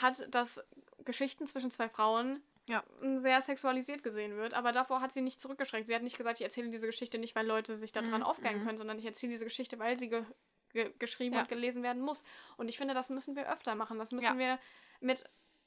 hat, 0.00 0.32
dass 0.34 0.64
Geschichten 1.04 1.46
zwischen 1.46 1.70
zwei 1.70 1.88
Frauen 1.88 2.42
Ja. 2.68 2.82
sehr 3.16 3.40
sexualisiert 3.40 4.02
gesehen 4.02 4.36
wird, 4.36 4.52
aber 4.54 4.72
davor 4.72 5.00
hat 5.00 5.12
sie 5.12 5.22
nicht 5.22 5.40
zurückgeschreckt. 5.40 5.86
Sie 5.88 5.94
hat 5.94 6.02
nicht 6.02 6.18
gesagt, 6.18 6.38
ich 6.40 6.44
erzähle 6.44 6.68
diese 6.68 6.86
Geschichte 6.86 7.18
nicht, 7.18 7.34
weil 7.34 7.46
Leute 7.46 7.74
sich 7.76 7.92
daran 7.92 8.20
Mhm, 8.20 8.22
aufgeilen 8.22 8.60
mhm. 8.60 8.66
können, 8.66 8.78
sondern 8.78 8.98
ich 8.98 9.06
erzähle 9.06 9.32
diese 9.32 9.44
Geschichte, 9.46 9.78
weil 9.78 9.98
sie 9.98 10.08
ge 10.10 10.24
ge 10.74 10.92
geschrieben 10.98 11.34
Ja. 11.36 11.40
und 11.42 11.48
gelesen 11.48 11.82
werden 11.82 12.02
muss. 12.02 12.22
Und 12.58 12.68
ich 12.68 12.76
finde, 12.76 12.92
das 12.92 13.08
müssen 13.08 13.34
wir 13.36 13.50
öfter 13.50 13.74
machen. 13.74 13.98
Das 13.98 14.12
müssen 14.12 14.26
Ja. 14.26 14.38
wir 14.38 14.58
mit, 15.00 15.24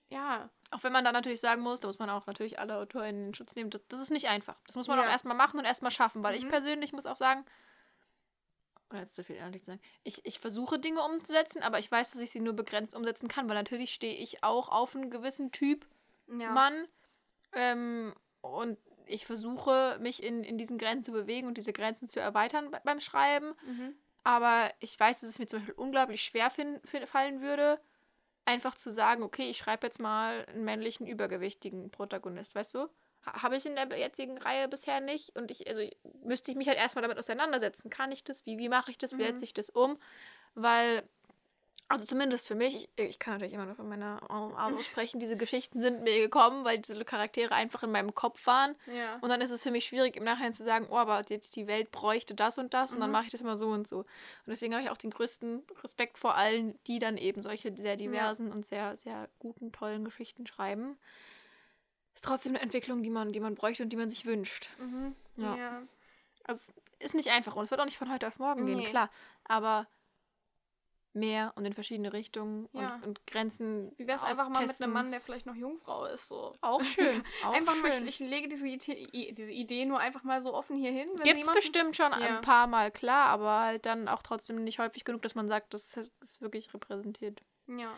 ja, 0.09 0.49
Auch 0.69 0.83
wenn 0.83 0.93
man 0.93 1.03
dann 1.03 1.13
natürlich 1.13 1.39
sagen 1.41 1.63
muss, 1.63 1.81
da 1.81 1.87
muss 1.87 1.97
man 1.99 2.09
auch 2.11 2.27
natürlich 2.27 2.59
alle 2.59 2.77
AutorInnen 2.77 3.27
in 3.29 3.33
Schutz 3.33 3.55
nehmen, 3.55 3.71
das, 3.71 3.81
das 3.89 3.99
ist 3.99 4.11
nicht 4.11 4.27
einfach. 4.29 4.55
Das 4.67 4.75
muss 4.75 4.87
man 4.87 4.99
Ja. 4.99 5.05
auch 5.05 5.09
erstmal 5.09 5.35
machen 5.35 5.57
und 5.59 5.65
erstmal 5.65 5.89
schaffen, 5.91 6.21
weil 6.23 6.35
ich 6.35 6.45
Mhm. 6.45 6.49
persönlich 6.49 6.93
muss 6.93 7.07
auch 7.07 7.15
sagen, 7.17 7.43
oder 8.91 9.01
jetzt 9.01 9.15
zu 9.15 9.23
viel 9.23 9.35
ehrlich 9.35 9.61
zu 9.61 9.67
sagen, 9.67 9.81
ich, 10.03 10.25
ich 10.25 10.39
versuche 10.39 10.79
Dinge 10.79 11.01
umzusetzen, 11.03 11.63
aber 11.63 11.79
ich 11.79 11.91
weiß, 11.91 12.11
dass 12.11 12.21
ich 12.21 12.31
sie 12.31 12.39
nur 12.39 12.53
begrenzt 12.53 12.93
umsetzen 12.93 13.27
kann, 13.27 13.47
weil 13.47 13.55
natürlich 13.55 13.93
stehe 13.93 14.15
ich 14.15 14.43
auch 14.43 14.69
auf 14.69 14.95
einen 14.95 15.09
gewissen 15.09 15.51
Typ 15.51 15.87
ja. 16.27 16.51
Mann 16.51 16.87
ähm, 17.53 18.13
und 18.41 18.77
ich 19.05 19.25
versuche, 19.25 19.97
mich 19.99 20.23
in, 20.23 20.43
in 20.43 20.57
diesen 20.57 20.77
Grenzen 20.77 21.03
zu 21.03 21.11
bewegen 21.11 21.47
und 21.47 21.57
diese 21.57 21.73
Grenzen 21.73 22.07
zu 22.07 22.19
erweitern 22.19 22.71
be- 22.71 22.81
beim 22.83 22.99
Schreiben. 22.99 23.53
Mhm. 23.65 23.95
Aber 24.23 24.71
ich 24.79 24.97
weiß, 24.97 25.21
dass 25.21 25.29
es 25.29 25.39
mir 25.39 25.47
zum 25.47 25.59
Beispiel 25.59 25.75
unglaublich 25.75 26.23
schwer 26.23 26.49
fallen 26.49 27.41
würde, 27.41 27.81
einfach 28.45 28.75
zu 28.75 28.89
sagen, 28.89 29.23
okay, 29.23 29.49
ich 29.49 29.57
schreibe 29.57 29.87
jetzt 29.87 29.99
mal 29.99 30.45
einen 30.45 30.63
männlichen, 30.63 31.07
übergewichtigen 31.07 31.91
Protagonist, 31.91 32.55
weißt 32.55 32.75
du? 32.75 32.87
Ha- 33.25 33.43
Habe 33.43 33.55
ich 33.55 33.65
in 33.65 33.75
der 33.75 33.87
jetzigen 33.97 34.37
Reihe 34.37 34.67
bisher 34.67 34.99
nicht. 34.99 35.35
Und 35.35 35.51
ich, 35.51 35.67
also 35.67 35.81
müsste 36.23 36.51
ich 36.51 36.57
mich 36.57 36.67
halt 36.67 36.77
erstmal 36.77 37.01
damit 37.03 37.17
auseinandersetzen. 37.17 37.89
Kann 37.89 38.11
ich 38.11 38.23
das? 38.23 38.45
Wie, 38.45 38.57
wie 38.57 38.69
mache 38.69 38.91
ich 38.91 38.97
das? 38.97 39.11
Wie 39.11 39.21
Mhm. 39.21 39.27
setze 39.27 39.45
ich 39.45 39.53
das 39.53 39.69
um? 39.69 39.97
Weil, 40.55 41.03
also 41.87 42.05
zumindest 42.05 42.47
für 42.47 42.55
mich, 42.55 42.75
ich, 42.75 42.89
ich 43.05 43.19
kann 43.19 43.33
natürlich 43.33 43.53
immer 43.53 43.65
nur 43.65 43.75
von 43.75 43.87
meiner 43.87 44.21
Augen 44.29 44.55
sprechen, 44.83 45.19
diese 45.19 45.37
Geschichten 45.37 45.79
sind 45.79 46.01
mir 46.03 46.19
gekommen, 46.19 46.63
weil 46.65 46.79
diese 46.79 47.03
Charaktere 47.05 47.53
einfach 47.53 47.83
in 47.83 47.91
meinem 47.91 48.15
Kopf 48.15 48.45
waren. 48.47 48.75
Ja. 48.87 49.17
Und 49.21 49.29
dann 49.29 49.41
ist 49.41 49.51
es 49.51 49.61
für 49.63 49.71
mich 49.71 49.85
schwierig, 49.85 50.15
im 50.15 50.23
Nachhinein 50.23 50.53
zu 50.53 50.63
sagen, 50.63 50.87
oh, 50.89 50.95
aber 50.97 51.21
die, 51.21 51.39
die 51.39 51.67
Welt 51.67 51.91
bräuchte 51.91 52.33
das 52.33 52.57
und 52.57 52.73
das 52.73 52.93
und 52.93 53.01
dann 53.01 53.09
Mhm. 53.09 53.13
mache 53.13 53.25
ich 53.25 53.31
das 53.31 53.41
immer 53.41 53.57
so 53.57 53.67
und 53.67 53.87
so. 53.87 53.99
Und 53.99 54.07
deswegen 54.47 54.73
habe 54.73 54.83
ich 54.83 54.89
auch 54.89 54.97
den 54.97 55.11
größten 55.11 55.63
Respekt 55.83 56.17
vor 56.17 56.35
allen, 56.35 56.77
die 56.87 56.99
dann 56.99 57.17
eben 57.17 57.41
solche 57.41 57.75
sehr 57.77 57.97
diversen 57.97 58.51
und 58.51 58.65
sehr, 58.65 58.95
sehr 58.97 59.29
guten, 59.39 59.71
tollen 59.71 60.03
Geschichten 60.05 60.47
schreiben. 60.47 60.97
Ist 62.13 62.25
trotzdem 62.25 62.53
eine 62.53 62.61
Entwicklung, 62.61 63.03
die 63.03 63.09
man, 63.09 63.31
die 63.31 63.39
man 63.39 63.55
bräuchte 63.55 63.83
und 63.83 63.89
die 63.89 63.97
man 63.97 64.09
sich 64.09 64.25
wünscht. 64.25 64.69
Mhm. 64.79 65.15
Ja. 65.37 65.55
ja. 65.55 65.81
Also 66.43 66.73
es 66.99 67.05
ist 67.07 67.15
nicht 67.15 67.29
einfach 67.29 67.55
und 67.55 67.63
es 67.63 67.71
wird 67.71 67.79
auch 67.81 67.85
nicht 67.85 67.97
von 67.97 68.11
heute 68.11 68.27
auf 68.27 68.37
morgen 68.39 68.65
Nee. 68.65 68.75
gehen, 68.75 68.89
klar. 68.89 69.09
Aber 69.45 69.87
mehr 71.13 71.51
und 71.55 71.65
in 71.65 71.73
verschiedene 71.73 72.13
Richtungen 72.13 72.69
Ja. 72.73 72.95
und, 72.95 73.03
und 73.05 73.27
Grenzen. 73.27 73.91
Wie 73.97 74.07
wäre 74.07 74.17
es 74.17 74.23
einfach 74.23 74.47
mal 74.47 74.65
mit 74.65 74.81
einem 74.81 74.93
Mann, 74.93 75.11
der 75.11 75.19
vielleicht 75.19 75.45
noch 75.45 75.55
Jungfrau 75.55 76.05
ist? 76.05 76.27
So. 76.29 76.53
Auch 76.61 76.81
schön. 76.81 77.21
Auch 77.45 77.53
einfach 77.53 77.75
mal, 77.81 77.91
schön. 77.91 78.07
ich, 78.07 78.21
ich 78.21 78.27
lege 78.29 78.47
diese 78.47 78.67
Idee, 78.67 79.31
diese 79.33 79.51
Idee 79.51 79.85
nur 79.85 79.99
einfach 79.99 80.23
mal 80.23 80.41
so 80.41 80.53
offen 80.53 80.77
hier 80.77 80.91
hin. 80.91 81.09
Gibt's 81.17 81.37
jemand- 81.39 81.55
bestimmt 81.55 81.95
schon 81.97 82.11
Ja. 82.13 82.17
ein 82.37 82.41
paar 82.41 82.67
Mal, 82.67 82.91
klar, 82.91 83.27
aber 83.27 83.59
halt 83.59 83.85
dann 83.85 84.07
auch 84.07 84.21
trotzdem 84.21 84.63
nicht 84.63 84.79
häufig 84.79 85.03
genug, 85.03 85.21
dass 85.21 85.35
man 85.35 85.49
sagt, 85.49 85.73
das 85.73 85.97
ist 86.21 86.41
wirklich 86.41 86.73
repräsentiert. 86.73 87.41
Ja. 87.67 87.91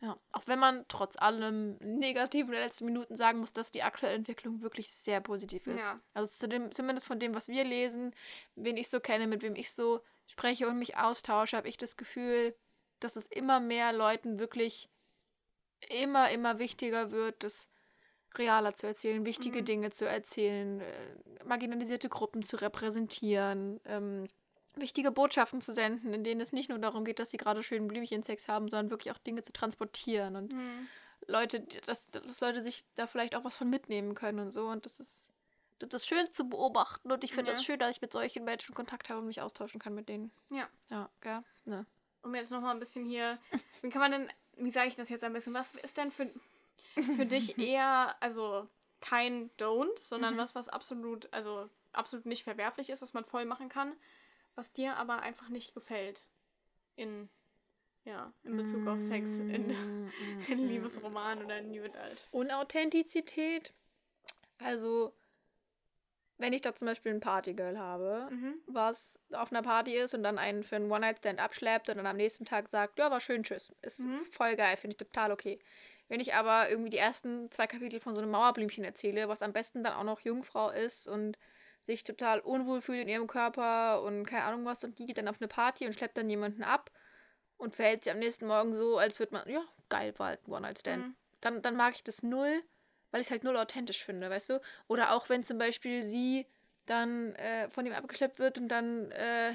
Ja, 0.00 0.18
auch 0.30 0.42
wenn 0.46 0.58
man 0.58 0.84
trotz 0.88 1.16
allem 1.16 1.76
Negativen 1.78 2.50
der 2.52 2.64
letzten 2.64 2.84
Minuten 2.84 3.16
sagen 3.16 3.38
muss, 3.38 3.54
dass 3.54 3.70
die 3.70 3.82
aktuelle 3.82 4.14
Entwicklung 4.14 4.60
wirklich 4.60 4.92
sehr 4.92 5.20
positiv 5.20 5.66
ist. 5.66 5.80
Ja. 5.80 6.00
Also 6.12 6.30
zu 6.32 6.48
dem, 6.48 6.70
zumindest 6.72 7.06
von 7.06 7.18
dem, 7.18 7.34
was 7.34 7.48
wir 7.48 7.64
lesen, 7.64 8.14
wen 8.56 8.76
ich 8.76 8.90
so 8.90 9.00
kenne, 9.00 9.26
mit 9.26 9.42
wem 9.42 9.56
ich 9.56 9.72
so 9.72 10.02
spreche 10.26 10.68
und 10.68 10.78
mich 10.78 10.98
austausche, 10.98 11.56
habe 11.56 11.68
ich 11.68 11.78
das 11.78 11.96
Gefühl, 11.96 12.54
dass 13.00 13.16
es 13.16 13.26
immer 13.26 13.58
mehr 13.58 13.92
Leuten 13.92 14.38
wirklich 14.38 14.90
immer, 15.88 16.30
immer 16.30 16.58
wichtiger 16.58 17.10
wird, 17.10 17.42
das 17.42 17.68
realer 18.36 18.74
zu 18.74 18.86
erzählen, 18.86 19.24
wichtige 19.24 19.60
Mhm. 19.60 19.64
Dinge 19.64 19.90
zu 19.90 20.06
erzählen, 20.06 20.80
äh, 20.80 21.44
marginalisierte 21.44 22.08
Gruppen 22.08 22.42
zu 22.42 22.56
repräsentieren, 22.56 23.80
ähm, 23.84 24.26
wichtige 24.76 25.10
Botschaften 25.10 25.60
zu 25.60 25.72
senden, 25.72 26.12
in 26.14 26.24
denen 26.24 26.40
es 26.40 26.52
nicht 26.52 26.68
nur 26.68 26.78
darum 26.78 27.04
geht, 27.04 27.18
dass 27.18 27.30
sie 27.30 27.36
gerade 27.36 27.62
schön 27.62 27.88
Blümchensex 27.88 28.48
haben, 28.48 28.68
sondern 28.68 28.90
wirklich 28.90 29.12
auch 29.12 29.18
Dinge 29.18 29.42
zu 29.42 29.52
transportieren 29.52 30.36
und 30.36 30.52
Mhm. 30.52 30.88
Leute, 31.28 31.60
dass, 31.86 32.08
dass 32.08 32.40
Leute 32.40 32.62
sich 32.62 32.84
da 32.94 33.06
vielleicht 33.06 33.34
auch 33.34 33.42
was 33.42 33.56
von 33.56 33.68
mitnehmen 33.68 34.14
können 34.14 34.38
und 34.38 34.50
so. 34.50 34.68
Und 34.68 34.84
das 34.86 35.00
ist, 35.00 35.32
das 35.80 36.02
ist 36.02 36.06
schön 36.06 36.24
zu 36.32 36.44
beobachten 36.48 37.10
und 37.10 37.24
ich 37.24 37.32
finde 37.34 37.50
es 37.52 37.60
Ja. 37.60 37.64
schön, 37.64 37.78
dass 37.80 37.90
ich 37.96 38.00
mit 38.02 38.12
solchen 38.12 38.44
Menschen 38.44 38.74
Kontakt 38.74 39.08
habe 39.08 39.20
und 39.20 39.26
mich 39.26 39.40
austauschen 39.40 39.80
kann 39.80 39.94
mit 39.94 40.08
denen. 40.08 40.30
Ja. 40.50 40.68
Ja, 40.88 41.08
gell? 41.22 41.42
Ne. 41.64 41.84
Um 42.22 42.34
jetzt 42.34 42.50
nochmal 42.50 42.74
ein 42.74 42.78
bisschen 42.78 43.04
hier. 43.06 43.38
Wie 43.82 43.88
kann 43.90 44.00
man 44.02 44.12
denn, 44.12 44.30
wie 44.58 44.70
sage 44.70 44.88
ich 44.88 44.94
das 44.94 45.08
jetzt 45.08 45.24
ein 45.24 45.32
bisschen? 45.32 45.54
Was 45.54 45.72
ist 45.74 45.96
denn 45.96 46.10
für, 46.10 46.30
für 47.16 47.26
dich 47.26 47.58
eher, 47.58 48.14
also 48.20 48.68
kein 49.00 49.50
Don't, 49.58 49.98
sondern 49.98 50.34
Mhm. 50.34 50.38
was, 50.38 50.54
was 50.54 50.68
absolut, 50.68 51.32
also 51.32 51.68
absolut 51.92 52.26
nicht 52.26 52.44
verwerflich 52.44 52.90
ist, 52.90 53.02
was 53.02 53.14
man 53.14 53.24
voll 53.24 53.46
machen 53.46 53.68
kann, 53.68 53.92
was 54.56 54.72
dir 54.72 54.96
aber 54.96 55.20
einfach 55.20 55.48
nicht 55.48 55.74
gefällt? 55.74 56.24
In, 56.96 57.28
ja, 58.04 58.32
in 58.42 58.56
Bezug 58.56 58.86
auf 58.88 59.00
Sex 59.02 59.38
in, 59.40 59.68
Mm, 59.68 60.10
in 60.48 60.58
Liebesroman 60.68 61.44
oder 61.44 61.58
in 61.58 61.68
New 61.70 61.84
Adult. 61.84 62.26
Unauthentizität. 62.32 63.74
Also, 64.58 65.14
wenn 66.38 66.52
ich 66.52 66.60
da 66.62 66.74
zum 66.74 66.86
Beispiel 66.86 67.12
ein 67.12 67.20
Partygirl 67.20 67.78
habe, 67.78 68.28
Mhm. 68.30 68.54
was 68.66 69.22
auf 69.32 69.52
einer 69.52 69.62
Party 69.62 69.94
ist 69.96 70.14
und 70.14 70.22
dann 70.22 70.38
einen 70.38 70.64
für 70.64 70.76
einen 70.76 70.90
One-Night-Stand 70.90 71.38
abschleppt 71.40 71.88
und 71.88 71.96
dann 71.96 72.06
am 72.06 72.16
nächsten 72.16 72.44
Tag 72.44 72.68
sagt, 72.68 72.98
ja, 72.98 73.10
war 73.10 73.20
schön, 73.20 73.42
tschüss. 73.42 73.74
Ist 73.82 74.00
Mhm. 74.00 74.24
voll 74.24 74.56
geil, 74.56 74.76
finde 74.76 74.92
ich 74.94 74.98
total 74.98 75.32
okay. 75.32 75.58
Wenn 76.08 76.20
ich 76.20 76.34
aber 76.34 76.68
irgendwie 76.70 76.90
die 76.90 76.98
ersten 76.98 77.50
zwei 77.50 77.66
Kapitel 77.66 78.00
von 78.00 78.14
so 78.14 78.22
einem 78.22 78.30
Mauerblümchen 78.30 78.84
erzähle, 78.84 79.28
was 79.28 79.42
am 79.42 79.52
besten 79.52 79.82
dann 79.82 79.94
auch 79.94 80.04
noch 80.04 80.20
Jungfrau 80.20 80.70
ist 80.70 81.08
und 81.08 81.38
sich 81.86 82.04
total 82.04 82.40
unwohl 82.40 82.80
fühlt 82.82 83.00
in 83.02 83.08
ihrem 83.08 83.26
Körper 83.26 84.02
und 84.02 84.24
keine 84.26 84.44
Ahnung 84.44 84.64
was 84.64 84.84
und 84.84 84.98
die 84.98 85.06
geht 85.06 85.18
dann 85.18 85.28
auf 85.28 85.40
eine 85.40 85.48
Party 85.48 85.86
und 85.86 85.92
schleppt 85.94 86.18
dann 86.18 86.28
jemanden 86.28 86.62
ab 86.62 86.90
und 87.56 87.74
verhält 87.74 88.04
sich 88.04 88.12
am 88.12 88.18
nächsten 88.18 88.46
Morgen 88.46 88.74
so, 88.74 88.98
als 88.98 89.18
würde 89.18 89.32
man, 89.34 89.48
ja, 89.48 89.62
geil, 89.88 90.12
war 90.18 90.28
halt 90.28 90.46
ein 90.46 90.52
One-Night-Stand. 90.52 91.06
Mhm. 91.06 91.16
Dann, 91.40 91.62
dann 91.62 91.76
mag 91.76 91.94
ich 91.94 92.04
das 92.04 92.22
null, 92.22 92.62
weil 93.10 93.20
ich 93.20 93.28
es 93.28 93.30
halt 93.30 93.44
null 93.44 93.56
authentisch 93.56 94.04
finde, 94.04 94.28
weißt 94.28 94.50
du? 94.50 94.60
Oder 94.88 95.12
auch 95.12 95.28
wenn 95.28 95.44
zum 95.44 95.58
Beispiel 95.58 96.04
sie 96.04 96.46
dann 96.86 97.34
äh, 97.36 97.70
von 97.70 97.86
ihm 97.86 97.92
abgeschleppt 97.94 98.38
wird 98.38 98.58
und 98.58 98.68
dann, 98.68 99.10
äh, 99.12 99.54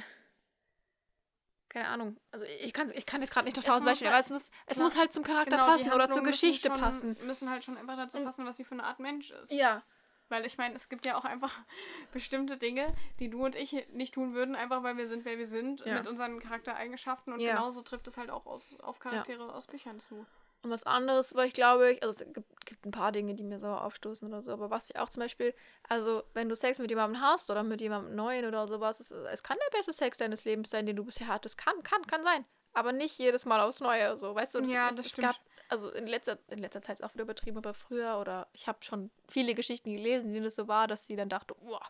keine 1.69 1.87
Ahnung, 1.87 2.17
also 2.31 2.43
ich 2.45 2.73
kann, 2.73 2.91
ich 2.93 3.05
kann 3.05 3.21
jetzt 3.21 3.31
gerade 3.31 3.45
nicht 3.45 3.55
noch 3.55 3.63
tausend 3.63 3.85
Beispiele, 3.85 4.09
halt- 4.11 4.25
aber 4.25 4.25
es 4.25 4.29
muss, 4.31 4.51
es 4.65 4.75
klar, 4.77 4.87
muss 4.87 4.97
halt 4.97 5.13
zum 5.13 5.23
Charakter 5.23 5.51
Genau, 5.51 5.65
passen 5.67 5.87
oder 5.93 6.07
zur 6.07 6.17
Handlungen 6.17 6.25
müssen 6.25 6.31
Geschichte 6.49 6.69
schon, 6.69 6.79
passen. 6.79 7.17
Müssen 7.25 7.49
halt 7.49 7.63
schon 7.63 7.77
einfach 7.77 7.95
dazu 7.95 8.19
passen, 8.23 8.45
was 8.45 8.57
sie 8.57 8.65
für 8.65 8.73
eine 8.73 8.83
Art 8.83 8.99
Mensch 8.99 9.31
ist. 9.31 9.51
Ja, 9.51 9.83
Weil 10.31 10.45
ich 10.45 10.57
meine, 10.57 10.73
es 10.75 10.87
gibt 10.87 11.05
ja 11.05 11.17
auch 11.17 11.25
einfach 11.25 11.53
bestimmte 12.13 12.57
Dinge, 12.57 12.91
die 13.19 13.29
du 13.29 13.43
und 13.45 13.55
ich 13.55 13.73
nicht 13.89 14.13
tun 14.13 14.33
würden, 14.33 14.55
einfach 14.55 14.81
weil 14.81 14.97
wir 14.97 15.05
sind, 15.05 15.25
wer 15.25 15.37
wir 15.37 15.45
sind, 15.45 15.81
Ja. 15.85 15.97
mit 15.97 16.07
unseren 16.07 16.39
Charaktereigenschaften. 16.39 17.33
Und 17.33 17.41
Ja. 17.41 17.49
genauso 17.55 17.81
trifft 17.81 18.07
es 18.07 18.17
halt 18.17 18.31
auch 18.31 18.45
aus, 18.45 18.75
auf 18.81 18.99
Charaktere 18.99 19.53
aus 19.53 19.67
Büchern 19.67 19.99
zu. 19.99 20.25
Und 20.63 20.69
was 20.69 20.83
anderes, 20.83 21.33
weil 21.35 21.47
ich 21.47 21.53
glaube, 21.53 21.91
ich, 21.91 22.03
also 22.03 22.23
es 22.23 22.33
gibt, 22.33 22.65
gibt 22.65 22.85
ein 22.85 22.91
paar 22.91 23.11
Dinge, 23.11 23.33
die 23.33 23.43
mir 23.43 23.59
sauer 23.59 23.83
aufstoßen 23.83 24.27
oder 24.27 24.41
so, 24.41 24.53
aber 24.53 24.69
was 24.69 24.91
ich 24.91 24.95
auch 24.99 25.09
zum 25.09 25.21
Beispiel, 25.21 25.55
also 25.89 26.23
wenn 26.33 26.49
du 26.49 26.55
Sex 26.55 26.77
mit 26.77 26.91
jemandem 26.91 27.19
hast 27.19 27.49
oder 27.49 27.63
mit 27.63 27.81
jemandem 27.81 28.15
Neuen 28.15 28.45
oder 28.45 28.67
sowas, 28.67 28.99
es, 28.99 29.09
es 29.09 29.41
kann 29.41 29.57
der 29.67 29.75
beste 29.77 29.91
Sex 29.91 30.19
deines 30.19 30.45
Lebens 30.45 30.69
sein, 30.69 30.85
den 30.85 30.95
du 30.95 31.03
bisher 31.03 31.27
hattest. 31.27 31.57
Kann, 31.57 31.81
kann, 31.81 32.05
kann 32.05 32.23
sein. 32.23 32.45
Aber 32.73 32.93
nicht 32.93 33.17
jedes 33.17 33.45
Mal 33.45 33.59
aufs 33.59 33.79
Neue, 33.81 34.15
so, 34.15 34.33
weißt 34.35 34.55
du? 34.55 34.59
Ja, 34.61 34.91
das 34.91 35.07
es 35.07 35.11
stimmt. 35.13 35.27
Gab, 35.29 35.35
also 35.71 35.89
in 35.91 36.05
letzter, 36.07 36.37
in 36.49 36.59
letzter 36.59 36.81
Zeit 36.81 36.99
ist 36.99 37.05
auch 37.05 37.13
wieder 37.13 37.23
übertrieben, 37.23 37.57
aber 37.57 37.73
früher 37.73 38.17
oder 38.19 38.47
ich 38.53 38.67
habe 38.67 38.79
schon 38.83 39.09
viele 39.29 39.55
Geschichten 39.55 39.91
gelesen, 39.93 40.27
in 40.27 40.33
denen 40.33 40.45
es 40.45 40.55
so 40.55 40.67
war, 40.67 40.87
dass 40.87 41.07
sie 41.07 41.15
dann 41.15 41.29
dachte, 41.29 41.55
boah, 41.55 41.81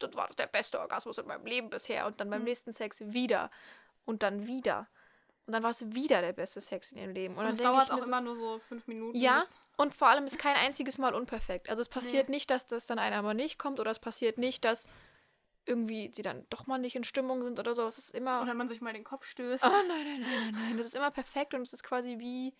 das 0.00 0.14
war 0.14 0.28
der 0.38 0.46
beste 0.46 0.80
Orgasmus 0.80 1.18
in 1.18 1.26
meinem 1.26 1.46
Leben 1.46 1.70
bisher 1.70 2.06
und 2.06 2.20
dann 2.20 2.28
beim 2.30 2.40
Mhm. 2.40 2.46
nächsten 2.46 2.72
Sex 2.72 3.00
wieder 3.12 3.50
und 4.04 4.22
dann 4.22 4.46
wieder. 4.46 4.88
Und 5.46 5.52
dann 5.54 5.62
war 5.62 5.70
es 5.70 5.94
wieder 5.94 6.20
der 6.22 6.32
beste 6.32 6.60
Sex 6.60 6.92
in 6.92 6.98
ihrem 6.98 7.10
Leben. 7.12 7.36
Und, 7.36 7.44
Und 7.44 7.52
es 7.52 7.58
dauert 7.58 7.88
mir 7.88 7.94
auch 7.94 8.00
so, 8.00 8.06
immer 8.06 8.20
nur 8.20 8.36
so 8.36 8.60
fünf 8.68 8.86
Minuten. 8.86 9.16
ja, 9.18 9.42
und 9.76 9.94
vor 9.94 10.08
allem 10.08 10.26
ist 10.26 10.38
kein 10.38 10.56
einziges 10.56 10.98
Mal 10.98 11.14
unperfekt. 11.14 11.70
Also 11.70 11.80
es 11.80 11.88
passiert 11.88 12.28
nicht, 12.28 12.50
dass 12.50 12.66
das 12.66 12.86
dann 12.86 12.98
einer 12.98 13.22
mal 13.22 13.34
nicht 13.34 13.58
kommt 13.58 13.80
oder 13.80 13.90
es 13.90 13.98
passiert 13.98 14.36
nicht, 14.38 14.64
dass 14.64 14.88
irgendwie 15.66 16.10
sie 16.12 16.22
dann 16.22 16.46
doch 16.50 16.66
mal 16.66 16.78
nicht 16.78 16.96
in 16.96 17.04
Stimmung 17.04 17.42
sind 17.44 17.58
oder 17.58 17.74
so. 17.74 17.86
Es 17.86 17.98
ist 17.98 18.10
immer. 18.14 18.42
Oder 18.42 18.54
man 18.54 18.68
sich 18.68 18.80
mal 18.80 18.92
den 18.92 19.04
Kopf 19.04 19.24
stößt. 19.26 19.64
oh 19.64 19.68
nein, 19.68 19.86
nein, 19.88 20.20
nein, 20.20 20.30
nein, 20.30 20.52
nein. 20.52 20.76
Das 20.78 20.86
ist 20.86 20.96
immer 20.96 21.10
perfekt 21.10 21.54
und 21.54 21.62
es 21.62 21.72
ist 21.72 21.82
quasi 21.84 22.18
wie, 22.18 22.54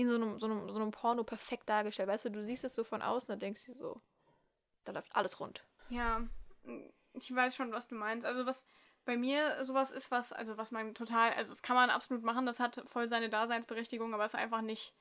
wie 0.00 0.02
in 0.02 0.08
so 0.08 0.14
einem, 0.14 0.38
so, 0.38 0.46
einem, 0.46 0.68
so 0.70 0.76
einem 0.76 0.90
Porno 0.90 1.24
perfekt 1.24 1.68
dargestellt. 1.68 2.08
Weißt 2.08 2.24
du, 2.24 2.30
du 2.30 2.42
siehst 2.42 2.64
es 2.64 2.74
so 2.74 2.84
von 2.84 3.02
außen 3.02 3.32
und 3.32 3.42
denkst 3.42 3.66
dir 3.66 3.74
so, 3.74 4.00
da 4.84 4.92
läuft 4.92 5.14
alles 5.14 5.40
rund. 5.40 5.62
Ja, 5.90 6.22
ich 7.12 7.34
weiß 7.34 7.54
schon, 7.54 7.72
was 7.72 7.88
du 7.88 7.94
meinst. 7.94 8.26
Also 8.26 8.46
was 8.46 8.64
bei 9.04 9.16
mir 9.16 9.64
sowas 9.64 9.90
ist, 9.90 10.10
was, 10.10 10.32
also 10.32 10.56
was 10.56 10.72
man 10.72 10.94
total, 10.94 11.32
also 11.34 11.50
das 11.52 11.62
kann 11.62 11.76
man 11.76 11.90
absolut 11.90 12.22
machen, 12.22 12.46
das 12.46 12.60
hat 12.60 12.82
voll 12.86 13.08
seine 13.08 13.28
Daseinsberechtigung, 13.28 14.14
aber 14.14 14.24
es 14.24 14.34
ist 14.34 14.40
einfach 14.40 14.62
nicht 14.62 14.94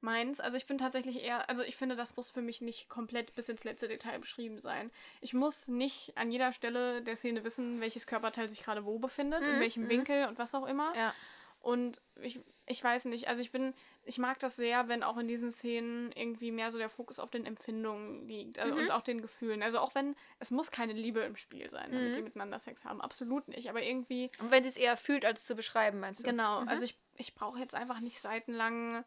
meins. 0.00 0.40
Also 0.40 0.56
ich 0.56 0.66
bin 0.66 0.78
tatsächlich 0.78 1.24
eher, 1.24 1.48
also 1.48 1.62
ich 1.62 1.76
finde, 1.76 1.96
das 1.96 2.16
muss 2.16 2.30
für 2.30 2.42
mich 2.42 2.60
nicht 2.60 2.88
komplett 2.88 3.34
bis 3.34 3.48
ins 3.48 3.64
letzte 3.64 3.88
Detail 3.88 4.18
beschrieben 4.20 4.58
sein. 4.58 4.90
Ich 5.20 5.32
muss 5.32 5.68
nicht 5.68 6.16
an 6.16 6.30
jeder 6.30 6.52
Stelle 6.52 7.02
der 7.02 7.16
Szene 7.16 7.42
wissen, 7.42 7.80
welches 7.80 8.06
Körperteil 8.06 8.48
sich 8.48 8.62
gerade 8.62 8.84
wo 8.84 8.98
befindet, 8.98 9.46
in 9.46 9.56
Mhm, 9.56 9.60
welchem 9.60 9.82
mhm. 9.84 9.88
Winkel 9.88 10.28
und 10.28 10.38
was 10.38 10.54
auch 10.54 10.66
immer. 10.66 10.94
Ja. 10.96 11.14
Und 11.60 12.02
ich, 12.20 12.40
ich 12.66 12.82
weiß 12.82 13.04
nicht, 13.06 13.28
also 13.28 13.42
ich 13.42 13.50
bin, 13.52 13.74
ich 14.04 14.18
mag 14.18 14.38
das 14.38 14.56
sehr, 14.56 14.88
wenn 14.88 15.02
auch 15.02 15.18
in 15.18 15.28
diesen 15.28 15.50
Szenen 15.50 16.10
irgendwie 16.12 16.50
mehr 16.50 16.72
so 16.72 16.78
der 16.78 16.88
Fokus 16.88 17.18
auf 17.20 17.30
den 17.30 17.44
Empfindungen 17.44 18.26
liegt 18.26 18.58
also, 18.58 18.74
Mhm. 18.74 18.80
und 18.80 18.90
auch 18.90 19.02
den 19.02 19.20
Gefühlen. 19.20 19.62
Also 19.62 19.78
auch 19.80 19.94
wenn, 19.94 20.16
es 20.38 20.50
muss 20.50 20.70
keine 20.70 20.94
Liebe 20.94 21.20
im 21.20 21.36
Spiel 21.36 21.68
sein, 21.68 21.92
damit 21.92 22.10
Mhm. 22.10 22.14
sie 22.14 22.22
miteinander 22.22 22.58
Sex 22.58 22.84
haben, 22.84 23.00
absolut 23.02 23.48
nicht. 23.48 23.68
Aber 23.68 23.82
irgendwie, 23.82 24.30
Und 24.38 24.50
wenn 24.50 24.62
sie 24.62 24.70
es 24.70 24.76
eher 24.78 24.96
fühlt, 24.96 25.24
als 25.26 25.44
zu 25.44 25.54
beschreiben, 25.54 26.00
meinst 26.00 26.20
du? 26.20 26.24
genau, 26.24 26.62
Mhm. 26.62 26.68
also 26.68 26.84
ich, 26.86 26.98
ich 27.16 27.34
brauche 27.34 27.58
jetzt 27.58 27.74
einfach 27.74 28.00
nicht 28.00 28.18
seitenlang 28.20 29.04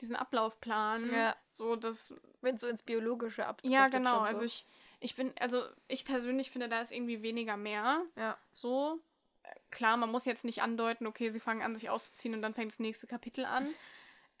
diesen 0.00 0.16
Ablaufplan. 0.16 1.12
Ja. 1.12 1.36
So, 1.50 1.76
das, 1.76 2.14
Wenn 2.40 2.54
es 2.56 2.60
so 2.60 2.66
ins 2.66 2.82
Biologische 2.82 3.46
abdriftet. 3.46 3.72
ja 3.72 3.88
genau, 3.88 4.18
so. 4.20 4.24
also 4.24 4.44
ich, 4.44 4.64
ich 5.00 5.14
bin, 5.16 5.32
also 5.40 5.62
ich 5.88 6.04
persönlich 6.04 6.50
finde, 6.50 6.68
da 6.68 6.80
ist 6.80 6.92
irgendwie 6.92 7.22
weniger 7.22 7.56
mehr. 7.56 8.02
Ja. 8.16 8.36
So, 8.52 9.00
klar, 9.70 9.96
man 9.96 10.10
muss 10.10 10.24
jetzt 10.24 10.44
nicht 10.44 10.62
andeuten, 10.62 11.06
okay, 11.06 11.30
sie 11.30 11.40
fangen 11.40 11.62
an, 11.62 11.74
sich 11.74 11.90
auszuziehen 11.90 12.34
und 12.34 12.42
dann 12.42 12.54
fängt 12.54 12.72
das 12.72 12.78
nächste 12.78 13.06
Kapitel 13.06 13.44
an. 13.44 13.68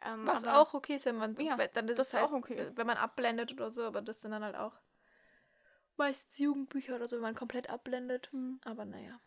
Ähm, 0.04 0.26
Was 0.26 0.46
auch 0.46 0.74
okay 0.74 0.96
ist, 0.96 1.06
wenn 1.06 1.16
man. 1.16 1.36
Ja, 1.36 1.56
dann 1.56 1.88
ist 1.88 1.98
das 1.98 2.08
es 2.08 2.14
halt, 2.14 2.24
auch 2.24 2.32
okay. 2.32 2.70
Wenn 2.74 2.86
man 2.86 2.96
abblendet 2.96 3.52
oder 3.52 3.70
so, 3.70 3.84
aber 3.84 4.02
das 4.02 4.20
sind 4.20 4.32
dann 4.32 4.44
halt 4.44 4.56
auch 4.56 4.74
meistens 5.96 6.38
Jugendbücher 6.38 6.96
oder 6.96 7.08
so, 7.08 7.16
wenn 7.16 7.22
man 7.22 7.34
komplett 7.34 7.70
abblendet. 7.70 8.30
Hm. 8.32 8.60
Aber 8.64 8.84
naja. 8.84 9.20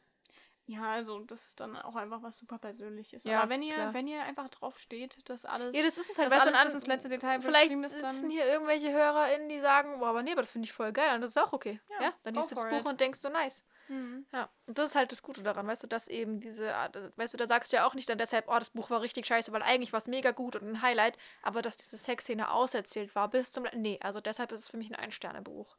Ja, 0.67 0.93
also 0.93 1.19
das 1.19 1.45
ist 1.45 1.59
dann 1.59 1.75
auch 1.75 1.95
einfach 1.95 2.23
was 2.23 2.39
super 2.39 2.57
Persönliches. 2.57 3.23
Ja, 3.23 3.41
Aber 3.41 3.51
wenn 3.51 3.61
ihr, 3.61 3.75
klar. 3.75 3.93
wenn 3.93 4.07
ihr 4.07 4.23
einfach 4.23 4.49
drauf 4.49 4.79
steht, 4.79 5.29
dass 5.29 5.45
alles, 5.45 5.75
Ja, 5.77 5.83
das 5.83 5.99
ist 5.99 6.09
es 6.09 6.17
halt. 6.17 6.31
dass 6.31 6.47
alles 6.47 6.73
bis 6.73 6.73
ins 6.81 6.87
letzte 6.87 7.07
Detail 7.09 7.39
Vielleicht 7.39 7.71
ist, 7.71 7.91
sitzen 7.91 8.21
dann 8.23 8.29
hier 8.31 8.45
irgendwelche 8.47 8.91
HörerInnen, 8.91 9.47
die 9.47 9.59
sagen, 9.61 9.99
boah, 9.99 10.07
aber 10.07 10.23
nee, 10.23 10.31
aber 10.31 10.41
das 10.41 10.51
finde 10.51 10.65
ich 10.65 10.73
voll 10.73 10.91
geil. 10.91 11.13
Und 11.15 11.21
das 11.21 11.31
ist 11.31 11.37
auch 11.37 11.53
okay. 11.53 11.79
Ja, 11.91 12.05
Ja, 12.07 12.13
dann 12.23 12.33
liest 12.33 12.49
du 12.49 12.55
das 12.55 12.67
Buch 12.67 12.79
it. 12.79 12.89
und 12.89 12.99
denkst 12.99 13.19
so, 13.19 13.29
nice. 13.29 13.63
Hm. 13.87 14.25
Ja, 14.33 14.49
und 14.65 14.77
das 14.77 14.91
ist 14.91 14.95
halt 14.95 15.11
das 15.11 15.21
Gute 15.21 15.43
daran, 15.43 15.67
weißt 15.67 15.83
du, 15.83 15.87
dass 15.87 16.07
eben 16.07 16.39
diese 16.39 16.73
Art, 16.75 16.97
weißt 17.17 17.33
du, 17.33 17.37
da 17.37 17.45
sagst 17.45 17.71
du 17.71 17.77
ja 17.77 17.85
auch 17.87 17.93
nicht 17.93 18.09
dann 18.09 18.17
deshalb, 18.17 18.45
oh, 18.47 18.57
das 18.57 18.71
Buch 18.71 18.89
war 18.89 19.01
richtig 19.01 19.25
scheiße, 19.27 19.51
weil 19.51 19.61
eigentlich 19.61 19.93
war 19.93 19.99
es 19.99 20.07
mega 20.07 20.31
gut 20.31 20.55
und 20.55 20.67
ein 20.67 20.81
Highlight, 20.81 21.17
aber 21.43 21.61
dass 21.61 21.77
diese 21.77 21.97
Sexszene 21.97 22.49
auserzählt 22.51 23.13
war 23.13 23.29
bis 23.29 23.51
zum, 23.51 23.65
nee, 23.75 23.99
also 24.01 24.21
deshalb 24.21 24.51
ist 24.51 24.61
es 24.61 24.69
für 24.69 24.77
mich 24.77 24.89
ein 24.89 24.95
Ein-Sterne-Buch. 24.95 25.75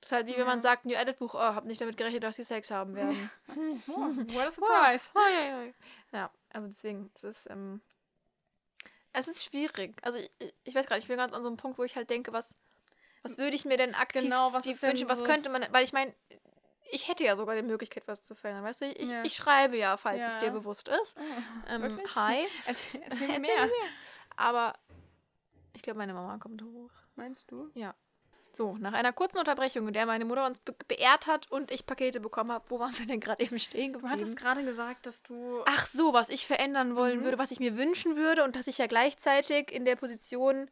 Das 0.00 0.08
ist 0.10 0.12
halt 0.12 0.26
wie 0.26 0.36
wenn 0.36 0.46
man 0.46 0.58
Ja. 0.58 0.62
sagt, 0.62 0.84
New 0.84 0.94
Edit 0.94 1.18
Buch, 1.18 1.34
oh, 1.34 1.38
hab 1.38 1.64
nicht 1.64 1.80
damit 1.80 1.96
gerechnet, 1.96 2.22
dass 2.22 2.36
sie 2.36 2.44
Sex 2.44 2.70
haben 2.70 2.94
werden. 2.94 3.30
Oh, 3.88 3.92
what 4.34 4.46
a 4.46 4.50
surprise. 4.52 5.10
Ja, 5.16 5.62
ja. 5.64 5.72
ja, 6.12 6.30
also 6.52 6.66
deswegen, 6.68 7.10
es 7.16 7.24
ist, 7.24 7.50
ähm, 7.50 7.80
es 9.12 9.28
ist 9.28 9.44
schwierig. 9.44 9.96
Also 10.02 10.18
ich, 10.18 10.30
ich 10.64 10.74
weiß 10.74 10.88
nicht, 10.88 10.98
ich 10.98 11.08
bin 11.08 11.16
gerade 11.16 11.34
an 11.34 11.42
so 11.42 11.48
einem 11.48 11.56
Punkt, 11.56 11.78
wo 11.78 11.84
ich 11.84 11.96
halt 11.96 12.10
denke, 12.10 12.32
was, 12.32 12.54
was 13.22 13.38
würde 13.38 13.56
ich 13.56 13.64
mir 13.64 13.78
denn 13.78 13.94
aktiv 13.94 14.22
Genau, 14.22 14.52
was 14.52 14.66
wünschen, 14.82 15.08
was 15.08 15.20
so- 15.20 15.24
könnte 15.24 15.48
man, 15.48 15.66
weil 15.70 15.84
ich 15.84 15.92
meine, 15.92 16.14
ich 16.90 17.08
hätte 17.08 17.24
ja 17.24 17.36
sogar 17.36 17.54
die 17.56 17.62
Möglichkeit, 17.62 18.06
was 18.06 18.22
zu 18.22 18.34
verändern. 18.34 18.64
Weißt 18.64 18.82
du, 18.82 18.86
ich, 18.86 19.10
Ja. 19.10 19.22
ich 19.24 19.34
schreibe 19.36 19.76
ja, 19.76 19.96
falls 19.96 20.26
es 20.26 20.32
Ja. 20.34 20.38
dir 20.38 20.50
bewusst 20.50 20.88
ist. 20.88 21.16
Oh, 21.18 21.22
Ähm, 21.68 22.00
hi. 22.14 22.46
Erzähl, 22.66 23.02
erzähl 23.04 23.28
mir 23.28 23.34
Erzähl 23.34 23.54
mehr. 23.56 23.66
mir 23.66 23.72
Aber 24.36 24.74
ich 25.74 25.82
glaube, 25.82 25.98
meine 25.98 26.14
Mama 26.14 26.38
kommt 26.38 26.62
hoch. 26.62 26.90
Meinst 27.16 27.50
du? 27.50 27.70
So, 28.52 28.74
nach 28.78 28.94
einer 28.94 29.12
kurzen 29.12 29.36
Unterbrechung, 29.38 29.86
in 29.86 29.92
der 29.92 30.06
meine 30.06 30.24
Mutter 30.24 30.46
uns 30.46 30.58
be 30.60 30.74
beehrt 30.88 31.26
hat 31.26 31.50
und 31.50 31.70
ich 31.70 31.84
Pakete 31.84 32.20
bekommen 32.20 32.52
habe, 32.52 32.64
wo 32.70 32.78
waren 32.78 32.98
wir 32.98 33.04
denn 33.06 33.20
gerade 33.20 33.42
eben 33.44 33.58
stehen 33.58 33.92
Du 33.92 33.98
geblieben? 33.98 34.12
hattest 34.14 34.36
gerade 34.38 34.64
gesagt, 34.64 35.04
dass 35.04 35.22
du. 35.22 35.62
Ach 35.66 35.84
so, 35.84 36.14
was 36.14 36.30
ich 36.30 36.46
verändern 36.46 36.96
wollen 36.96 37.20
Mhm. 37.20 37.24
würde, 37.24 37.38
was 37.38 37.50
ich 37.50 37.60
mir 37.60 37.76
wünschen 37.76 38.16
würde 38.16 38.44
und 38.44 38.56
dass 38.56 38.66
ich 38.66 38.78
ja 38.78 38.86
gleichzeitig 38.86 39.70
in 39.70 39.84
der 39.84 39.96
Position 39.96 40.70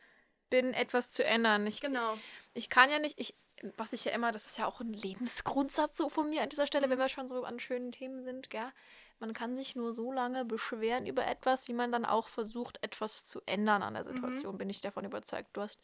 bin, 0.49 0.73
etwas 0.73 1.11
zu 1.11 1.25
ändern. 1.25 1.67
Ich, 1.67 1.83
Genau. 1.83 2.17
ich 2.55 2.71
kann 2.71 2.91
ja 2.91 2.99
nicht, 2.99 3.21
ich, 3.21 3.35
was 3.77 3.93
ich 3.93 4.05
ja 4.05 4.13
immer, 4.13 4.33
das 4.33 4.47
ist 4.47 4.59
ja 4.59 4.67
auch 4.67 4.81
ein 4.81 4.93
Lebensgrundsatz 4.93 5.97
so 5.97 6.09
von 6.09 6.29
mir 6.29 6.43
an 6.43 6.49
dieser 6.49 6.67
Stelle, 6.67 6.91
wenn 6.91 6.99
wir 6.99 7.09
schon 7.09 7.29
so 7.29 7.45
an 7.45 7.59
schönen 7.61 7.93
Themen 7.93 8.23
sind, 8.25 8.51
gell? 8.51 8.73
Man 9.21 9.33
kann 9.33 9.55
sich 9.57 9.77
nur 9.77 9.95
so 9.95 10.13
lange 10.13 10.45
beschweren 10.45 11.07
über 11.07 11.27
etwas, 11.27 11.69
wie 11.69 11.73
man 11.73 11.93
dann 11.93 12.05
auch 12.05 12.29
versucht, 12.29 12.79
etwas 12.83 13.27
zu 13.27 13.41
ändern 13.47 13.83
an 13.83 13.95
der 13.95 14.05
Situation, 14.05 14.59
bin 14.59 14.69
ich 14.69 14.81
davon 14.81 15.05
überzeugt. 15.05 15.51
Du 15.53 15.61
hast, 15.61 15.81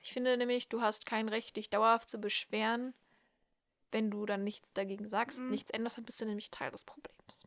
ich 0.00 0.12
finde 0.12 0.36
nämlich, 0.36 0.68
du 0.68 0.80
hast 0.80 1.04
kein 1.04 1.28
Recht, 1.28 1.56
dich 1.56 1.70
dauerhaft 1.70 2.08
zu 2.08 2.18
beschweren, 2.18 2.94
wenn 3.90 4.10
du 4.10 4.26
dann 4.26 4.44
nichts 4.44 4.72
dagegen 4.72 5.08
sagst, 5.08 5.40
Mhm. 5.40 5.50
nichts 5.50 5.70
änderst, 5.70 5.96
dann 5.98 6.04
bist 6.04 6.20
du 6.20 6.24
nämlich 6.26 6.50
Teil 6.50 6.70
des 6.70 6.84
Problems. 6.84 7.46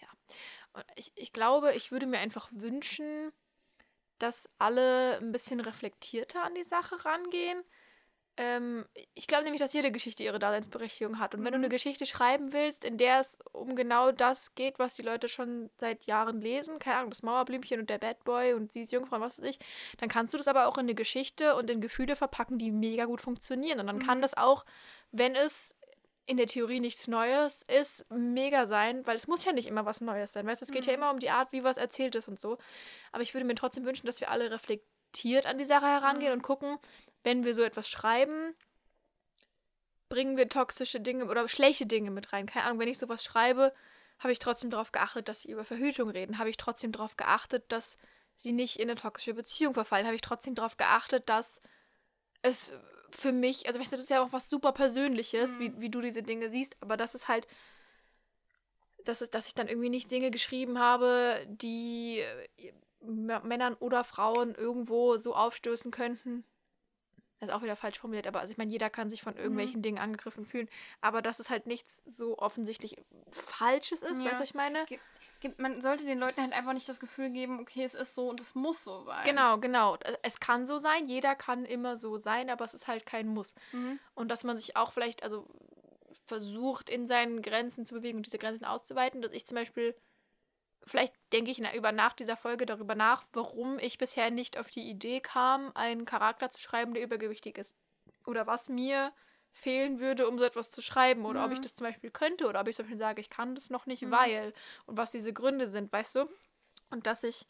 Ja. 0.00 0.08
Und 0.72 0.84
ich, 0.94 1.12
ich 1.16 1.32
glaube, 1.32 1.74
ich 1.74 1.90
würde 1.90 2.06
mir 2.06 2.18
einfach 2.18 2.48
wünschen, 2.52 3.32
dass 4.18 4.48
alle 4.58 5.18
ein 5.18 5.32
bisschen 5.32 5.60
reflektierter 5.60 6.44
an 6.44 6.54
die 6.54 6.64
Sache 6.64 7.04
rangehen. 7.04 7.62
Ähm, 8.36 8.84
ich 9.14 9.28
glaube 9.28 9.44
nämlich, 9.44 9.60
dass 9.60 9.72
jede 9.72 9.92
Geschichte 9.92 10.22
ihre 10.24 10.40
Daseinsberechtigung 10.40 11.20
hat. 11.20 11.34
Und 11.34 11.44
wenn 11.44 11.52
du 11.52 11.58
Mhm. 11.58 11.64
eine 11.64 11.68
Geschichte 11.68 12.04
schreiben 12.04 12.52
willst, 12.52 12.84
in 12.84 12.98
der 12.98 13.20
es 13.20 13.38
um 13.52 13.76
genau 13.76 14.10
das 14.10 14.54
geht, 14.56 14.78
was 14.80 14.94
die 14.94 15.02
Leute 15.02 15.28
schon 15.28 15.70
seit 15.78 16.06
Jahren 16.06 16.40
lesen, 16.40 16.78
keine 16.80 16.96
Ahnung, 16.96 17.10
das 17.10 17.22
Mauerblümchen 17.22 17.78
und 17.80 17.90
der 17.90 17.98
Bad 17.98 18.24
Boy 18.24 18.54
und 18.54 18.72
sie 18.72 18.80
ist 18.82 18.92
Jungfrau 18.92 19.16
und 19.16 19.22
was 19.22 19.38
weiß 19.38 19.44
ich, 19.44 19.58
dann 19.98 20.08
kannst 20.08 20.34
du 20.34 20.38
das 20.38 20.48
aber 20.48 20.66
auch 20.66 20.76
in 20.78 20.82
eine 20.86 20.94
Geschichte 20.96 21.54
und 21.54 21.70
in 21.70 21.80
Gefühle 21.80 22.16
verpacken, 22.16 22.58
die 22.58 22.72
mega 22.72 23.04
gut 23.04 23.20
funktionieren. 23.20 23.78
Und 23.78 23.86
dann 23.86 24.00
kann 24.00 24.18
Mhm. 24.18 24.22
das 24.22 24.36
auch, 24.36 24.64
wenn 25.12 25.36
es 25.36 25.76
in 26.26 26.36
der 26.38 26.46
Theorie 26.46 26.80
nichts 26.80 27.06
Neues 27.06 27.62
ist, 27.62 28.10
mega 28.10 28.66
sein, 28.66 29.06
weil 29.06 29.14
es 29.16 29.28
muss 29.28 29.44
ja 29.44 29.52
nicht 29.52 29.68
immer 29.68 29.84
was 29.84 30.00
Neues 30.00 30.32
sein. 30.32 30.46
Weißt 30.46 30.62
du, 30.62 30.64
es 30.64 30.72
geht 30.72 30.86
ja 30.86 30.92
Mhm. 30.92 30.98
immer 30.98 31.10
um 31.12 31.18
die 31.20 31.30
Art, 31.30 31.52
wie 31.52 31.62
was 31.62 31.76
erzählt 31.76 32.14
ist 32.14 32.26
und 32.28 32.40
so. 32.40 32.56
Aber 33.12 33.22
ich 33.22 33.34
würde 33.34 33.44
mir 33.46 33.54
trotzdem 33.54 33.84
wünschen, 33.84 34.06
dass 34.06 34.20
wir 34.20 34.30
alle 34.30 34.50
reflektiert 34.50 35.44
an 35.46 35.58
die 35.58 35.64
Sache 35.66 35.86
herangehen 35.86 36.32
Mhm. 36.32 36.38
und 36.38 36.42
gucken, 36.42 36.78
wenn 37.24 37.44
wir 37.44 37.54
so 37.54 37.62
etwas 37.62 37.88
schreiben, 37.88 38.54
bringen 40.08 40.36
wir 40.36 40.48
toxische 40.48 41.00
Dinge 41.00 41.26
oder 41.26 41.48
schlechte 41.48 41.86
Dinge 41.86 42.10
mit 42.10 42.32
rein. 42.32 42.46
Keine 42.46 42.66
Ahnung, 42.66 42.78
wenn 42.78 42.88
ich 42.88 42.98
sowas 42.98 43.24
schreibe, 43.24 43.72
habe 44.20 44.32
ich 44.32 44.38
trotzdem 44.38 44.70
darauf 44.70 44.92
geachtet, 44.92 45.28
dass 45.28 45.40
sie 45.40 45.50
über 45.50 45.64
Verhütung 45.64 46.08
reden. 46.10 46.38
Habe 46.38 46.50
ich 46.50 46.56
trotzdem 46.56 46.92
darauf 46.92 47.16
geachtet, 47.16 47.64
dass 47.72 47.98
sie 48.36 48.52
nicht 48.52 48.78
in 48.78 48.88
eine 48.88 49.00
toxische 49.00 49.34
Beziehung 49.34 49.74
verfallen. 49.74 50.06
Habe 50.06 50.14
ich 50.14 50.20
trotzdem 50.20 50.54
darauf 50.54 50.76
geachtet, 50.76 51.28
dass 51.28 51.60
es 52.42 52.72
für 53.10 53.32
mich, 53.32 53.66
also 53.66 53.80
weißt 53.80 53.92
du, 53.92 53.96
das 53.96 54.04
ist 54.04 54.10
ja 54.10 54.22
auch 54.22 54.32
was 54.32 54.48
super 54.48 54.72
Persönliches, 54.72 55.56
Mhm. 55.56 55.60
wie, 55.60 55.80
wie 55.80 55.90
du 55.90 56.00
diese 56.00 56.22
Dinge 56.22 56.50
siehst, 56.50 56.76
aber 56.80 56.96
das 56.96 57.14
ist 57.14 57.28
halt, 57.28 57.46
das 59.04 59.22
ist, 59.22 59.34
dass 59.34 59.46
ich 59.46 59.54
dann 59.54 59.68
irgendwie 59.68 59.90
nicht 59.90 60.10
Dinge 60.10 60.30
geschrieben 60.30 60.78
habe, 60.78 61.46
die 61.48 62.20
äh, 62.20 62.72
Männern 63.00 63.74
oder 63.74 64.02
Frauen 64.02 64.54
irgendwo 64.54 65.16
so 65.16 65.34
aufstößen 65.34 65.90
könnten. 65.90 66.44
Das 67.40 67.48
ist 67.48 67.54
auch 67.54 67.62
wieder 67.62 67.76
falsch 67.76 67.98
formuliert, 67.98 68.26
aber 68.26 68.40
also 68.40 68.52
ich 68.52 68.58
meine, 68.58 68.70
jeder 68.70 68.88
kann 68.90 69.10
sich 69.10 69.20
von 69.22 69.36
irgendwelchen 69.36 69.82
Dingen 69.82 69.98
angegriffen 69.98 70.46
fühlen, 70.46 70.68
aber 71.00 71.20
dass 71.20 71.40
es 71.40 71.50
halt 71.50 71.66
nichts 71.66 72.02
so 72.06 72.38
offensichtlich 72.38 72.96
Falsches 73.30 74.02
ist, 74.02 74.20
Ja. 74.20 74.26
weißt 74.26 74.36
du, 74.36 74.40
was 74.42 74.48
ich 74.48 74.54
meine? 74.54 74.86
Gibt- 75.40 75.58
Man 75.60 75.82
sollte 75.82 76.04
den 76.04 76.18
Leuten 76.20 76.40
halt 76.40 76.52
einfach 76.54 76.72
nicht 76.72 76.88
das 76.88 77.00
Gefühl 77.00 77.28
geben, 77.30 77.60
okay, 77.60 77.82
es 77.84 77.94
ist 77.94 78.14
so 78.14 78.28
und 78.30 78.40
es 78.40 78.54
muss 78.54 78.82
so 78.82 78.98
sein. 79.00 79.24
Genau, 79.24 79.58
genau. 79.58 79.98
Es 80.22 80.40
kann 80.40 80.64
so 80.64 80.78
sein, 80.78 81.06
jeder 81.06 81.34
kann 81.34 81.66
immer 81.66 81.96
so 81.98 82.16
sein, 82.16 82.48
aber 82.48 82.64
es 82.64 82.72
ist 82.72 82.86
halt 82.88 83.04
kein 83.04 83.26
Muss. 83.28 83.54
Mhm. 83.72 83.98
Und 84.14 84.28
dass 84.28 84.44
man 84.44 84.56
sich 84.56 84.76
auch 84.76 84.92
vielleicht, 84.92 85.22
also 85.22 85.46
versucht, 86.24 86.88
in 86.88 87.06
seinen 87.08 87.42
Grenzen 87.42 87.84
zu 87.84 87.94
bewegen 87.94 88.18
und 88.18 88.26
diese 88.26 88.38
Grenzen 88.38 88.64
auszuweiten. 88.64 89.20
Dass 89.20 89.32
ich 89.32 89.44
zum 89.44 89.56
Beispiel, 89.56 89.94
vielleicht 90.86 91.14
denke 91.32 91.50
ich 91.50 91.58
über 91.74 91.92
nach 91.92 92.12
dieser 92.12 92.36
Folge 92.36 92.66
darüber 92.66 92.94
nach, 92.94 93.24
warum 93.32 93.78
ich 93.78 93.98
bisher 93.98 94.30
nicht 94.30 94.58
auf 94.58 94.68
die 94.68 94.88
Idee 94.88 95.20
kam, 95.20 95.72
einen 95.74 96.04
Charakter 96.04 96.50
zu 96.50 96.60
schreiben, 96.60 96.94
der 96.94 97.02
übergewichtig 97.02 97.58
ist. 97.58 97.76
Oder 98.26 98.46
was 98.46 98.68
mir 98.68 99.12
fehlen 99.52 100.00
würde, 100.00 100.28
um 100.28 100.38
so 100.38 100.44
etwas 100.44 100.70
zu 100.70 100.82
schreiben. 100.82 101.24
Oder 101.24 101.44
ob 101.44 101.52
ich 101.52 101.58
Mhm. 101.58 101.62
das 101.62 101.74
zum 101.74 101.86
Beispiel 101.86 102.10
könnte. 102.10 102.46
Oder 102.48 102.60
ob 102.60 102.68
ich 102.68 102.76
zum 102.76 102.84
Beispiel 102.84 102.98
sage, 102.98 103.20
ich 103.20 103.30
kann 103.30 103.54
das 103.54 103.70
noch 103.70 103.86
nicht, 103.86 104.02
Mhm. 104.02 104.10
weil. 104.10 104.54
Und 104.86 104.96
was 104.96 105.12
diese 105.12 105.32
Gründe 105.32 105.68
sind, 105.68 105.92
weißt 105.92 106.16
du? 106.16 106.28
Und 106.90 107.06
dass 107.06 107.22
ich 107.22 107.46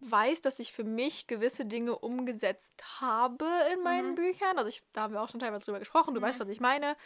weiß, 0.00 0.40
dass 0.40 0.58
ich 0.58 0.72
für 0.72 0.84
mich 0.84 1.26
gewisse 1.28 1.64
Dinge 1.64 1.96
umgesetzt 1.96 3.00
habe 3.00 3.46
in 3.72 3.82
meinen 3.82 4.12
Mhm. 4.12 4.16
Büchern. 4.16 4.58
Also 4.58 4.68
ich, 4.68 4.82
da 4.92 5.02
haben 5.02 5.14
wir 5.14 5.22
auch 5.22 5.28
schon 5.28 5.40
teilweise 5.40 5.66
drüber 5.66 5.78
gesprochen, 5.78 6.14
du 6.14 6.20
Mhm. 6.20 6.24
weißt, 6.24 6.40
was 6.40 6.48
ich 6.48 6.60
meine. 6.60 6.96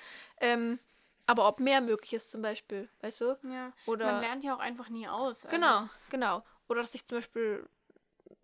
Ähm, 0.41 0.79
aber 1.27 1.49
ob 1.49 1.61
mehr 1.61 1.81
möglich 1.81 2.13
ist 2.15 2.31
zum 2.31 2.43
Beispiel, 2.43 2.89
weißt 3.01 3.21
du? 3.23 3.39
Ja. 3.43 3.73
Oder 3.87 4.13
Man 4.13 4.21
lernt 4.21 4.45
ja 4.45 4.55
auch 4.55 4.61
einfach 4.61 4.89
nie 4.89 5.09
aus. 5.09 5.45
also- 5.45 5.57
genau, 5.57 5.89
genau. 6.11 6.45
Oder 6.69 6.81
dass 6.81 6.95
ich 6.95 7.07
zum 7.07 7.19
Beispiel, 7.19 7.69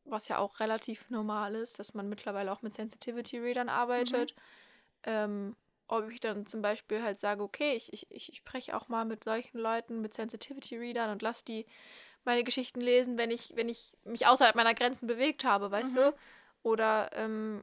was 0.05 0.29
ja 0.29 0.39
auch 0.39 0.61
relativ 0.61 1.09
normal 1.11 1.55
ist, 1.55 1.79
dass 1.79 1.95
man 1.95 2.09
mittlerweile 2.09 2.53
auch 2.53 2.63
mit 2.63 2.75
Sensitivity-Readern 2.75 3.69
arbeitet. 3.69 4.35
Ähm, 5.05 5.57
ob 5.89 6.09
ich 6.11 6.21
dann 6.21 6.47
zum 6.47 6.63
Beispiel 6.63 7.03
halt 7.03 7.19
sage, 7.19 7.43
okay, 7.43 7.75
ich, 7.75 7.93
ich, 7.93 8.07
ich 8.11 8.37
spreche 8.37 8.77
auch 8.77 8.89
mal 8.89 9.05
mit 9.05 9.25
solchen 9.25 9.59
Leuten, 9.59 10.01
mit 10.01 10.15
Sensitivity-Readern 10.15 11.11
und 11.11 11.23
lass 11.23 11.45
die 11.45 11.67
meine 12.25 12.45
Geschichten 12.45 12.81
lesen, 12.81 13.19
wenn 13.19 13.31
ich, 13.33 13.53
wenn 13.57 13.69
ich 13.69 13.93
mich 14.05 14.27
außerhalb 14.27 14.55
meiner 14.55 14.75
Grenzen 14.75 15.07
bewegt 15.09 15.45
habe, 15.45 15.71
weißt 15.73 15.97
Mhm. 15.97 16.01
du? 16.01 16.15
Oder, 16.63 17.11
ähm, 17.15 17.63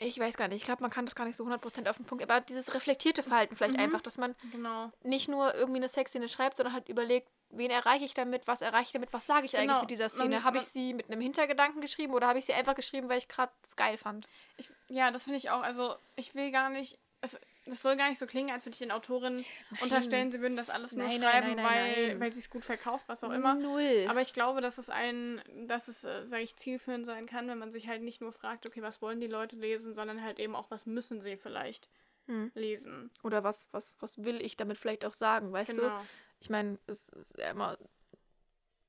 ich 0.00 0.18
weiß 0.18 0.36
gar 0.36 0.48
nicht, 0.48 0.58
ich 0.58 0.64
glaube, 0.64 0.82
man 0.82 0.90
kann 0.90 1.04
das 1.06 1.14
gar 1.14 1.24
nicht 1.24 1.36
so 1.36 1.44
100% 1.44 1.88
auf 1.88 1.96
den 1.96 2.06
Punkt, 2.06 2.22
aber 2.22 2.40
dieses 2.40 2.74
reflektierte 2.74 3.22
Verhalten 3.22 3.56
vielleicht 3.56 3.76
Mhm. 3.76 3.84
einfach, 3.84 4.00
dass 4.02 4.18
man 4.18 4.34
Genau. 4.52 4.90
nicht 5.02 5.28
nur 5.28 5.54
irgendwie 5.54 5.78
eine 5.80 5.88
Sexszene 5.88 6.28
schreibt, 6.28 6.56
sondern 6.56 6.72
halt 6.74 6.88
überlegt, 6.88 7.28
wen 7.50 7.70
erreiche 7.70 8.04
ich 8.04 8.14
damit, 8.14 8.46
was 8.46 8.60
erreiche 8.62 8.84
ich 8.86 8.92
damit, 8.92 9.12
was 9.12 9.26
sage 9.26 9.46
ich 9.46 9.56
eigentlich 9.56 9.68
Genau, 9.68 9.80
mit 9.80 9.90
dieser 9.90 10.08
Szene? 10.08 10.44
Habe 10.44 10.58
ich 10.58 10.64
sie 10.64 10.92
mit 10.94 11.10
einem 11.10 11.20
Hintergedanken 11.20 11.80
geschrieben 11.80 12.12
oder 12.14 12.26
habe 12.26 12.38
ich 12.38 12.44
sie 12.46 12.52
einfach 12.54 12.74
geschrieben, 12.74 13.08
weil 13.08 13.18
ich 13.18 13.28
gerade 13.28 13.52
es 13.62 13.74
geil 13.76 13.96
fand? 13.96 14.26
Ich, 14.56 14.70
ja, 14.88 15.10
das 15.10 15.24
finde 15.24 15.38
ich 15.38 15.50
auch. 15.50 15.62
Also, 15.62 15.94
ich 16.16 16.34
will 16.34 16.50
gar 16.50 16.68
nicht. 16.70 16.98
Es, 17.20 17.40
das 17.68 17.82
soll 17.82 17.96
gar 17.96 18.08
nicht 18.08 18.18
so 18.18 18.26
klingen, 18.26 18.50
als 18.50 18.64
würde 18.64 18.74
ich 18.74 18.78
den 18.80 18.90
Autoren 18.90 19.44
unterstellen, 19.80 20.30
sie 20.30 20.40
würden 20.40 20.56
das 20.56 20.70
alles 20.70 20.94
nur 20.96 21.06
Nein, 21.06 21.20
nein, 21.20 21.30
schreiben, 21.30 21.46
nein, 21.48 21.56
nein, 21.56 21.66
weil, 21.66 22.08
nein. 22.08 22.20
weil 22.20 22.32
sie 22.32 22.40
es 22.40 22.50
gut 22.50 22.64
verkauft, 22.64 23.04
was 23.08 23.22
auch 23.24 23.32
immer. 23.32 23.54
Null. 23.54 24.06
Aber 24.08 24.20
ich 24.20 24.32
glaube, 24.32 24.60
dass 24.60 24.78
es 24.78 24.90
ein, 24.90 25.42
dass 25.66 25.88
es, 25.88 26.04
äh, 26.04 26.26
sage 26.26 26.42
ich, 26.42 26.56
zielführend 26.56 27.06
sein 27.06 27.26
kann, 27.26 27.48
wenn 27.48 27.58
man 27.58 27.72
sich 27.72 27.88
halt 27.88 28.02
nicht 28.02 28.20
nur 28.20 28.32
fragt, 28.32 28.66
okay, 28.66 28.82
was 28.82 29.02
wollen 29.02 29.20
die 29.20 29.26
Leute 29.26 29.56
lesen, 29.56 29.94
sondern 29.94 30.22
halt 30.22 30.38
eben 30.38 30.54
auch, 30.56 30.70
was 30.70 30.86
müssen 30.86 31.20
sie 31.20 31.36
vielleicht 31.36 31.88
Hm. 32.26 32.52
lesen. 32.54 33.10
oder 33.22 33.42
was, 33.42 33.68
was, 33.72 33.96
was 34.00 34.22
will 34.22 34.42
ich 34.42 34.56
damit 34.58 34.76
vielleicht 34.76 35.06
auch 35.06 35.14
sagen, 35.14 35.50
weißt 35.50 35.78
du? 35.78 35.80
Genau. 35.80 36.02
Ich 36.40 36.50
meine, 36.50 36.78
es 36.86 37.08
ist 37.08 37.38
ja 37.38 37.50
immer, 37.50 37.78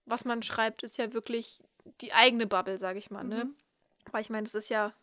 was 0.05 0.25
man 0.25 0.43
schreibt, 0.43 0.83
ist 0.83 0.97
ja 0.97 1.13
wirklich 1.13 1.63
die 2.01 2.11
eigene 2.13 2.47
Bubble, 2.47 2.77
sage 2.77 2.99
ich 2.99 3.09
mal, 3.11 3.23
ne? 3.23 3.45
Mhm. 3.45 3.55
Weil 4.11 4.21
ich 4.21 4.29
meine, 4.29 4.43
das 4.43 4.55
ist 4.55 4.69
ja 4.69 4.93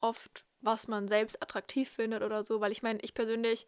oft, 0.00 0.44
was 0.60 0.88
man 0.88 1.08
selbst 1.08 1.42
attraktiv 1.42 1.88
findet 1.88 2.22
oder 2.22 2.44
so, 2.44 2.60
weil 2.60 2.72
ich 2.72 2.82
meine, 2.82 3.00
ich 3.00 3.14
persönlich, 3.14 3.66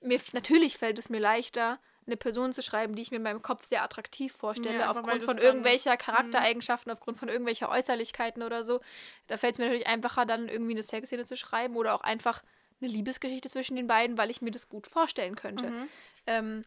mir 0.00 0.20
natürlich 0.32 0.76
fällt 0.78 0.98
es 0.98 1.08
mir 1.08 1.20
leichter, 1.20 1.78
eine 2.06 2.16
Person 2.18 2.52
zu 2.52 2.60
schreiben, 2.62 2.94
die 2.94 3.02
ich 3.02 3.10
mir 3.10 3.16
in 3.16 3.22
meinem 3.22 3.40
Kopf 3.40 3.64
sehr 3.64 3.82
attraktiv 3.82 4.34
vorstelle, 4.34 4.80
Ja, 4.80 4.90
aufgrund 4.90 5.22
von 5.22 5.36
dann- 5.36 5.44
irgendwelcher 5.44 5.96
Charaktereigenschaften, 5.96 6.92
aufgrund 6.92 7.16
von 7.16 7.28
irgendwelcher 7.30 7.70
Äußerlichkeiten 7.70 8.42
oder 8.42 8.62
so. 8.62 8.80
Da 9.26 9.38
fällt 9.38 9.54
es 9.54 9.58
mir 9.58 9.66
natürlich 9.66 9.86
einfacher, 9.86 10.26
dann 10.26 10.48
irgendwie 10.48 10.72
eine 10.72 10.82
Sexszene 10.82 11.24
zu 11.24 11.36
schreiben 11.36 11.76
oder 11.76 11.94
auch 11.94 12.02
einfach 12.02 12.42
eine 12.82 12.90
Liebesgeschichte 12.90 13.48
zwischen 13.48 13.76
den 13.76 13.86
beiden, 13.86 14.18
weil 14.18 14.30
ich 14.30 14.42
mir 14.42 14.50
das 14.50 14.68
gut 14.68 14.86
vorstellen 14.86 15.36
könnte. 15.36 15.70
Mhm. 15.70 15.88
Ähm, 16.26 16.64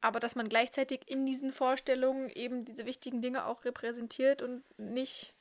aber 0.00 0.18
dass 0.18 0.34
man 0.34 0.48
gleichzeitig 0.48 1.02
in 1.06 1.26
diesen 1.26 1.52
Vorstellungen 1.52 2.30
eben 2.30 2.64
diese 2.64 2.86
wichtigen 2.86 3.20
Dinge 3.20 3.44
auch 3.44 3.66
repräsentiert 3.66 4.40
und 4.40 4.62
nicht 4.78 5.34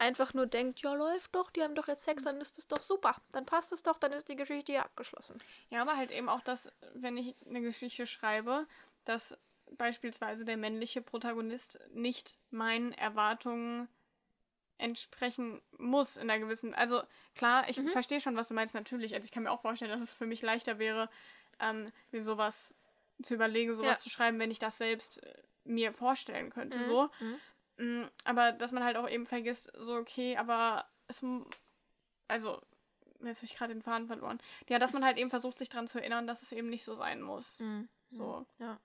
einfach 0.00 0.34
nur 0.34 0.46
denkt, 0.46 0.80
ja, 0.80 0.94
läuft 0.94 1.34
doch, 1.34 1.50
die 1.50 1.62
haben 1.62 1.74
doch 1.74 1.86
jetzt 1.86 2.04
Sex, 2.04 2.24
dann 2.24 2.40
ist 2.40 2.58
es 2.58 2.66
doch 2.66 2.82
super. 2.82 3.16
Dann 3.32 3.44
passt 3.46 3.72
es 3.72 3.82
doch, 3.82 3.98
dann 3.98 4.12
ist 4.12 4.28
die 4.28 4.36
Geschichte 4.36 4.72
ja 4.72 4.82
abgeschlossen. 4.82 5.36
Ja, 5.68 5.82
aber 5.82 5.96
halt 5.96 6.10
eben 6.10 6.28
auch, 6.28 6.40
dass, 6.40 6.72
wenn 6.94 7.16
ich 7.16 7.34
eine 7.46 7.60
Geschichte 7.60 8.06
schreibe, 8.06 8.66
dass 9.04 9.38
beispielsweise 9.72 10.44
der 10.44 10.56
männliche 10.56 11.02
Protagonist 11.02 11.78
nicht 11.92 12.38
meinen 12.50 12.92
Erwartungen 12.92 13.88
entsprechen 14.78 15.60
muss 15.76 16.16
in 16.16 16.30
einer 16.30 16.40
gewissen. 16.40 16.74
Also 16.74 17.02
klar, 17.34 17.68
ich 17.68 17.76
Mhm. 17.76 17.90
verstehe 17.90 18.20
schon, 18.20 18.36
was 18.36 18.48
du 18.48 18.54
meinst, 18.54 18.74
natürlich. 18.74 19.14
Also 19.14 19.26
ich 19.26 19.32
kann 19.32 19.42
mir 19.42 19.50
auch 19.50 19.60
vorstellen, 19.60 19.90
dass 19.90 20.00
es 20.00 20.14
für 20.14 20.26
mich 20.26 20.40
leichter 20.40 20.78
wäre, 20.78 21.10
ähm, 21.60 21.92
mir 22.10 22.22
sowas 22.22 22.74
zu 23.22 23.34
überlegen, 23.34 23.74
sowas 23.74 23.98
Ja. 23.98 24.02
zu 24.02 24.08
schreiben, 24.08 24.38
wenn 24.38 24.50
ich 24.50 24.58
das 24.58 24.78
selbst 24.78 25.22
äh, 25.22 25.34
mir 25.64 25.92
vorstellen 25.92 26.48
könnte. 26.48 26.78
Mhm. 26.78 26.82
So. 26.84 27.10
Mhm. 27.20 27.40
Mm, 27.80 28.04
Aber 28.24 28.52
dass 28.52 28.72
man 28.72 28.84
halt 28.84 28.96
auch 28.96 29.08
eben 29.08 29.26
vergisst, 29.26 29.72
so 29.78 29.94
okay, 29.96 30.36
aber 30.36 30.86
es, 31.08 31.22
also 32.28 32.60
jetzt 33.22 33.38
habe 33.38 33.46
ich 33.46 33.56
gerade 33.56 33.72
den 33.74 33.82
Faden 33.82 34.06
verloren. 34.06 34.38
Ja, 34.68 34.78
dass 34.78 34.92
man 34.92 35.04
halt 35.04 35.18
eben 35.18 35.30
versucht, 35.30 35.58
sich 35.58 35.68
daran 35.68 35.88
zu 35.88 35.98
erinnern, 35.98 36.26
dass 36.26 36.42
es 36.42 36.52
eben 36.52 36.68
nicht 36.68 36.84
so 36.84 36.94
sein 36.94 37.20
muss. 37.22 37.60
Mhm. 37.60 37.88
So. 38.08 38.46
Ja. 38.58 38.78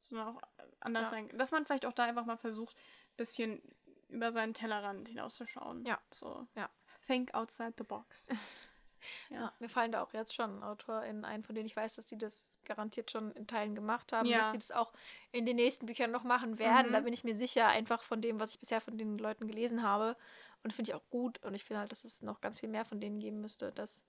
Sondern 0.00 0.28
auch 0.36 0.42
anders 0.80 1.10
Ja. 1.10 1.10
sein. 1.10 1.28
Dass 1.36 1.50
man 1.50 1.64
vielleicht 1.66 1.86
auch 1.86 1.92
da 1.92 2.04
einfach 2.04 2.24
mal 2.26 2.36
versucht, 2.36 2.76
ein 2.76 3.16
bisschen 3.16 3.62
über 4.08 4.30
seinen 4.32 4.54
Tellerrand 4.54 5.08
hinauszuschauen. 5.08 5.84
Ja. 5.84 6.00
So. 6.10 6.46
Ja. 6.54 6.68
Think 7.06 7.34
outside 7.34 7.74
the 7.78 7.84
box. 7.84 8.28
Ja, 9.30 9.52
mir 9.58 9.68
fallen 9.68 9.92
da 9.92 10.02
auch 10.02 10.12
jetzt 10.12 10.34
schon 10.34 10.62
AutorInnen 10.62 11.24
ein, 11.24 11.42
von 11.42 11.54
denen 11.54 11.66
ich 11.66 11.76
weiß, 11.76 11.94
dass 11.96 12.06
die 12.06 12.18
das 12.18 12.58
garantiert 12.64 13.10
schon 13.10 13.30
in 13.32 13.46
Teilen 13.46 13.74
gemacht 13.74 14.12
haben, 14.12 14.26
Ja. 14.26 14.38
dass 14.38 14.52
die 14.52 14.58
das 14.58 14.72
auch 14.72 14.92
in 15.32 15.46
den 15.46 15.56
nächsten 15.56 15.86
Büchern 15.86 16.10
noch 16.10 16.24
machen 16.24 16.58
werden. 16.58 16.88
Mhm. 16.88 16.92
Da 16.92 17.00
bin 17.00 17.12
ich 17.12 17.24
mir 17.24 17.34
sicher, 17.34 17.66
einfach 17.68 18.02
von 18.02 18.20
dem, 18.20 18.40
was 18.40 18.50
ich 18.52 18.60
bisher 18.60 18.80
von 18.80 18.96
den 18.98 19.18
Leuten 19.18 19.46
gelesen 19.46 19.82
habe. 19.82 20.16
Und 20.62 20.72
finde 20.72 20.90
ich 20.90 20.94
auch 20.94 21.08
gut. 21.10 21.42
Und 21.44 21.54
ich 21.54 21.64
finde 21.64 21.80
halt, 21.80 21.92
dass 21.92 22.04
es 22.04 22.22
noch 22.22 22.40
ganz 22.40 22.58
viel 22.60 22.68
mehr 22.68 22.84
von 22.84 23.00
denen 23.00 23.20
geben 23.20 23.40
müsste, 23.40 23.72
dass 23.72 24.04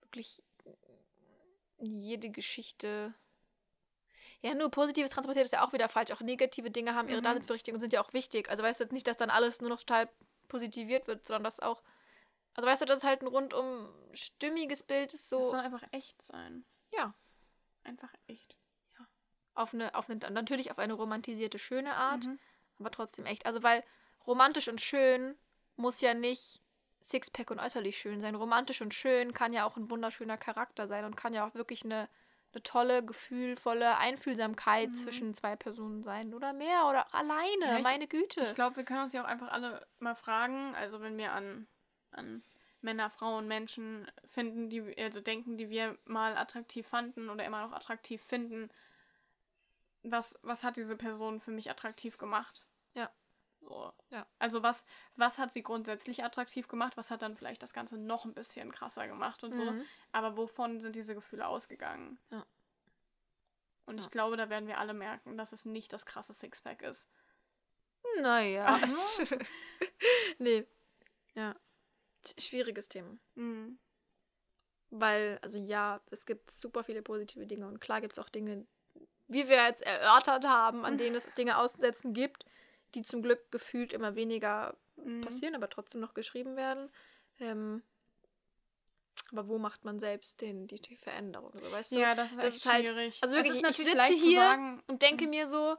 wirklich 0.00 0.42
jede 1.78 2.30
Geschichte. 2.30 3.14
Ja, 4.42 4.54
nur 4.54 4.70
Positives 4.70 5.10
transportiert 5.12 5.44
ist 5.46 5.52
ja 5.52 5.64
auch 5.66 5.72
wieder 5.72 5.88
falsch. 5.88 6.10
Auch 6.10 6.20
negative 6.20 6.70
Dinge 6.70 6.94
haben 6.94 7.08
ihre 7.08 7.20
Mhm. 7.20 7.24
Daseinsberechtigung 7.24 7.76
und 7.76 7.80
sind 7.80 7.92
ja 7.92 8.00
auch 8.02 8.12
wichtig. 8.12 8.48
Also 8.48 8.62
weißt 8.62 8.80
du 8.80 8.84
nicht, 8.92 9.06
dass 9.06 9.16
dann 9.16 9.30
alles 9.30 9.60
nur 9.60 9.70
noch 9.70 9.80
total 9.80 10.08
positiviert 10.48 11.06
wird, 11.06 11.26
sondern 11.26 11.44
dass 11.44 11.60
auch. 11.60 11.82
Also 12.56 12.68
weißt 12.68 12.82
du, 12.82 12.86
dass 12.86 12.98
es 12.98 13.04
halt 13.04 13.22
ein 13.22 13.26
rundum 13.28 13.88
stimmiges 14.14 14.82
Bild 14.82 15.12
ist, 15.12 15.28
so 15.28 15.42
Es 15.42 15.50
soll 15.50 15.60
einfach 15.60 15.82
echt 15.92 16.20
sein. 16.22 16.64
Ja. 16.92 17.14
Einfach 17.84 18.12
echt. 18.26 18.56
auf 19.54 19.72
eine, 19.72 19.94
auf 19.94 20.10
eine, 20.10 20.18
natürlich 20.30 20.70
auf 20.70 20.78
eine 20.78 20.92
romantisierte, 20.92 21.58
schöne 21.58 21.94
Art, 21.94 22.24
Mhm. 22.24 22.38
aber 22.78 22.90
trotzdem 22.90 23.24
echt. 23.24 23.46
Also 23.46 23.62
weil 23.62 23.82
romantisch 24.26 24.68
und 24.68 24.82
schön 24.82 25.34
muss 25.76 26.00
ja 26.02 26.12
nicht 26.12 26.60
Sixpack 27.02 27.50
und 27.50 27.58
äußerlich 27.60 27.98
schön 27.98 28.20
sein. 28.20 28.34
Romantisch 28.34 28.82
und 28.82 28.92
schön 28.92 29.32
kann 29.32 29.54
ja 29.54 29.64
auch 29.64 29.76
ein 29.78 29.90
wunderschöner 29.90 30.36
Charakter 30.36 30.88
sein 30.88 31.04
und 31.06 31.16
kann 31.16 31.32
ja 31.32 31.46
auch 31.48 31.54
wirklich 31.54 31.84
eine, 31.84 32.08
eine 32.52 32.62
tolle, 32.64 33.02
gefühlvolle 33.04 33.96
Einfühlsamkeit 33.96 34.90
Mhm. 34.90 34.94
zwischen 34.94 35.34
zwei 35.34 35.56
Personen 35.56 36.02
sein 36.02 36.34
oder 36.34 36.52
mehr 36.52 36.86
oder 36.88 37.06
auch 37.06 37.14
alleine. 37.14 37.64
Ja, 37.66 37.76
ich- 37.78 37.82
meine 37.82 38.08
Güte. 38.08 38.42
Ich 38.42 38.54
glaube, 38.54 38.76
wir 38.76 38.84
können 38.84 39.04
uns 39.04 39.12
ja 39.14 39.22
auch 39.22 39.28
einfach 39.28 39.48
alle 39.48 39.86
mal 40.00 40.14
fragen, 40.16 40.74
also 40.74 41.00
wenn 41.00 41.16
wir 41.16 41.32
an, 41.32 41.66
an 42.10 42.42
Männer, 42.80 43.10
Frauen, 43.10 43.48
Menschen 43.48 44.10
finden, 44.26 44.68
die, 44.70 44.96
also 44.98 45.20
denken, 45.20 45.56
die 45.56 45.70
wir 45.70 45.98
mal 46.04 46.36
attraktiv 46.36 46.86
fanden 46.86 47.30
oder 47.30 47.44
immer 47.44 47.66
noch 47.66 47.72
attraktiv 47.72 48.22
finden, 48.22 48.70
was, 50.02 50.38
was 50.42 50.62
hat 50.62 50.76
diese 50.76 50.96
Person 50.96 51.40
für 51.40 51.50
mich 51.50 51.70
attraktiv 51.70 52.16
gemacht? 52.18 52.66
Ja. 52.94 53.10
So. 53.60 53.92
Ja. 54.10 54.26
Also 54.38 54.62
was, 54.62 54.84
was 55.16 55.38
hat 55.38 55.52
sie 55.52 55.62
grundsätzlich 55.62 56.22
attraktiv 56.22 56.68
gemacht? 56.68 56.96
Was 56.96 57.10
hat 57.10 57.22
dann 57.22 57.36
vielleicht 57.36 57.62
das 57.62 57.72
Ganze 57.72 57.96
noch 57.98 58.24
ein 58.24 58.34
bisschen 58.34 58.70
krasser 58.70 59.08
gemacht 59.08 59.42
und 59.42 59.56
so? 59.56 59.64
Mhm. 59.64 59.84
Aber 60.12 60.36
wovon 60.36 60.78
sind 60.78 60.94
diese 60.94 61.14
Gefühle 61.14 61.46
ausgegangen? 61.46 62.18
Ja. 62.30 62.46
Und 63.86 63.98
ich 63.98 64.04
Ja. 64.06 64.10
glaube, 64.10 64.36
da 64.36 64.48
werden 64.50 64.68
wir 64.68 64.78
alle 64.78 64.94
merken, 64.94 65.36
dass 65.36 65.52
es 65.52 65.64
nicht 65.64 65.92
das 65.92 66.06
krasse 66.06 66.32
Sixpack 66.32 66.82
ist. 66.82 67.08
Naja. 68.20 68.78
nee. 70.38 70.66
Ja. 71.34 71.56
Sch- 72.26 72.40
Schwieriges 72.40 72.88
Thema. 72.88 73.16
Mhm. 73.34 73.78
Weil, 74.90 75.38
also 75.42 75.58
ja, 75.58 76.00
es 76.10 76.26
gibt 76.26 76.50
super 76.50 76.84
viele 76.84 77.02
positive 77.02 77.46
Dinge 77.46 77.66
und 77.66 77.80
klar 77.80 78.00
gibt 78.00 78.14
es 78.16 78.24
auch 78.24 78.28
Dinge, 78.28 78.66
wie 79.28 79.48
wir 79.48 79.64
jetzt 79.66 79.82
erörtert 79.82 80.46
haben, 80.46 80.84
an 80.84 80.96
denen 80.98 81.16
es 81.16 81.26
Dinge 81.38 81.58
auszusetzen 81.58 82.12
gibt, 82.14 82.44
die 82.94 83.02
zum 83.02 83.22
Glück 83.22 83.50
gefühlt 83.50 83.92
immer 83.92 84.14
weniger 84.14 84.76
Mhm. 84.98 85.20
passieren, 85.20 85.54
aber 85.54 85.68
trotzdem 85.68 86.00
noch 86.00 86.14
geschrieben 86.14 86.56
werden. 86.56 86.88
Ähm, 87.38 87.82
aber 89.30 89.46
wo 89.48 89.58
macht 89.58 89.84
man 89.84 89.98
selbst 90.00 90.40
den, 90.40 90.68
die, 90.68 90.80
die 90.80 90.96
Veränderung? 90.96 91.52
So, 91.54 91.70
weißt 91.70 91.92
du? 91.92 91.96
Ja, 91.98 92.14
das 92.14 92.32
ist 92.32 92.42
das 92.42 92.56
ist 92.56 92.66
halt- 92.66 92.82
schwierig. 92.86 93.18
also 93.22 93.34
wirklich, 93.36 93.50
es 93.50 93.56
ist 93.56 93.62
ich 93.62 93.62
natürlich 93.62 93.90
sitze 93.90 93.96
leicht 93.98 94.20
hier 94.22 94.38
sagen. 94.40 94.82
und 94.86 95.02
denke 95.02 95.26
mir 95.26 95.46
so, 95.48 95.76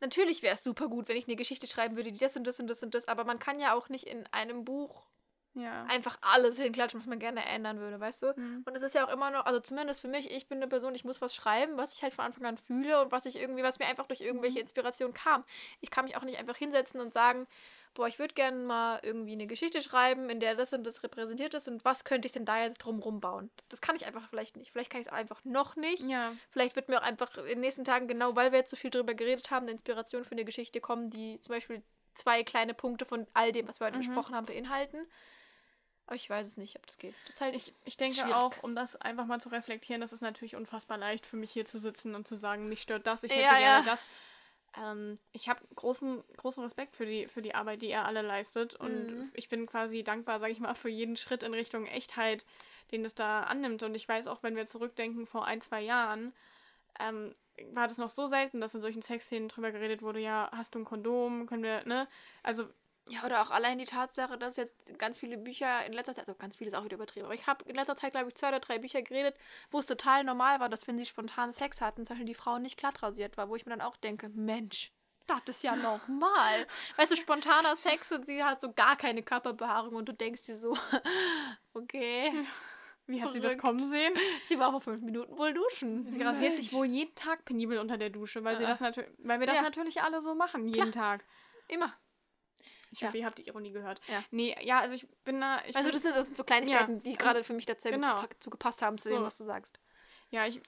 natürlich 0.00 0.40
wäre 0.42 0.54
es 0.54 0.62
super 0.64 0.88
gut, 0.88 1.08
wenn 1.08 1.16
ich 1.18 1.26
eine 1.26 1.36
Geschichte 1.36 1.66
schreiben 1.66 1.96
würde, 1.96 2.10
die 2.10 2.18
das 2.18 2.36
und 2.38 2.46
das 2.46 2.58
und 2.58 2.68
das 2.68 2.82
und 2.82 2.94
das, 2.94 3.06
aber 3.08 3.24
man 3.24 3.38
kann 3.38 3.60
ja 3.60 3.74
auch 3.74 3.90
nicht 3.90 4.04
in 4.06 4.26
einem 4.28 4.64
Buch 4.64 5.06
Ja. 5.54 5.84
einfach 5.84 6.18
alles 6.20 6.58
hinklatschen, 6.58 7.00
was 7.00 7.06
man 7.06 7.18
gerne 7.18 7.44
ändern 7.44 7.80
würde, 7.80 7.98
weißt 7.98 8.22
du? 8.22 8.32
Mhm. 8.36 8.62
Und 8.64 8.76
es 8.76 8.82
ist 8.82 8.94
ja 8.94 9.06
auch 9.06 9.12
immer 9.12 9.30
noch, 9.30 9.44
also 9.46 9.58
zumindest 9.60 10.00
für 10.00 10.08
mich, 10.08 10.30
ich 10.30 10.46
bin 10.48 10.58
eine 10.58 10.68
Person, 10.68 10.94
ich 10.94 11.04
muss 11.04 11.20
was 11.20 11.34
schreiben, 11.34 11.76
was 11.76 11.94
ich 11.94 12.02
halt 12.02 12.14
von 12.14 12.24
Anfang 12.26 12.46
an 12.46 12.58
fühle 12.58 13.02
und 13.02 13.10
was 13.10 13.26
ich 13.26 13.36
irgendwie, 13.40 13.62
was 13.62 13.78
mir 13.78 13.86
einfach 13.86 14.06
durch 14.06 14.20
irgendwelche 14.20 14.60
Inspirationen 14.60 15.14
kam. 15.14 15.44
Ich 15.80 15.90
kann 15.90 16.04
mich 16.04 16.16
auch 16.16 16.22
nicht 16.22 16.38
einfach 16.38 16.56
hinsetzen 16.56 17.00
und 17.00 17.12
sagen, 17.12 17.46
boah, 17.94 18.06
ich 18.06 18.18
würde 18.20 18.34
gerne 18.34 18.56
mal 18.58 19.00
irgendwie 19.02 19.32
eine 19.32 19.46
Geschichte 19.48 19.82
schreiben, 19.82 20.30
in 20.30 20.38
der 20.38 20.54
das 20.54 20.72
und 20.72 20.84
das 20.84 21.02
repräsentiert 21.02 21.54
ist 21.54 21.66
und 21.66 21.84
was 21.84 22.04
könnte 22.04 22.26
ich 22.26 22.32
denn 22.32 22.44
da 22.44 22.62
jetzt 22.62 22.78
drumrum 22.78 23.20
bauen? 23.20 23.50
Das 23.70 23.80
kann 23.80 23.96
ich 23.96 24.06
einfach 24.06 24.28
vielleicht 24.28 24.56
nicht. 24.56 24.70
Vielleicht 24.70 24.90
kann 24.90 25.00
ich 25.00 25.08
es 25.08 25.12
einfach 25.12 25.44
noch 25.44 25.74
nicht. 25.74 26.04
Ja. 26.04 26.32
Vielleicht 26.50 26.76
wird 26.76 26.88
mir 26.88 26.98
auch 26.98 27.02
einfach 27.04 27.36
in 27.38 27.46
den 27.46 27.60
nächsten 27.60 27.84
Tagen, 27.84 28.06
genau 28.06 28.36
weil 28.36 28.52
wir 28.52 28.58
jetzt 28.60 28.70
so 28.70 28.76
viel 28.76 28.90
drüber 28.90 29.14
geredet 29.14 29.50
haben, 29.50 29.64
eine 29.64 29.72
Inspiration 29.72 30.24
für 30.24 30.32
eine 30.32 30.44
Geschichte 30.44 30.80
kommen, 30.80 31.10
die 31.10 31.40
zum 31.40 31.54
Beispiel 31.54 31.82
zwei 32.14 32.44
kleine 32.44 32.74
Punkte 32.74 33.04
von 33.04 33.26
all 33.34 33.50
dem, 33.52 33.66
was 33.66 33.80
wir 33.80 33.86
heute 33.86 33.96
Mhm. 33.98 34.02
besprochen 34.06 34.34
haben, 34.36 34.46
beinhalten. 34.46 35.06
Aber 36.08 36.16
ich 36.16 36.28
weiß 36.28 36.46
es 36.46 36.56
nicht, 36.56 36.76
ob 36.76 36.86
das 36.86 36.96
geht. 36.96 37.14
Das 37.26 37.40
halt 37.42 37.54
Ich, 37.54 37.74
ich 37.84 37.98
denke 37.98 38.14
schwierig. 38.22 38.34
auch, 38.34 38.62
um 38.64 38.74
das 38.74 38.96
einfach 38.96 39.26
mal 39.26 39.40
zu 39.40 39.50
reflektieren, 39.50 40.00
das 40.00 40.14
ist 40.14 40.22
natürlich 40.22 40.56
unfassbar 40.56 40.96
leicht 40.96 41.26
für 41.26 41.36
mich 41.36 41.50
hier 41.52 41.66
zu 41.66 41.78
sitzen 41.78 42.14
und 42.14 42.26
zu 42.26 42.34
sagen, 42.34 42.68
mich 42.68 42.80
stört 42.80 43.06
das, 43.06 43.24
ich 43.24 43.30
hätte 43.32 43.42
Ja, 43.42 43.58
gerne 43.58 43.78
ja. 43.78 43.82
das. 43.84 44.06
Ähm, 44.82 45.18
ich 45.32 45.50
habe 45.50 45.60
großen, 45.74 46.24
großen 46.38 46.62
Respekt 46.62 46.96
für 46.96 47.04
die, 47.04 47.28
für 47.28 47.42
die 47.42 47.54
Arbeit, 47.54 47.82
die 47.82 47.90
ihr 47.90 48.04
alle 48.06 48.22
leistet. 48.22 48.74
Und 48.74 49.08
Mhm. 49.08 49.30
ich 49.34 49.50
bin 49.50 49.66
quasi 49.66 50.02
dankbar, 50.02 50.40
sage 50.40 50.52
ich 50.52 50.60
mal, 50.60 50.74
für 50.74 50.88
jeden 50.88 51.16
Schritt 51.18 51.42
in 51.42 51.52
Richtung 51.52 51.86
Echtheit, 51.86 52.46
den 52.90 53.04
es 53.04 53.14
da 53.14 53.42
annimmt. 53.42 53.82
Und 53.82 53.94
ich 53.94 54.08
weiß 54.08 54.28
auch, 54.28 54.42
wenn 54.42 54.56
wir 54.56 54.64
zurückdenken 54.64 55.26
vor 55.26 55.44
ein, 55.44 55.60
zwei 55.60 55.82
Jahren, 55.82 56.32
ähm, 57.00 57.34
war 57.72 57.86
das 57.88 57.98
noch 57.98 58.10
so 58.10 58.24
selten, 58.26 58.60
dass 58.62 58.74
in 58.74 58.80
solchen 58.82 59.02
Sexszenen 59.02 59.48
drüber 59.48 59.72
geredet 59.72 60.00
wurde, 60.00 60.20
ja, 60.20 60.48
hast 60.52 60.74
du 60.74 60.78
ein 60.78 60.84
Kondom, 60.86 61.46
können 61.46 61.62
wir, 61.64 61.84
ne? 61.86 62.08
Also 62.42 62.66
Ja, 63.10 63.24
oder 63.24 63.42
auch 63.42 63.50
allein 63.50 63.78
die 63.78 63.84
Tatsache, 63.84 64.36
dass 64.38 64.56
jetzt 64.56 64.74
ganz 64.98 65.16
viele 65.18 65.38
Bücher 65.38 65.84
in 65.86 65.92
letzter 65.92 66.14
Zeit, 66.14 66.28
also 66.28 66.38
ganz 66.38 66.56
viele 66.56 66.68
ist 66.68 66.74
auch 66.76 66.84
wieder 66.84 66.96
übertrieben, 66.96 67.24
aber 67.26 67.34
ich 67.34 67.46
habe 67.46 67.64
in 67.68 67.74
letzter 67.74 67.96
Zeit, 67.96 68.12
glaube 68.12 68.28
ich, 68.28 68.34
zwei 68.34 68.48
oder 68.48 68.60
drei 68.60 68.78
Bücher 68.78 69.02
geredet, 69.02 69.34
wo 69.70 69.78
es 69.78 69.86
total 69.86 70.24
normal 70.24 70.60
war, 70.60 70.68
dass 70.68 70.86
wenn 70.86 70.98
sie 70.98 71.06
spontan 71.06 71.52
Sex 71.52 71.80
hatten, 71.80 72.04
zum 72.04 72.14
Beispiel 72.14 72.26
die 72.26 72.34
Frau 72.34 72.58
nicht 72.58 72.76
glatt 72.76 73.02
rasiert 73.02 73.36
war, 73.36 73.48
wo 73.48 73.56
ich 73.56 73.64
mir 73.66 73.70
dann 73.70 73.80
auch 73.80 73.96
denke, 73.96 74.28
Mensch, 74.28 74.92
das 75.26 75.40
ist 75.56 75.62
ja 75.62 75.76
normal. 75.76 76.66
weißt 76.96 77.12
du, 77.12 77.16
spontaner 77.16 77.76
Sex 77.76 78.12
und 78.12 78.24
sie 78.26 78.42
hat 78.44 78.60
so 78.60 78.72
gar 78.72 78.96
keine 78.96 79.22
Körperbehaarung 79.22 79.94
und 79.94 80.06
du 80.08 80.12
denkst 80.14 80.46
dir 80.46 80.56
so, 80.56 80.76
okay, 81.74 82.32
wie 83.06 83.22
hat 83.22 83.32
sie 83.32 83.40
das 83.40 83.52
Verrückt. 83.52 83.60
kommen 83.62 83.80
sehen? 83.80 84.12
sie 84.44 84.58
war 84.58 84.70
vor 84.70 84.80
fünf 84.80 85.02
Minuten 85.02 85.36
wohl 85.36 85.54
duschen. 85.54 86.10
Sie 86.10 86.22
rasiert 86.22 86.56
sich 86.56 86.72
wohl 86.72 86.86
jeden 86.86 87.14
Tag 87.14 87.44
penibel 87.44 87.78
unter 87.78 87.96
der 87.96 88.10
Dusche, 88.10 88.44
weil 88.44 88.56
sie 88.56 88.64
Ja. 88.64 88.68
das 88.70 88.80
natürlich, 88.80 89.10
weil 89.18 89.40
wir 89.40 89.46
das 89.46 89.56
Ja. 89.56 89.62
natürlich 89.62 90.02
alle 90.02 90.20
so 90.20 90.34
machen, 90.34 90.66
jeden 90.68 90.92
Tag. 90.92 91.24
Immer. 91.68 91.92
Ich 92.90 93.00
Ja. 93.00 93.08
hoffe, 93.08 93.18
ihr 93.18 93.26
habt 93.26 93.38
die 93.38 93.46
Ironie 93.46 93.70
gehört. 93.72 94.00
Ja. 94.08 94.22
Nee, 94.30 94.56
ja, 94.62 94.80
also 94.80 94.94
ich 94.94 95.06
bin 95.24 95.40
da. 95.40 95.60
Ich 95.66 95.76
Also 95.76 95.90
das 95.90 96.02
sind, 96.02 96.14
das 96.16 96.26
sind 96.26 96.36
so 96.36 96.44
Kleinigkeiten, 96.44 96.96
Ja. 96.96 97.00
die 97.02 97.16
gerade 97.16 97.44
für 97.44 97.52
mich 97.52 97.66
dazu 97.66 97.88
Genau. 97.88 98.24
zu 98.40 98.50
gepasst 98.50 98.82
haben 98.82 98.98
zu 98.98 99.08
dem, 99.08 99.18
So. 99.18 99.24
was 99.24 99.36
du 99.36 99.44
sagst. 99.44 99.78
ja, 100.30 100.46
ich. 100.46 100.60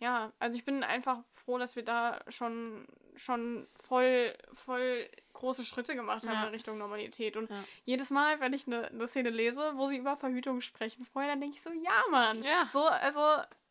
Ja, 0.00 0.32
also 0.38 0.56
ich 0.58 0.64
bin 0.64 0.82
einfach 0.82 1.18
froh, 1.34 1.58
dass 1.58 1.76
wir 1.76 1.84
da 1.84 2.20
schon, 2.28 2.86
schon 3.16 3.68
voll, 3.78 4.34
voll 4.54 5.06
große 5.34 5.62
Schritte 5.62 5.94
gemacht 5.94 6.26
haben 6.26 6.34
Ja. 6.34 6.44
in 6.46 6.50
Richtung 6.54 6.78
Normalität. 6.78 7.36
Und 7.36 7.50
Ja. 7.50 7.62
jedes 7.84 8.08
Mal, 8.10 8.40
wenn 8.40 8.54
ich 8.54 8.66
eine, 8.66 8.86
eine 8.88 9.06
Szene 9.08 9.28
lese, 9.28 9.72
wo 9.76 9.88
sie 9.88 9.98
über 9.98 10.16
Verhütung 10.16 10.62
sprechen, 10.62 11.04
vorher, 11.04 11.30
dann 11.32 11.40
denke 11.42 11.56
ich 11.56 11.62
so, 11.62 11.70
ja, 11.70 12.02
Mann. 12.10 12.42
Ja. 12.42 12.66
So, 12.66 12.82
also, 12.86 13.20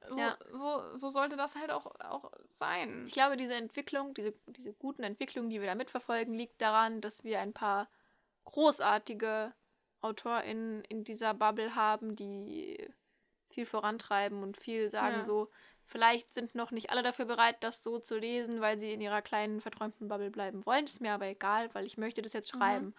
so, 0.10 0.20
Ja. 0.22 0.38
so, 0.52 0.98
so 0.98 1.10
sollte 1.10 1.38
das 1.38 1.56
halt 1.56 1.72
auch, 1.72 1.86
auch 2.00 2.32
sein. 2.50 3.06
Ich 3.08 3.14
glaube, 3.14 3.38
diese 3.38 3.54
Entwicklung, 3.56 4.14
diese, 4.14 4.34
diese 4.48 4.74
guten 4.74 5.04
Entwicklungen, 5.04 5.50
die 5.50 5.60
wir 5.62 5.68
da 5.68 5.76
mitverfolgen, 5.76 6.34
liegt 6.34 6.62
daran, 6.62 7.02
dass 7.02 7.24
wir 7.24 7.40
ein 7.40 7.54
paar 7.54 7.88
großartige 8.46 9.54
AutorInnen 10.02 10.84
in 10.86 11.04
dieser 11.04 11.34
Bubble 11.34 11.76
haben, 11.76 12.16
die 12.16 12.90
viel 13.50 13.66
vorantreiben 13.66 14.44
und 14.44 14.58
viel 14.58 14.90
sagen 14.90 15.18
Ja. 15.18 15.24
so, 15.24 15.50
vielleicht 15.86 16.34
sind 16.34 16.56
noch 16.56 16.72
nicht 16.72 16.90
alle 16.92 17.04
dafür 17.04 17.26
bereit, 17.26 17.64
das 17.64 17.84
so 17.84 18.00
zu 18.00 18.18
lesen, 18.18 18.62
weil 18.62 18.78
sie 18.78 18.94
in 18.94 19.02
ihrer 19.02 19.22
kleinen, 19.22 19.60
verträumten 19.62 20.08
Bubble 20.08 20.30
bleiben 20.30 20.66
wollen. 20.66 20.86
Ist 20.86 21.02
mir 21.02 21.14
aber 21.14 21.26
egal, 21.28 21.74
weil 21.74 21.86
ich 21.86 21.98
möchte 21.98 22.22
das 22.22 22.34
jetzt 22.34 22.54
Mhm. 22.54 22.60
schreiben. 22.60 22.96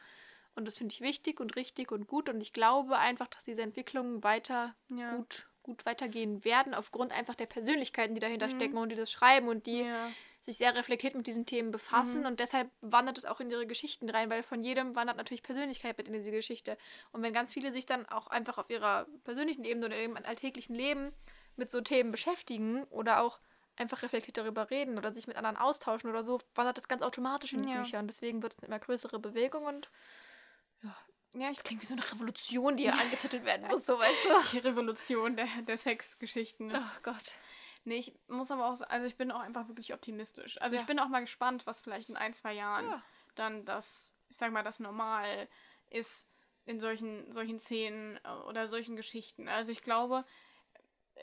Und 0.57 0.67
das 0.67 0.77
finde 0.77 0.93
ich 0.93 1.01
wichtig 1.01 1.41
und 1.41 1.55
richtig 1.57 1.93
und 1.93 2.07
gut. 2.09 2.29
Und 2.29 2.41
ich 2.41 2.53
glaube 2.53 2.99
einfach, 2.99 3.29
dass 3.29 3.45
diese 3.45 3.63
Entwicklungen 3.63 4.23
weiter 4.25 4.75
Ja. 4.89 5.15
gut, 5.17 5.47
gut 5.63 5.85
weitergehen 5.87 6.45
werden, 6.45 6.75
aufgrund 6.75 7.13
einfach 7.13 7.35
der 7.35 7.47
Persönlichkeiten, 7.47 8.15
die 8.15 8.21
dahinter 8.21 8.47
Mhm. 8.47 8.51
stecken 8.51 8.79
und 8.79 8.91
die 8.91 8.97
das 8.97 9.11
schreiben 9.11 9.49
und 9.49 9.67
die 9.67 9.81
Ja. 9.85 10.15
sich 10.43 10.57
sehr 10.57 10.75
reflektiert 10.75 11.15
mit 11.15 11.27
diesen 11.27 11.45
Themen 11.45 11.71
befassen 11.71 12.21
Mhm. 12.21 12.27
und 12.27 12.41
deshalb 12.41 12.71
wandert 12.81 13.19
es 13.19 13.27
auch 13.27 13.41
in 13.41 13.51
ihre 13.51 13.67
Geschichten 13.67 14.09
rein, 14.09 14.31
weil 14.31 14.43
von 14.43 14.63
jedem 14.63 14.97
wandert 14.97 15.17
natürlich 15.19 15.43
Persönlichkeit 15.43 15.99
mit 15.99 16.07
in 16.09 16.15
diese 16.15 16.31
Geschichte. 16.31 16.79
Und 17.13 17.23
wenn 17.23 17.33
ganz 17.35 17.53
viele 17.53 17.73
sich 17.73 17.85
dann 17.87 18.07
auch 18.07 18.27
einfach 18.29 18.57
auf 18.59 18.71
ihrer 18.71 19.07
persönlichen 19.25 19.65
Ebene 19.65 19.87
oder 19.87 20.03
im 20.03 20.17
alltäglichen 20.17 20.75
Leben 20.75 21.13
mit 21.57 21.71
so 21.71 21.81
Themen 21.83 22.11
beschäftigen 22.11 22.85
oder 22.85 23.21
auch 23.23 23.41
einfach 23.77 24.03
reflektiert 24.03 24.39
darüber 24.39 24.71
reden 24.71 24.99
oder 24.99 25.13
sich 25.13 25.27
mit 25.27 25.37
anderen 25.37 25.57
austauschen 25.57 26.09
oder 26.11 26.23
so, 26.23 26.39
wandert 26.55 26.79
das 26.79 26.89
ganz 26.89 27.03
automatisch 27.03 27.53
in 27.55 27.63
die 27.63 27.69
Ja. 27.69 27.79
Bücher 27.79 27.99
und 27.99 28.07
deswegen 28.09 28.43
wird 28.43 28.55
es 28.55 28.59
eine 28.61 28.67
immer 28.69 28.79
größere 28.79 29.19
Bewegung 29.19 29.65
und 29.65 29.91
ja, 30.83 30.97
Ja, 31.35 31.49
ich 31.51 31.57
Das 31.59 31.65
klingt 31.65 31.83
wie 31.83 31.87
so 31.87 31.95
eine 31.95 32.13
Revolution, 32.13 32.77
die 32.77 32.85
hier 32.85 32.99
angezettelt 32.99 33.45
werden 33.45 33.67
muss, 33.69 33.87
so 33.87 33.99
weißt 33.99 34.25
du. 34.25 34.51
die 34.53 34.59
Revolution 34.67 35.37
der, 35.37 35.47
der 35.63 35.79
Sexgeschichten. 35.79 36.75
Oh 36.75 37.01
Gott. 37.03 37.33
Nee, 37.85 37.97
ich 37.97 38.13
muss 38.29 38.51
aber 38.51 38.67
auch, 38.67 38.81
also 38.89 39.07
ich 39.07 39.17
bin 39.17 39.31
auch 39.31 39.41
einfach 39.41 39.69
wirklich 39.69 39.95
optimistisch. 39.95 40.61
Also 40.61 40.77
Ja. 40.77 40.83
ich 40.83 40.87
bin 40.87 40.99
auch 40.99 41.09
mal 41.09 41.21
gespannt, 41.21 41.67
was 41.67 41.81
vielleicht 41.81 42.09
in 42.09 42.17
ein, 42.17 42.35
zwei 42.35 42.53
Jahren 42.53 42.87
Ja. 42.87 43.03
dann 43.37 43.65
das, 43.65 44.15
ich 44.29 44.37
sag 44.37 44.53
mal, 44.53 44.63
das 44.65 44.81
Normal 44.81 45.49
ist 45.89 46.27
in 46.67 46.79
solchen, 46.81 47.31
solchen 47.33 47.59
Szenen 47.59 48.19
äh, 48.25 48.29
oder 48.49 48.69
solchen 48.69 48.97
Geschichten. 48.97 49.49
Also 49.49 49.73
ich 49.73 49.83
glaube, 49.83 50.25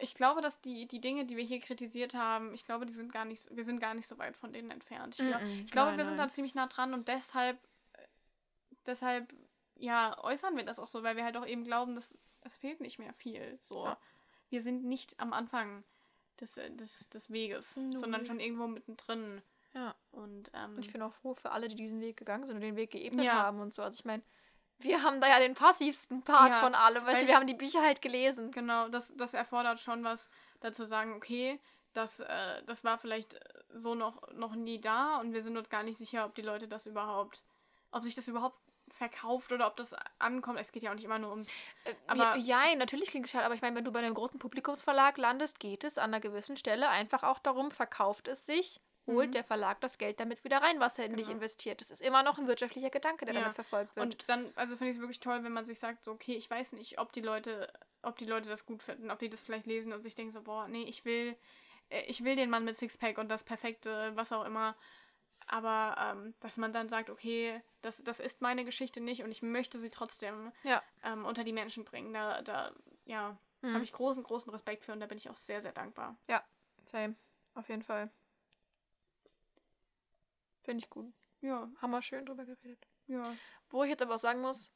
ich 0.01 0.16
glaube, 0.16 0.41
dass 0.41 0.62
die, 0.62 0.88
die 0.88 1.01
Dinge, 1.01 1.26
die 1.26 1.38
wir 1.38 1.43
hier 1.43 1.60
kritisiert 1.60 2.16
haben, 2.16 2.53
ich 2.53 2.66
glaube, 2.66 2.86
die 2.86 2.93
sind 2.93 3.12
gar 3.12 3.26
nicht, 3.26 3.41
so- 3.41 3.55
wir 3.55 3.64
sind 3.64 3.80
gar 3.80 3.93
nicht 3.93 4.08
so 4.08 4.18
weit 4.18 4.36
von 4.38 4.51
denen 4.53 4.72
entfernt. 4.72 5.20
Ich, 5.20 5.26
glaub, 5.28 5.41
Mm-mm. 5.41 5.64
ich 5.66 5.72
glaube, 5.72 5.89
Nein, 5.91 5.97
wir 5.99 6.05
sind 6.05 6.16
nein. 6.18 6.28
da 6.28 6.34
ziemlich 6.34 6.55
nah 6.55 6.68
dran 6.68 6.93
und 6.93 7.08
deshalb, 7.08 7.58
äh, 7.93 8.08
deshalb, 8.86 9.34
ja, 9.80 10.17
äußern 10.23 10.55
wir 10.57 10.63
das 10.65 10.80
auch 10.80 10.88
so, 10.88 11.03
weil 11.03 11.15
wir 11.15 11.23
halt 11.23 11.38
auch 11.38 11.45
eben 11.45 11.63
glauben, 11.63 11.95
dass 11.95 12.15
es 12.41 12.57
fehlt 12.57 12.80
nicht 12.82 12.99
mehr 12.99 13.13
viel. 13.13 13.57
So, 13.61 13.86
Ja. 13.86 13.97
wir 14.49 14.61
sind 14.61 14.84
nicht 14.86 15.19
am 15.19 15.34
Anfang 15.34 15.84
des, 16.39 16.57
äh, 16.57 16.69
des, 16.71 17.09
des 17.09 17.30
Weges, 17.32 17.78
Null. 17.78 17.93
sondern 17.93 18.25
schon 18.25 18.39
irgendwo 18.39 18.67
mittendrin. 18.67 19.41
Ja. 19.73 19.95
Und 20.11 20.49
ähm, 20.53 20.78
ich 20.80 20.91
bin 20.91 21.01
auch 21.01 21.13
froh 21.13 21.34
für 21.34 21.51
alle, 21.51 21.67
die 21.67 21.75
diesen 21.75 21.99
Weg 22.01 22.17
gegangen 22.17 22.45
sind 22.45 22.55
und 22.55 22.61
den 22.61 22.75
Weg 22.75 22.91
geebnet 22.91 23.25
Ja. 23.25 23.34
haben 23.34 23.59
und 23.59 23.73
so. 23.73 23.82
Also 23.84 23.99
ich 23.99 24.05
meine, 24.05 24.23
wir 24.80 25.01
haben 25.03 25.19
da 25.21 25.28
ja 25.28 25.39
den 25.39 25.55
passivsten 25.55 26.21
Part 26.23 26.49
Ja, 26.51 26.59
von 26.61 26.75
allem. 26.75 27.05
Weil 27.05 27.21
ich- 27.23 27.28
wir 27.30 27.36
haben 27.36 27.47
die 27.47 27.53
Bücher 27.55 27.82
halt 27.82 28.01
gelesen. 28.01 28.51
genau, 28.51 28.88
das, 28.89 29.15
das 29.15 29.34
erfordert 29.34 29.80
schon 29.80 30.03
was, 30.03 30.30
dazu 30.59 30.84
sagen, 30.86 31.13
okay, 31.13 31.59
das, 31.93 32.19
äh, 32.19 32.63
das 32.65 32.84
war 32.84 32.97
vielleicht 32.99 33.34
äh, 33.34 33.39
so 33.73 33.95
noch, 33.95 34.32
noch 34.34 34.53
nie 34.55 34.80
da 34.80 35.17
und 35.17 35.34
wir 35.34 35.41
sind 35.41 35.57
uns 35.57 35.69
gar 35.69 35.82
nicht 35.84 35.97
sicher, 35.97 36.25
ob 36.25 36.36
die 36.36 36.43
Leute 36.43 36.67
das 36.67 36.86
überhaupt, 36.86 37.43
ob 37.91 38.03
sich 38.03 38.13
das 38.15 38.28
überhaupt 38.28 38.59
verkauft 38.89 39.51
oder 39.51 39.67
ob 39.67 39.75
das 39.77 39.95
ankommt. 40.19 40.59
Es 40.59 40.71
geht 40.71 40.83
ja 40.83 40.91
auch 40.91 40.95
nicht 40.95 41.03
immer 41.05 41.19
nur 41.19 41.31
ums. 41.31 41.63
Aber 42.07 42.27
Aber- 42.27 42.39
ja, 42.39 42.73
natürlich 42.75 43.09
klingt 43.09 43.25
es 43.25 43.31
schade, 43.31 43.45
aber 43.45 43.55
ich 43.55 43.61
meine, 43.61 43.75
wenn 43.75 43.85
du 43.85 43.91
bei 43.91 43.99
einem 43.99 44.13
großen 44.13 44.39
Publikumsverlag 44.39 45.17
landest, 45.17 45.59
geht 45.59 45.83
es 45.83 45.97
an 45.97 46.11
einer 46.13 46.19
gewissen 46.19 46.57
Stelle 46.57 46.89
einfach 46.89 47.23
auch 47.23 47.39
darum, 47.39 47.71
verkauft 47.71 48.27
es 48.27 48.45
sich, 48.45 48.79
holt 49.05 49.27
Mhm. 49.29 49.31
der 49.33 49.43
Verlag 49.43 49.79
das 49.81 49.97
Geld 49.97 50.19
damit 50.19 50.43
wieder 50.43 50.61
rein, 50.61 50.79
was 50.79 50.97
er 50.99 51.05
in 51.05 51.15
dich 51.15 51.27
Genau. 51.27 51.35
investiert. 51.35 51.79
Das 51.81 51.91
ist 51.91 52.01
immer 52.01 52.23
noch 52.23 52.38
ein 52.38 52.47
wirtschaftlicher 52.47 52.89
Gedanke, 52.89 53.25
der 53.25 53.33
Ja. 53.35 53.41
damit 53.41 53.55
verfolgt 53.55 53.95
wird. 53.95 54.05
Und 54.05 54.29
dann, 54.29 54.51
also 54.55 54.75
finde 54.75 54.89
ich 54.91 54.95
es 54.97 55.01
wirklich 55.01 55.19
toll, 55.19 55.43
wenn 55.43 55.53
man 55.53 55.65
sich 55.65 55.79
sagt, 55.79 56.03
so, 56.05 56.11
okay, 56.11 56.33
ich 56.35 56.49
weiß 56.49 56.73
nicht, 56.73 56.99
ob 56.99 57.13
die 57.13 57.21
Leute, 57.21 57.71
ob 58.01 58.17
die 58.17 58.25
Leute 58.25 58.49
das 58.49 58.65
gut 58.65 58.83
finden, 58.83 59.11
ob 59.11 59.19
die 59.19 59.29
das 59.29 59.41
vielleicht 59.41 59.65
lesen 59.65 59.93
und 59.93 60.01
sich 60.03 60.15
denken 60.15 60.31
so, 60.31 60.41
boah, 60.41 60.67
nee, 60.67 60.83
ich 60.83 61.05
will, 61.05 61.38
äh, 61.89 62.01
ich 62.07 62.23
will 62.23 62.35
den 62.35 62.49
Mann 62.49 62.65
mit 62.65 62.75
Sixpack 62.75 63.17
und 63.17 63.29
das 63.29 63.43
perfekte, 63.43 64.11
was 64.15 64.31
auch 64.33 64.43
immer. 64.45 64.75
Aber 65.48 65.95
ähm, 66.00 66.34
dass 66.41 66.58
man 66.58 66.74
dann 66.74 66.89
sagt, 66.89 67.10
okay, 67.10 67.62
das, 67.82 68.04
das 68.04 68.20
ist 68.20 68.41
meine 68.41 68.66
Geschichte 68.66 69.00
nicht 69.00 69.24
und 69.24 69.32
ich 69.32 69.41
möchte 69.41 69.78
sie 69.78 69.89
trotzdem 69.89 70.52
ja. 70.64 70.84
ähm, 71.04 71.26
unter 71.26 71.43
die 71.45 71.54
Menschen 71.54 71.86
bringen. 71.86 72.14
Da, 72.14 72.41
da 72.41 72.72
ja, 73.06 73.38
Mhm. 73.62 73.74
habe 73.74 73.84
ich 73.84 73.91
großen, 73.91 74.22
großen 74.24 74.52
Respekt 74.52 74.86
für 74.86 74.91
und 74.93 75.00
da 75.00 75.08
bin 75.08 75.18
ich 75.18 75.30
auch 75.32 75.36
sehr, 75.36 75.64
sehr 75.64 75.72
dankbar. 75.72 76.16
Same. 76.86 77.16
Auf 77.56 77.68
jeden 77.70 77.82
Fall. 77.82 78.12
Finde 80.64 80.84
ich 80.84 80.89
gut. 80.89 81.12
Ja, 81.41 81.70
Haben 81.82 81.91
wir 81.91 82.02
schön 82.02 82.26
drüber 82.26 82.45
geredet. 82.45 82.86
ja. 83.08 83.36
Wo 83.70 83.84
ich 83.84 83.89
jetzt 83.89 84.02
aber 84.02 84.16
auch 84.16 84.20
sagen 84.20 84.41
muss, 84.41 84.72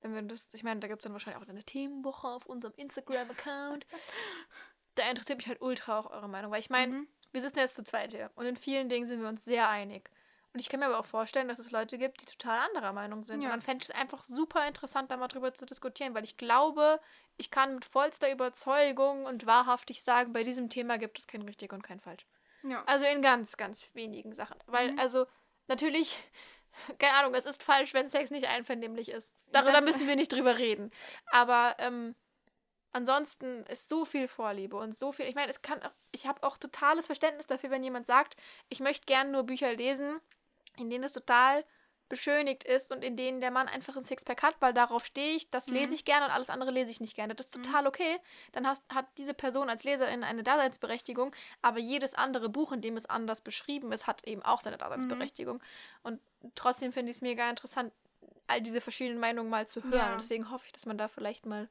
wenn 0.00 0.14
wir 0.14 0.22
das, 0.22 0.52
ich 0.52 0.64
meine, 0.64 0.80
da 0.80 0.88
gibt 0.88 1.00
es 1.00 1.04
dann 1.04 1.12
wahrscheinlich 1.12 1.42
auch 1.42 1.48
eine 1.48 1.64
Themenwoche 1.64 2.28
auf 2.28 2.44
unserem 2.46 2.74
Instagram-Account. 2.76 3.86
da 4.96 5.08
interessiert 5.08 5.38
mich 5.38 5.46
halt 5.48 5.62
ultra 5.62 5.98
auch 6.00 6.10
eure 6.10 6.28
Meinung, 6.28 6.50
weil 6.50 6.60
ich 6.60 6.70
meine, 6.70 6.92
Mhm. 6.92 7.08
wir 7.32 7.40
sitzen 7.40 7.60
jetzt 7.60 7.74
zu 7.76 7.84
zweit 7.84 8.10
hier 8.12 8.30
und 8.34 8.46
in 8.46 8.56
vielen 8.56 8.88
Dingen 8.88 9.06
sind 9.06 9.20
wir 9.22 9.28
uns 9.28 9.44
sehr 9.44 9.68
einig. 9.68 10.10
Und 10.54 10.60
ich 10.60 10.68
kann 10.68 10.78
mir 10.80 10.86
aber 10.86 11.00
auch 11.00 11.06
vorstellen, 11.06 11.48
dass 11.48 11.58
es 11.58 11.72
Leute 11.72 11.98
gibt, 11.98 12.20
die 12.22 12.26
total 12.26 12.60
anderer 12.60 12.92
Meinung 12.92 13.22
sind. 13.24 13.40
Ja. 13.42 13.48
Und 13.48 13.52
dann 13.52 13.60
fände 13.60 13.82
ich 13.82 13.90
es 13.90 13.94
einfach 13.94 14.24
super 14.24 14.66
interessant, 14.68 15.10
da 15.10 15.16
mal 15.16 15.26
drüber 15.28 15.52
zu 15.52 15.66
diskutieren, 15.66 16.14
weil 16.14 16.22
ich 16.24 16.36
glaube, 16.36 17.00
ich 17.36 17.50
kann 17.50 17.74
mit 17.74 17.84
vollster 17.84 18.30
Überzeugung 18.30 19.26
und 19.26 19.46
wahrhaftig 19.46 20.02
sagen, 20.02 20.32
bei 20.32 20.44
diesem 20.44 20.68
Thema 20.68 20.96
gibt 20.96 21.18
es 21.18 21.26
kein 21.26 21.42
richtig 21.42 21.72
und 21.72 21.82
kein 21.82 21.98
falsch. 22.00 22.24
Ja. 22.62 22.82
Also 22.86 23.04
in 23.04 23.20
ganz, 23.20 23.56
ganz 23.56 23.90
wenigen 23.94 24.32
Sachen. 24.32 24.56
Weil, 24.66 24.92
Mhm. 24.92 24.98
also, 25.00 25.26
natürlich, 25.66 26.16
keine 27.00 27.14
Ahnung, 27.18 27.34
es 27.34 27.46
ist 27.46 27.62
falsch, 27.64 27.92
wenn 27.92 28.08
Sex 28.08 28.30
nicht 28.30 28.46
einvernehmlich 28.46 29.08
ist. 29.10 29.36
Darüber 29.50 29.72
Das- 29.72 29.84
müssen 29.84 30.06
wir 30.06 30.14
nicht 30.16 30.32
drüber 30.32 30.56
reden. 30.56 30.92
Aber 31.32 31.74
ähm, 31.80 32.14
ansonsten 32.92 33.64
ist 33.64 33.88
so 33.88 34.04
viel 34.04 34.28
Vorliebe 34.28 34.76
und 34.76 34.94
so 34.94 35.10
viel. 35.12 35.26
Ich 35.26 35.34
meine, 35.34 35.50
es 35.50 35.62
kann 35.62 35.82
auch, 35.82 35.90
ich 36.12 36.26
habe 36.26 36.42
auch 36.44 36.58
totales 36.58 37.06
Verständnis 37.06 37.46
dafür, 37.48 37.70
wenn 37.70 37.82
jemand 37.82 38.06
sagt, 38.06 38.36
ich 38.68 38.78
möchte 38.80 39.06
gerne 39.06 39.30
nur 39.32 39.42
Bücher 39.42 39.72
lesen, 39.74 40.20
in 40.78 40.90
denen 40.90 41.04
es 41.04 41.12
total 41.12 41.64
beschönigt 42.10 42.64
ist 42.64 42.92
und 42.92 43.02
in 43.02 43.16
denen 43.16 43.40
der 43.40 43.50
Mann 43.50 43.66
einfach 43.66 43.96
ein 43.96 44.04
Sixpack 44.04 44.42
hat, 44.42 44.54
weil 44.60 44.74
darauf 44.74 45.06
stehe 45.06 45.36
ich, 45.36 45.50
das 45.50 45.68
lese 45.68 45.88
Mhm. 45.88 45.94
ich 45.94 46.04
gerne 46.04 46.26
und 46.26 46.32
alles 46.32 46.50
andere 46.50 46.70
lese 46.70 46.90
ich 46.90 47.00
nicht 47.00 47.16
gerne. 47.16 47.34
Das 47.34 47.46
ist 47.46 47.54
total 47.64 47.86
okay. 47.86 48.18
Dann 48.52 48.66
hast, 48.66 48.84
hat 48.92 49.06
diese 49.16 49.32
Person 49.32 49.70
als 49.70 49.84
Leserin 49.84 50.22
eine 50.22 50.42
Daseinsberechtigung, 50.42 51.34
aber 51.62 51.78
jedes 51.78 52.14
andere 52.14 52.50
Buch, 52.50 52.72
in 52.72 52.82
dem 52.82 52.96
es 52.98 53.06
anders 53.06 53.40
beschrieben 53.40 53.90
ist, 53.90 54.06
hat 54.06 54.22
eben 54.24 54.42
auch 54.42 54.60
seine 54.60 54.76
Daseinsberechtigung. 54.76 55.62
Und 56.02 56.20
trotzdem 56.54 56.92
finde 56.92 57.10
ich 57.10 57.16
es 57.16 57.22
mega 57.22 57.48
interessant, 57.48 57.90
all 58.48 58.60
diese 58.60 58.82
verschiedenen 58.82 59.18
Meinungen 59.18 59.48
mal 59.48 59.66
zu 59.66 59.82
hören. 59.82 59.94
Ja. 59.94 60.12
Und 60.12 60.20
deswegen 60.20 60.50
hoffe 60.50 60.66
ich, 60.66 60.72
dass 60.72 60.84
man 60.84 60.98
da 60.98 61.08
vielleicht 61.08 61.46
mal 61.46 61.70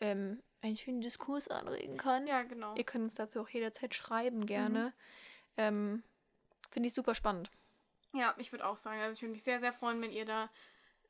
ähm, 0.00 0.42
einen 0.62 0.76
schönen 0.76 1.00
Diskurs 1.00 1.46
anregen 1.46 1.96
kann. 1.96 2.26
Ja, 2.26 2.42
genau. 2.42 2.74
Ihr 2.74 2.84
könnt 2.84 3.04
uns 3.04 3.14
dazu 3.14 3.40
auch 3.40 3.48
jederzeit 3.48 3.94
schreiben, 3.94 4.46
gerne. 4.46 4.92
Ähm, 5.56 6.02
finde 6.70 6.88
ich 6.88 6.94
super 6.94 7.14
spannend. 7.14 7.50
Ja, 8.14 8.34
ich 8.38 8.52
würde 8.52 8.66
auch 8.66 8.76
sagen, 8.76 9.00
also 9.00 9.14
ich 9.16 9.22
würde 9.22 9.32
mich 9.32 9.42
sehr, 9.42 9.58
sehr 9.58 9.72
freuen, 9.72 10.00
wenn 10.00 10.12
ihr 10.12 10.24
da 10.24 10.48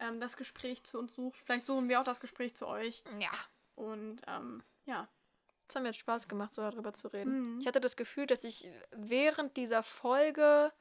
ähm, 0.01 0.21
das 0.21 0.37
Gespräch 0.37 0.83
zu 0.85 0.99
uns 0.99 1.15
sucht. 1.15 1.39
Vielleicht 1.45 1.67
suchen 1.67 1.89
wir 1.89 2.01
auch 2.01 2.05
das 2.05 2.21
Gespräch 2.21 2.55
zu 2.57 2.67
euch. 2.67 3.05
Ja. 3.21 3.31
Und 3.77 4.23
ähm, 4.27 4.63
ja. 4.87 5.09
Es 5.69 5.75
hat 5.77 5.83
mir 5.83 5.89
jetzt 5.89 5.99
Spaß 5.99 6.29
gemacht, 6.29 6.53
so 6.53 6.63
darüber 6.63 6.93
zu 6.93 7.09
reden. 7.09 7.41
Mhm. 7.55 7.61
Ich 7.61 7.67
hatte 7.67 7.81
das 7.81 7.97
Gefühl, 7.97 8.27
dass 8.27 8.45
ich 8.45 8.69
während 8.91 9.57
dieser 9.57 9.83
Folge 9.83 10.73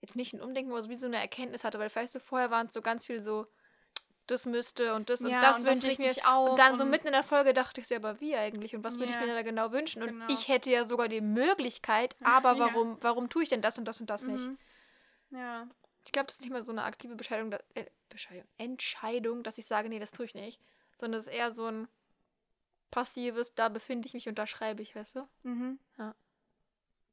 jetzt 0.00 0.16
nicht 0.16 0.34
ein 0.34 0.40
Umdenken, 0.42 0.70
aber 0.72 0.82
so 0.82 0.88
wie 0.90 0.96
so 0.96 1.06
eine 1.06 1.18
Erkenntnis 1.18 1.64
hatte, 1.64 1.78
weil 1.78 1.88
vielleicht 1.88 2.12
so 2.12 2.18
vorher 2.18 2.50
waren 2.50 2.66
es 2.66 2.74
so 2.74 2.82
ganz 2.82 3.06
viel 3.06 3.20
so, 3.20 3.46
das 4.26 4.46
müsste 4.46 4.94
und 4.94 5.10
das 5.10 5.20
und 5.22 5.30
Ja, 5.30 5.40
das 5.40 5.58
und 5.58 5.66
das 5.68 5.74
wünsche 5.76 5.86
ich 5.88 5.98
regt 5.98 6.16
mir. 6.24 6.28
auf 6.32 6.50
und 6.50 6.58
dann 6.58 6.76
so 6.76 6.84
und- 6.84 6.90
mitten 6.90 7.06
in 7.06 7.12
der 7.12 7.22
Folge 7.24 7.54
dachte 7.54 7.80
ich 7.80 7.86
so, 7.88 7.94
aber 7.94 8.20
wie 8.20 8.34
eigentlich? 8.36 8.74
Und 8.76 8.84
was 8.84 8.98
würde 8.98 9.12
ich 9.12 9.18
mir 9.20 9.26
da 9.26 9.42
genau 9.42 9.72
wünschen? 9.72 10.02
Und 10.02 10.08
Genau. 10.08 10.26
ich 10.28 10.48
hätte 10.48 10.70
ja 10.70 10.84
sogar 10.84 11.08
die 11.08 11.20
Möglichkeit, 11.20 12.16
aber 12.22 12.52
Ja. 12.52 12.58
warum, 12.58 12.98
warum 13.00 13.28
tue 13.28 13.42
ich 13.44 13.48
denn 13.48 13.62
das 13.62 13.78
und 13.78 13.84
das 13.86 14.00
und 14.00 14.10
das 14.10 14.24
nicht? 14.24 14.50
Ja. 15.32 15.66
Ich 16.04 16.12
glaube, 16.12 16.26
das 16.26 16.36
ist 16.36 16.42
nicht 16.42 16.52
mal 16.52 16.64
so 16.64 16.72
eine 16.72 16.84
aktive 16.84 17.14
Bescheidung, 17.14 17.50
da, 17.50 17.58
äh, 17.74 17.86
Bescheidung, 18.08 18.46
Entscheidung, 18.58 19.42
dass 19.42 19.58
ich 19.58 19.66
sage, 19.66 19.88
nee, 19.88 19.98
das 20.00 20.10
tue 20.12 20.26
ich 20.26 20.34
nicht. 20.34 20.60
Sondern 20.94 21.20
es 21.20 21.26
ist 21.26 21.32
eher 21.32 21.52
so 21.52 21.66
ein 21.66 21.88
passives, 22.90 23.54
da 23.54 23.68
befinde 23.68 24.06
ich 24.06 24.14
mich 24.14 24.28
und 24.28 24.38
da 24.38 24.46
schreibe 24.46 24.82
ich, 24.82 24.94
weißt 24.94 25.16
du? 25.16 25.28
Mhm. 25.42 25.78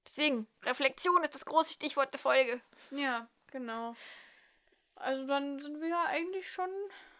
Deswegen, 0.05 0.47
Reflexion 0.63 1.23
ist 1.23 1.35
das 1.35 1.45
große 1.45 1.73
Stichwort 1.73 2.11
der 2.13 2.19
Folge. 2.19 2.61
Ja, 2.89 3.27
genau. 3.47 3.93
Also 4.95 5.27
dann 5.27 5.59
sind 5.59 5.79
wir 5.81 5.87
ja 5.87 6.03
eigentlich 6.07 6.51
schon. 6.51 6.69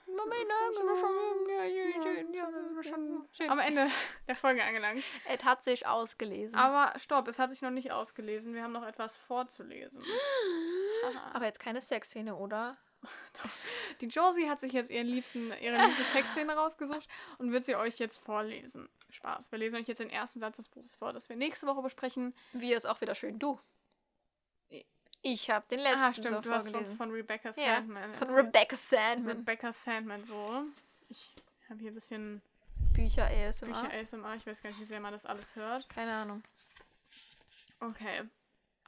Moment, 0.08 0.50
sind 0.76 0.88
wir 0.88 0.96
schon, 0.96 1.50
ja, 1.50 1.64
ja, 1.66 1.84
ja, 1.86 2.16
sind 2.16 2.36
ja, 2.36 2.50
wir 2.50 2.84
schon 2.84 3.28
am 3.48 3.60
Ende 3.60 3.88
der 4.28 4.36
Folge 4.36 4.64
angelangt. 4.64 5.04
Es 5.28 5.44
hat 5.44 5.64
sich 5.64 5.86
ausgelesen. 5.86 6.58
Aber 6.58 6.98
stopp, 6.98 7.28
es 7.28 7.38
hat 7.38 7.52
sich 7.52 7.62
noch 7.62 7.70
nicht 7.70 7.92
ausgelesen. 7.92 8.56
Wir 8.56 8.64
haben 8.64 8.72
noch 8.72 8.86
etwas 8.86 9.18
vorzulesen. 9.18 10.04
Aber 11.34 11.46
jetzt 11.46 11.60
keine 11.60 11.82
Sexszene, 11.82 12.36
oder? 12.36 12.78
Die 14.02 14.08
Josie 14.08 14.50
hat 14.50 14.60
sich 14.60 14.74
jetzt 14.74 14.92
ihren 14.92 15.08
liebsten, 15.08 15.54
ihre 15.62 15.78
liebste 15.86 16.04
Sexszene 16.04 16.54
rausgesucht 16.54 17.08
und 17.38 17.52
wird 17.52 17.66
sie 17.66 17.76
euch 17.76 17.98
jetzt 17.98 18.18
vorlesen. 18.18 18.90
Spaß. 19.10 19.52
Wir 19.52 19.60
lesen 19.60 19.80
euch 19.80 19.88
jetzt 19.88 20.00
den 20.00 20.10
ersten 20.10 20.40
Satz 20.40 20.58
des 20.58 20.68
Buches 20.68 20.96
vor, 20.96 21.14
das 21.14 21.30
wir 21.30 21.36
nächste 21.36 21.66
Woche 21.68 21.82
besprechen. 21.82 22.36
Wie 22.54 22.74
ist 22.74 22.86
auch 22.86 23.02
wieder 23.02 23.16
schön. 23.16 23.40
Du. 23.40 23.60
Ich 25.22 25.50
habe 25.50 25.66
den 25.70 25.80
letzten 25.80 26.00
ah, 26.00 26.14
stimmt, 26.14 26.36
so 26.36 26.42
du 26.42 26.52
hast 26.52 26.74
uns 26.74 26.94
von 26.94 27.12
Rebecca 27.12 27.50
Ja, 27.50 27.76
Sandman. 27.76 28.14
Von 28.14 28.28
erzählt. 28.28 28.46
Rebecca 28.46 28.76
Sandman. 28.78 29.38
Rebecca 29.38 29.72
Sandman, 29.72 30.24
so. 30.24 30.64
Ich 31.10 31.34
habe 31.70 31.80
hier 31.80 31.92
ein 31.92 31.96
bisschen 31.96 32.42
Bücher 32.94 33.26
ASMR. 33.26 33.68
Bücher 33.68 33.94
ASMR. 33.94 34.36
Ich 34.36 34.48
weiß 34.48 34.62
gar 34.62 34.70
nicht, 34.70 34.80
wie 34.80 34.86
sehr 34.86 35.02
man 35.02 35.12
das 35.12 35.26
alles 35.26 35.56
hört. 35.56 35.90
Keine 35.90 36.14
Ahnung. 36.14 36.44
Okay. 37.82 38.24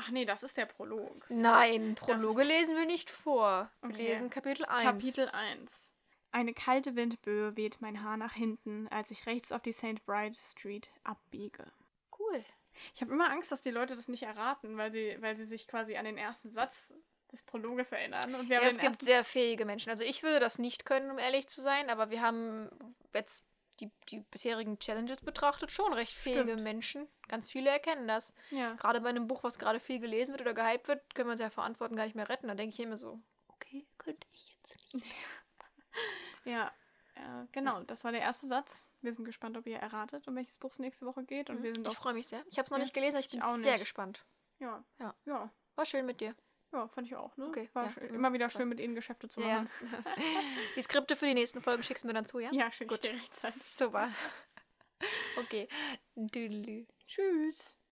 Ach 0.03 0.09
nee, 0.09 0.25
das 0.25 0.41
ist 0.41 0.57
der 0.57 0.65
Prolog. 0.65 1.25
Nein, 1.29 1.93
Prologe 1.95 2.41
lesen 2.43 2.75
wir 2.75 2.85
nicht 2.85 3.11
vor. 3.11 3.69
Wir 3.81 3.89
Okay. 3.89 4.07
lesen 4.07 4.29
Kapitel 4.31 4.65
1. 4.65 4.83
Kapitel 4.83 5.29
1. 5.29 5.95
Eine 6.31 6.53
kalte 6.53 6.95
Windböe 6.95 7.55
weht 7.55 7.81
mein 7.81 8.01
Haar 8.03 8.17
nach 8.17 8.33
hinten, 8.33 8.87
als 8.87 9.11
ich 9.11 9.25
rechts 9.27 9.51
auf 9.51 9.61
die 9.61 9.73
St. 9.73 10.03
Bride 10.05 10.35
Street 10.41 10.89
abbiege. 11.03 11.71
Cool. 12.17 12.43
Ich 12.95 13.01
habe 13.01 13.11
immer 13.11 13.29
Angst, 13.29 13.51
dass 13.51 13.61
die 13.61 13.69
Leute 13.69 13.95
das 13.95 14.07
nicht 14.07 14.23
erraten, 14.23 14.77
weil 14.77 14.91
sie, 14.91 15.17
weil 15.19 15.37
sie 15.37 15.43
sich 15.43 15.67
quasi 15.67 15.97
an 15.97 16.05
den 16.05 16.17
ersten 16.17 16.51
Satz 16.51 16.95
des 17.31 17.43
Prologes 17.43 17.91
erinnern. 17.91 18.33
Und 18.35 18.49
wir 18.49 18.57
Ja, 18.57 18.61
haben 18.63 18.69
es 18.75 18.79
gibt 18.79 19.03
sehr 19.03 19.23
fähige 19.23 19.65
Menschen. 19.65 19.89
Also 19.89 20.03
ich 20.03 20.23
würde 20.23 20.39
das 20.39 20.57
nicht 20.57 20.85
können, 20.85 21.11
um 21.11 21.19
ehrlich 21.19 21.47
zu 21.47 21.61
sein, 21.61 21.89
aber 21.89 22.09
wir 22.09 22.21
haben 22.21 22.69
jetzt 23.13 23.43
die, 23.81 23.91
die 24.09 24.19
bisherigen 24.19 24.79
Challenges 24.79 25.21
betrachtet 25.21 25.71
schon 25.71 25.91
recht 25.93 26.13
fähige 26.13 26.43
Stimmt. 26.43 26.63
Menschen. 26.63 27.07
Ganz 27.27 27.49
viele 27.49 27.69
erkennen 27.69 28.07
das. 28.07 28.33
Ja. 28.51 28.73
Gerade 28.75 29.01
bei 29.01 29.09
einem 29.09 29.27
Buch, 29.27 29.43
was 29.43 29.59
gerade 29.59 29.79
viel 29.79 29.99
gelesen 29.99 30.31
wird 30.31 30.41
oder 30.41 30.53
gehypt 30.53 30.87
wird, 30.87 31.13
können 31.15 31.27
wir 31.27 31.31
uns 31.33 31.41
ja 31.41 31.49
verantworten 31.49 31.95
gar 31.95 32.05
nicht 32.05 32.15
mehr 32.15 32.29
retten. 32.29 32.47
Da 32.47 32.55
denke 32.55 32.73
ich 32.73 32.79
immer 32.79 32.97
so, 32.97 33.19
okay, 33.47 33.85
könnte 33.97 34.25
ich 34.31 34.57
jetzt 34.69 34.93
nicht. 34.95 35.05
Ja, 36.43 36.71
äh, 37.15 37.45
genau, 37.51 37.81
das 37.83 38.03
war 38.03 38.11
der 38.11 38.21
erste 38.21 38.47
Satz. 38.47 38.89
Wir 39.01 39.13
sind 39.13 39.25
gespannt, 39.25 39.57
ob 39.57 39.67
ihr 39.67 39.77
erratet, 39.77 40.27
um 40.27 40.35
welches 40.35 40.57
Buch 40.57 40.71
es 40.71 40.79
nächste 40.79 41.05
Woche 41.05 41.23
geht. 41.23 41.49
Und 41.49 41.61
wir 41.63 41.73
sind 41.75 41.87
Ich 41.87 41.95
freue 41.97 42.13
mich 42.13 42.27
sehr. 42.27 42.43
Ich 42.49 42.57
habe 42.57 42.65
es 42.65 42.71
noch 42.71 42.77
Ja, 42.77 42.83
nicht 42.83 42.93
gelesen, 42.93 43.15
aber 43.17 43.19
ich 43.25 43.29
bin 43.29 43.39
ich 43.39 43.45
auch 43.45 43.55
sehr 43.57 43.73
nicht. 43.73 43.81
gespannt. 43.81 44.25
Ja, 44.59 44.83
Ja. 44.99 45.13
ja, 45.25 45.49
War 45.75 45.85
schön 45.85 46.05
mit 46.05 46.21
dir. 46.21 46.33
Ja, 46.73 46.87
fand 46.87 47.07
ich 47.07 47.15
auch. 47.15 47.35
Ne? 47.37 47.47
Okay, 47.47 47.69
War 47.73 47.85
ja, 47.85 48.03
mhm, 48.09 48.15
immer 48.15 48.33
wieder 48.33 48.47
klar. 48.47 48.61
schön, 48.61 48.69
mit 48.69 48.79
ihnen 48.79 48.95
Geschäfte 48.95 49.27
zu 49.29 49.41
Ja. 49.41 49.61
machen. 49.63 49.69
Die 50.75 50.81
Skripte 50.81 51.15
für 51.15 51.25
die 51.25 51.33
nächsten 51.33 51.61
Folgen 51.61 51.83
schickst 51.83 52.03
du 52.03 52.07
mir 52.07 52.13
dann 52.13 52.25
zu, 52.25 52.39
ja? 52.39 52.51
Ja, 52.51 52.71
schick 52.71 52.91
ich 52.91 52.99
Gut. 52.99 53.03
dir 53.03 53.13
rechtzeitig. 53.13 53.61
Super. 53.61 54.09
Okay. 55.35 55.67
Tschüss. 57.07 57.81